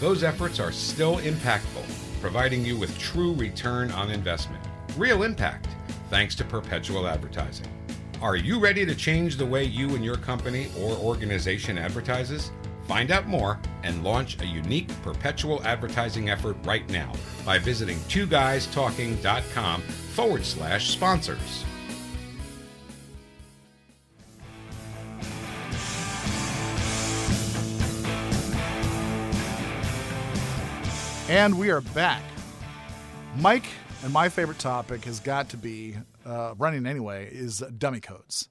[0.00, 1.84] those efforts are still impactful,
[2.22, 4.64] providing you with true return on investment.
[4.96, 5.66] Real impact,
[6.08, 7.66] thanks to perpetual advertising.
[8.22, 12.52] Are you ready to change the way you and your company or organization advertises?
[12.86, 17.12] Find out more and launch a unique perpetual advertising effort right now
[17.44, 21.64] by visiting twoguystalking.com forward slash sponsors.
[31.32, 32.22] And we are back.
[33.38, 33.64] Mike
[34.04, 35.96] and my favorite topic has got to be
[36.26, 38.50] uh, running anyway is dummy codes.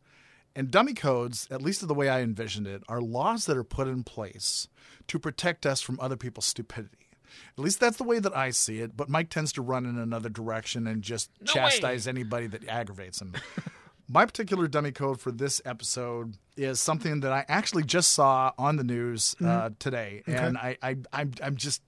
[0.56, 3.88] And dummy codes, at least the way I envisioned it, are laws that are put
[3.88, 4.68] in place
[5.10, 7.10] to protect us from other people's stupidity.
[7.56, 8.98] At least that's the way that I see it.
[8.98, 13.36] But Mike tends to run in another direction and just chastise anybody that aggravates him.
[14.10, 18.78] My particular dummy code for this episode is something that I actually just saw on
[18.78, 21.82] the news uh, today, and I, I, I'm, I'm just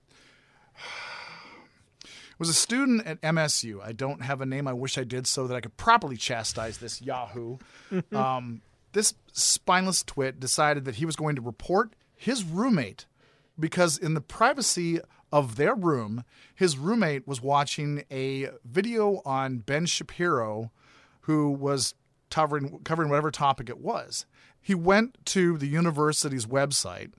[2.38, 3.82] was a student at MSU.
[3.82, 4.68] I don't have a name.
[4.68, 7.58] I wish I did so that I could properly chastise this Yahoo.
[8.12, 8.60] um,
[8.92, 13.06] this spineless twit decided that he was going to report his roommate
[13.58, 15.00] because, in the privacy
[15.32, 16.24] of their room,
[16.54, 20.70] his roommate was watching a video on Ben Shapiro,
[21.22, 21.94] who was
[22.30, 24.26] covering covering whatever topic it was.
[24.60, 27.12] He went to the university's website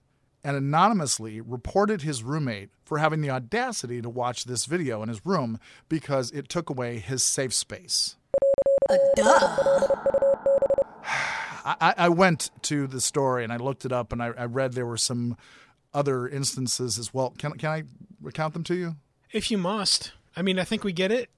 [0.45, 5.25] and anonymously reported his roommate for having the audacity to watch this video in his
[5.25, 5.59] room
[5.89, 8.15] because it took away his safe space.
[11.67, 14.73] I, I went to the story and I looked it up and I, I read
[14.73, 15.35] there were some
[15.95, 17.33] other instances as well.
[17.39, 17.83] Can, can I
[18.21, 18.97] recount them to you?
[19.31, 21.31] If you must, I mean, I think we get it.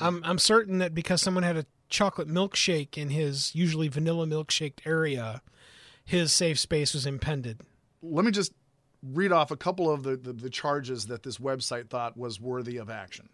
[0.00, 4.78] I'm I'm certain that because someone had a chocolate milkshake in his usually vanilla milkshake
[4.86, 5.42] area,
[6.02, 7.60] his safe space was impended.
[8.02, 8.52] Let me just
[9.02, 12.76] read off a couple of the, the, the charges that this website thought was worthy
[12.76, 13.28] of action.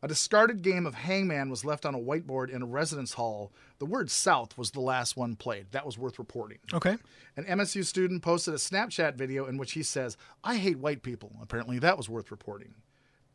[0.00, 3.52] A discarded game of Hangman was left on a whiteboard in a residence hall.
[3.80, 5.72] The word South was the last one played.
[5.72, 6.58] That was worth reporting.
[6.72, 6.96] Okay.
[7.36, 11.32] An MSU student posted a Snapchat video in which he says, I hate white people.
[11.42, 12.74] Apparently, that was worth reporting.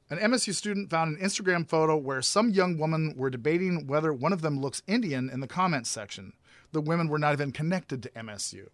[0.09, 4.31] An MSU student found an Instagram photo where some young women were debating whether one
[4.31, 6.31] of them looks Indian in the comments section.
[6.71, 8.67] The women were not even connected to MSU.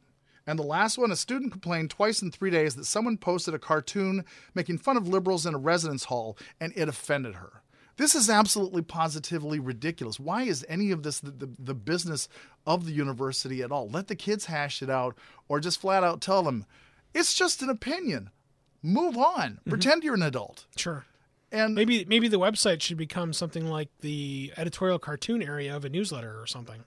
[0.49, 3.59] And the last one, a student complained twice in three days that someone posted a
[3.59, 7.61] cartoon making fun of liberals in a residence hall and it offended her.
[7.97, 10.19] This is absolutely positively ridiculous.
[10.19, 12.27] Why is any of this the, the, the business
[12.65, 13.89] of the university at all?
[13.89, 15.15] Let the kids hash it out
[15.47, 16.65] or just flat out tell them
[17.13, 18.31] it's just an opinion.
[18.81, 19.51] Move on.
[19.51, 19.69] Mm-hmm.
[19.69, 20.65] Pretend you're an adult.
[20.75, 21.05] Sure.
[21.51, 25.89] And Maybe maybe the website should become something like the editorial cartoon area of a
[25.89, 26.83] newsletter or something,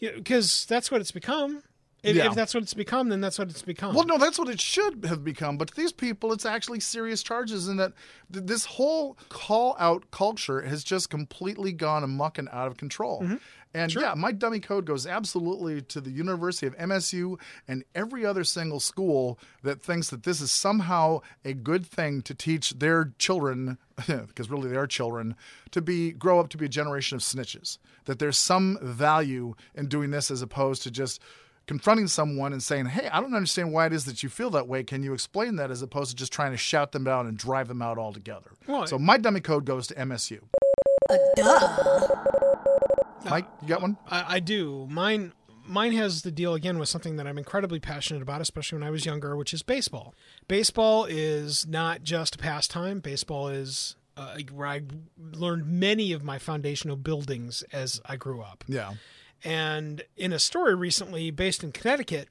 [0.00, 1.62] because that's what it's become.
[2.04, 2.26] If, Yeah.
[2.26, 3.94] if that's what it's become, then that's what it's become.
[3.94, 5.56] Well, no, that's what it should have become.
[5.56, 7.92] But to these people, it's actually serious charges, and that
[8.32, 13.22] th- this whole call out culture has just completely gone amuck and out of control.
[13.22, 13.36] Mm-hmm.
[13.76, 18.44] And yeah, my dummy code goes absolutely to the University of MSU and every other
[18.44, 23.78] single school that thinks that this is somehow a good thing to teach their children,
[24.06, 25.34] because really they are children,
[25.72, 27.78] to be grow up to be a generation of snitches.
[28.04, 31.20] That there's some value in doing this as opposed to just
[31.66, 34.68] confronting someone and saying, "Hey, I don't understand why it is that you feel that
[34.68, 34.84] way.
[34.84, 37.68] Can you explain that?" As opposed to just trying to shout them down and drive
[37.68, 38.52] them out altogether.
[38.66, 40.40] Well, so my dummy code goes to MSU.
[43.24, 43.96] Mike, you got one?
[44.08, 44.86] I, I do.
[44.90, 45.32] Mine
[45.66, 48.90] mine has the deal again with something that I'm incredibly passionate about, especially when I
[48.90, 50.14] was younger, which is baseball.
[50.48, 53.00] Baseball is not just a pastime.
[53.00, 54.82] Baseball is uh, where I
[55.18, 58.64] learned many of my foundational buildings as I grew up.
[58.68, 58.94] Yeah.
[59.44, 62.28] And in a story recently based in Connecticut,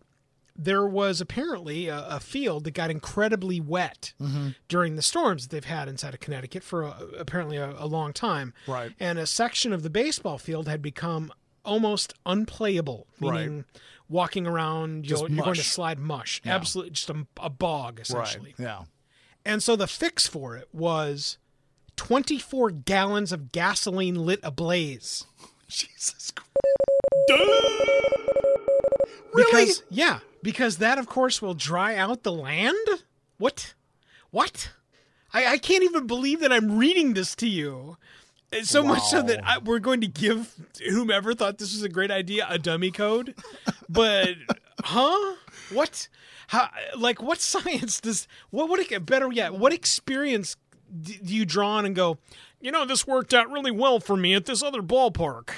[0.56, 4.50] there was apparently a, a field that got incredibly wet mm-hmm.
[4.68, 8.14] during the storms that they've had inside of Connecticut for a, apparently a, a long
[8.14, 8.54] time.
[8.68, 8.92] Right.
[9.00, 11.32] And a section of the baseball field had become
[11.66, 13.34] almost unplayable, Right.
[13.34, 13.66] meaning
[14.10, 16.42] walking around, you're, you're going to slide mush.
[16.44, 16.56] Yeah.
[16.56, 18.54] Absolutely, just a, a bog, essentially.
[18.60, 18.66] Right.
[18.66, 18.82] Yeah.
[19.46, 21.38] And so the fix for it was
[21.96, 25.26] 24 gallons of gasoline lit ablaze.
[25.68, 26.53] Jesus Christ.
[29.36, 32.78] Because yeah, because that of course will dry out the land.
[33.38, 33.74] What?
[34.32, 34.72] What?
[35.34, 37.98] I, I can't even believe that I'm reading this to you.
[38.52, 40.54] It's So much so that I, we're going to give
[40.88, 43.36] whomever thought this was a great idea a dummy code.
[43.90, 44.36] But
[44.82, 45.36] huh?
[45.72, 46.08] What?
[46.48, 46.70] How?
[46.96, 48.28] Like what science does?
[48.52, 49.56] What would it, better yet?
[49.56, 50.56] What experience
[51.02, 52.20] do you draw on and go?
[52.62, 55.50] You know, this worked out really well for me at this other ballpark.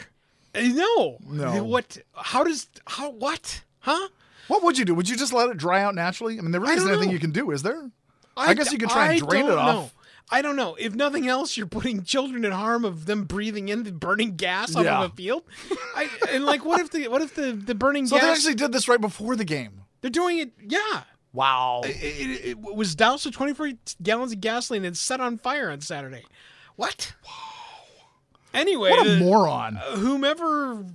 [0.56, 1.64] Uh, No, No.
[1.64, 1.98] What?
[2.14, 2.68] How does?
[2.88, 3.10] How?
[3.12, 3.64] What?
[3.80, 4.10] Huh?
[4.48, 4.94] What would you do?
[4.96, 6.38] Would you just let it dry out naturally?
[6.38, 7.14] I mean, there really isn't anything know.
[7.14, 7.90] you can do, is there?
[8.38, 9.76] I guess you could try and I drain it don't off.
[9.76, 9.92] know.
[10.30, 10.76] I don't know.
[10.80, 14.76] If nothing else, you're putting children in harm of them breathing in the burning gas
[14.76, 15.04] off Yeah.
[15.04, 15.44] of a field.
[15.96, 18.72] I, and like, what if the what if the the burning So they actually did
[18.72, 19.82] this right before the game.
[20.02, 20.52] they're doing it.
[20.60, 21.04] Yeah.
[21.32, 21.82] Wow.
[21.86, 23.72] It, it, it was doused with 24
[24.02, 26.24] gallons of gasoline and set on fire on Saturday.
[26.76, 27.14] What?
[27.26, 27.32] Wow.
[28.56, 29.76] Anyway, What a the- moron.
[29.96, 30.86] whomever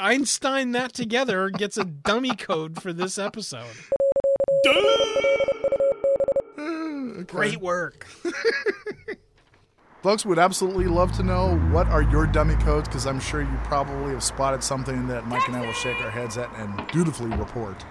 [0.00, 3.64] Einstein that together gets a dummy code for this episode.
[7.26, 8.06] Great work.
[10.02, 13.58] Folks would absolutely love to know what are your dummy codes because I'm sure you
[13.64, 17.30] probably have spotted something that Mike and I will shake our heads at and dutifully
[17.36, 17.84] report.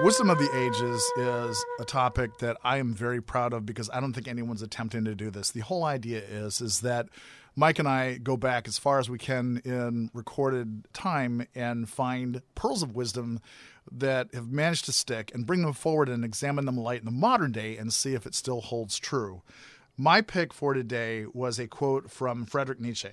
[0.00, 3.98] Wisdom of the Ages is a topic that I am very proud of because I
[3.98, 5.50] don't think anyone's attempting to do this.
[5.50, 7.08] The whole idea is is that
[7.56, 12.42] Mike and I go back as far as we can in recorded time and find
[12.54, 13.40] pearls of wisdom
[13.90, 17.10] that have managed to stick and bring them forward and examine them light in the
[17.10, 19.40] modern day and see if it still holds true.
[19.96, 23.12] My pick for today was a quote from Friedrich Nietzsche.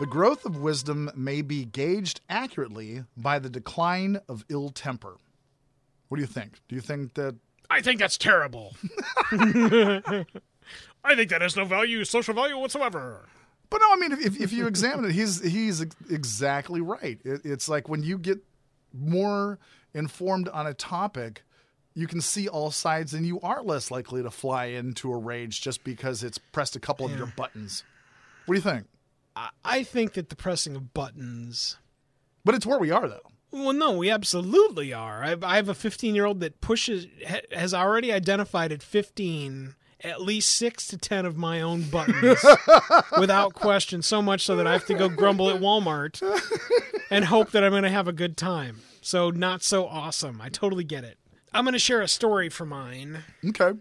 [0.00, 5.18] The growth of wisdom may be gauged accurately by the decline of ill temper.
[6.08, 6.58] What do you think?
[6.70, 7.36] Do you think that
[7.68, 8.74] I think that's terrible.
[9.30, 10.24] I
[11.14, 13.28] think that has no value, social value whatsoever.
[13.68, 17.20] But no, I mean, if, if you examine it, he's he's exactly right.
[17.22, 18.38] It, it's like when you get
[18.94, 19.58] more
[19.92, 21.42] informed on a topic,
[21.92, 25.60] you can see all sides, and you are less likely to fly into a rage
[25.60, 27.84] just because it's pressed a couple of your buttons.
[28.46, 28.86] What do you think?
[29.40, 31.78] I, I think that the pressing of buttons.
[32.44, 33.30] But it's where we are, though.
[33.52, 35.24] Well, no, we absolutely are.
[35.24, 39.74] I, I have a 15 year old that pushes ha, has already identified at 15
[40.02, 42.42] at least six to ten of my own buttons
[43.18, 44.00] without question.
[44.00, 46.22] So much so that I have to go grumble at Walmart
[47.10, 48.80] and hope that I'm going to have a good time.
[49.02, 50.40] So not so awesome.
[50.40, 51.18] I totally get it.
[51.52, 53.72] I'm going to share a story for mine, Okay.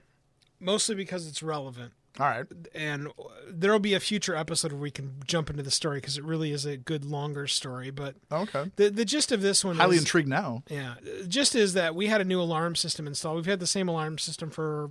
[0.60, 1.94] mostly because it's relevant.
[2.20, 2.46] All right.
[2.76, 3.12] and uh,
[3.50, 6.52] there'll be a future episode where we can jump into the story because it really
[6.52, 7.92] is a good longer story.
[7.92, 8.72] But Okay.
[8.76, 10.64] the the gist of this one Highly is, intrigued now.
[10.70, 10.96] yeah,
[11.28, 13.38] just is that we had a new alarm system installed.
[13.38, 14.90] We've had the same alarm system for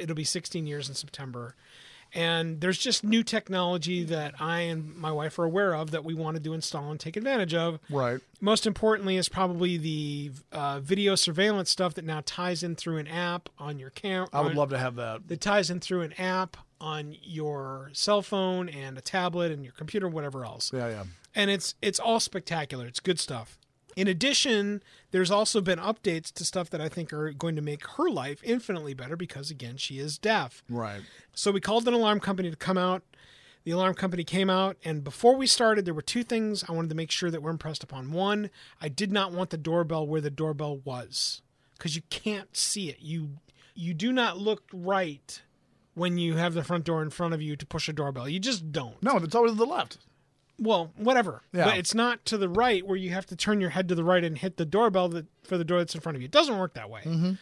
[0.00, 1.54] it'll be 16 years in September.
[2.14, 6.14] And there's just new technology that I and my wife are aware of that we
[6.14, 7.78] wanted to install and take advantage of.
[7.90, 8.20] Right.
[8.40, 13.08] Most importantly is probably the uh, video surveillance stuff that now ties in through an
[13.08, 14.28] app on your camera.
[14.32, 15.28] I would love to have that.
[15.28, 19.72] that ties in through an app on your cell phone and a tablet and your
[19.72, 20.72] computer, whatever else.
[20.72, 21.04] Yeah, yeah.
[21.34, 22.86] And it's it's all spectacular.
[22.86, 23.58] It's good stuff.
[23.98, 24.80] In addition,
[25.10, 28.40] there's also been updates to stuff that I think are going to make her life
[28.44, 30.62] infinitely better because, again, she is deaf.
[30.70, 31.00] Right.
[31.34, 33.02] So we called an alarm company to come out.
[33.64, 36.90] The alarm company came out, and before we started, there were two things I wanted
[36.90, 38.12] to make sure that were impressed upon.
[38.12, 38.50] One,
[38.80, 41.42] I did not want the doorbell where the doorbell was
[41.76, 42.98] because you can't see it.
[43.00, 43.30] You
[43.74, 45.42] you do not look right
[45.94, 48.28] when you have the front door in front of you to push a doorbell.
[48.28, 49.02] You just don't.
[49.02, 49.98] No, it's always to the left.
[50.58, 51.42] Well, whatever.
[51.52, 51.64] Yeah.
[51.66, 54.04] But it's not to the right where you have to turn your head to the
[54.04, 56.26] right and hit the doorbell that, for the door that's in front of you.
[56.26, 57.02] It doesn't work that way.
[57.04, 57.32] Mm-hmm.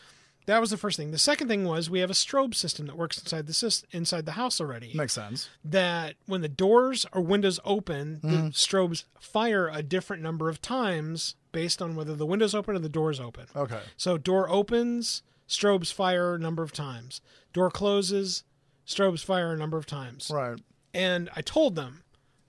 [0.46, 1.10] That was the first thing.
[1.10, 4.26] The second thing was we have a strobe system that works inside the sys- inside
[4.26, 4.92] the house already.
[4.94, 5.48] Makes sense.
[5.64, 8.30] that when the doors or windows open, Mm-hmm.
[8.30, 12.78] the strobes fire a different number of times based on whether the windows open or
[12.78, 13.46] the doors open.
[13.56, 13.80] Okay.
[13.96, 17.20] So door opens, strobes fire a number of times.
[17.52, 18.44] Door closes,
[18.86, 20.30] strobes fire a number of times.
[20.32, 20.60] Right.
[20.94, 22.02] And I told them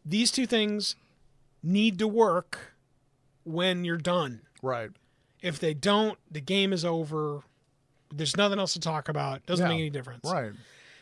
[0.08, 0.96] these two things
[1.64, 2.74] need to work
[3.44, 4.42] when you're done.
[4.62, 4.90] Right.
[5.42, 7.42] If they don't, the game is over.
[8.14, 9.46] There's nothing else to talk about.
[9.46, 9.70] Doesn't Yeah.
[9.70, 10.22] make any difference.
[10.24, 10.52] Right.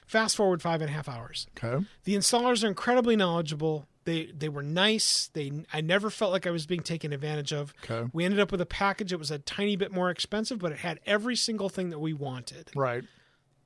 [0.08, 1.48] Fast forward five and a half hours.
[1.58, 1.84] Okay.
[2.04, 3.88] The installers are incredibly knowledgeable.
[4.04, 5.30] They they were nice.
[5.34, 7.74] They I never felt like I was being taken advantage of.
[7.84, 8.08] Okay.
[8.14, 10.80] We ended up with a package that was a tiny bit more expensive, but it
[10.80, 13.04] had every single thing that we wanted, Right.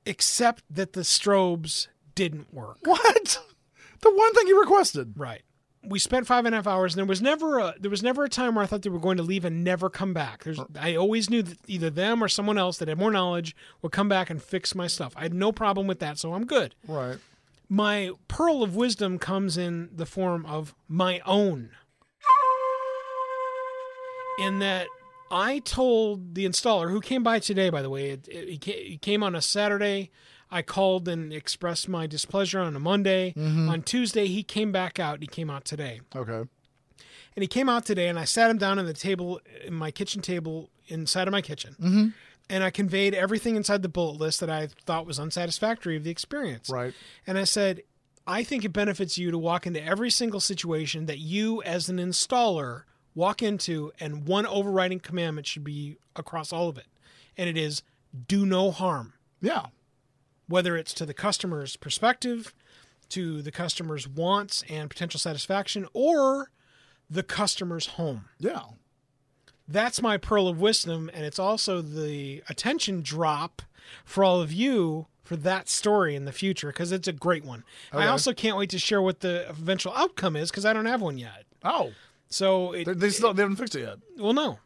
[0.06, 2.78] except that the strobes didn't work.
[2.84, 3.38] What?
[4.02, 5.14] The one thing you requested.
[5.16, 5.42] Right.
[5.82, 8.24] We spent five and a half hours, and there was never a there was never
[8.24, 10.44] a time where I thought they were going to leave and never come back.
[10.44, 13.92] There's I always knew that either them or someone else that had more knowledge would
[13.92, 15.14] come back and fix my stuff.
[15.16, 16.74] I had no problem with that, so I'm good.
[16.86, 17.16] Right.
[17.68, 21.70] My pearl of wisdom comes in the form of my own.
[24.38, 24.86] In that
[25.30, 28.98] I told the installer, who came by today, by the way, it, it, he he
[28.98, 30.10] came on a Saturday.
[30.50, 33.34] I called and expressed my displeasure on a Monday.
[33.36, 35.20] On Tuesday, he came back out.
[35.20, 36.00] He came out today.
[36.14, 36.48] Okay.
[37.36, 39.90] And he came out today, and I sat him down on the table, in my
[39.92, 41.76] kitchen table, inside of my kitchen.
[41.80, 42.08] Mm-hmm.
[42.48, 46.10] And I conveyed everything inside the bullet list that I thought was unsatisfactory of the
[46.10, 46.68] experience.
[46.68, 46.92] Right.
[47.24, 47.82] And I said,
[48.26, 51.98] I think it benefits you to walk into every single situation that you, as an
[51.98, 52.82] installer,
[53.14, 56.86] walk into, and one overriding commandment should be across all of it.
[57.36, 57.82] And it is
[58.26, 59.66] do no harm, Yeah.
[60.50, 62.52] Whether it's to the customer's perspective,
[63.08, 66.50] to the customer's wants and potential satisfaction, or
[67.08, 68.26] the customer's home.
[68.38, 68.62] Yeah.
[69.66, 73.62] That's my pearl of wisdom, and it's also the attention drop
[74.04, 77.62] for all of you for that story in the future because it's a great one.
[77.92, 81.00] I also can't wait to share what the eventual outcome is because I don't have
[81.00, 81.44] one yet.
[81.64, 81.92] Oh,
[82.28, 83.98] So it, they, they still they haven't fixed it yet.
[84.18, 84.58] well, no,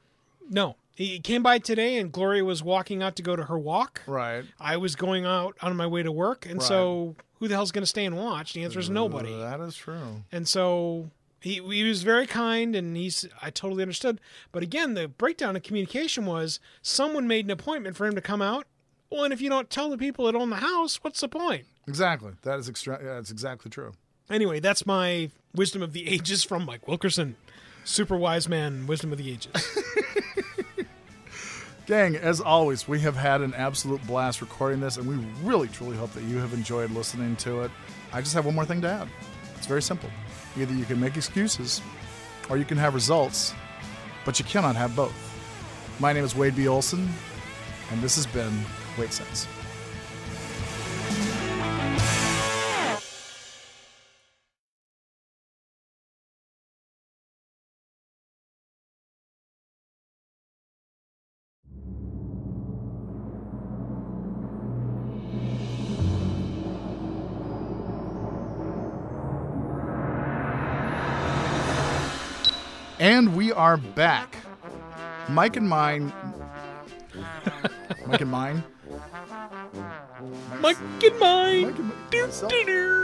[0.49, 0.77] no.
[0.95, 4.03] He came by today, and Gloria was walking out to go to her walk.
[4.07, 4.45] Right.
[4.61, 7.83] I was going out on my way to work, and so who the hell's going
[7.83, 8.55] to stay and watch?
[8.55, 9.37] The answer is mm, nobody.
[9.37, 10.23] That is true.
[10.31, 11.11] And so
[11.41, 14.21] he he was very kind and he's I totally understood.
[14.51, 18.41] But again, the breakdown of communication was someone made an appointment for him to come
[18.41, 18.67] out.
[19.11, 21.67] Well, and if you don't tell the people that own the house, what's the point?
[21.87, 22.33] Exactly.
[22.43, 22.99] That is extra.
[23.03, 23.93] Yeah, that's exactly true.
[24.31, 27.37] Anyway, that's my wisdom of the ages from Mike Wilkerson.
[27.85, 29.53] Super wise man, wisdom of the ages.
[31.87, 35.99] Gang, as always, we have had an absolute blast recording this, and we really, truly
[35.99, 37.71] hope that you have enjoyed listening to it.
[38.11, 39.09] I just have one more thing to add.
[39.59, 40.09] It's very simple.
[40.57, 41.83] Either you can make excuses
[42.49, 43.53] or you can have results,
[44.25, 45.15] but you cannot have both.
[46.01, 46.69] My name is Wade B.
[46.69, 47.07] Olson,
[47.91, 48.65] and this has been
[48.99, 49.47] Wade Sense.
[73.65, 74.37] Are back.
[75.31, 76.13] Mike and mine.
[78.07, 78.63] Mike and mine.
[80.61, 81.63] Mike and mine.
[81.63, 82.53] Mike and Do, myself.
[82.53, 83.04] do, do.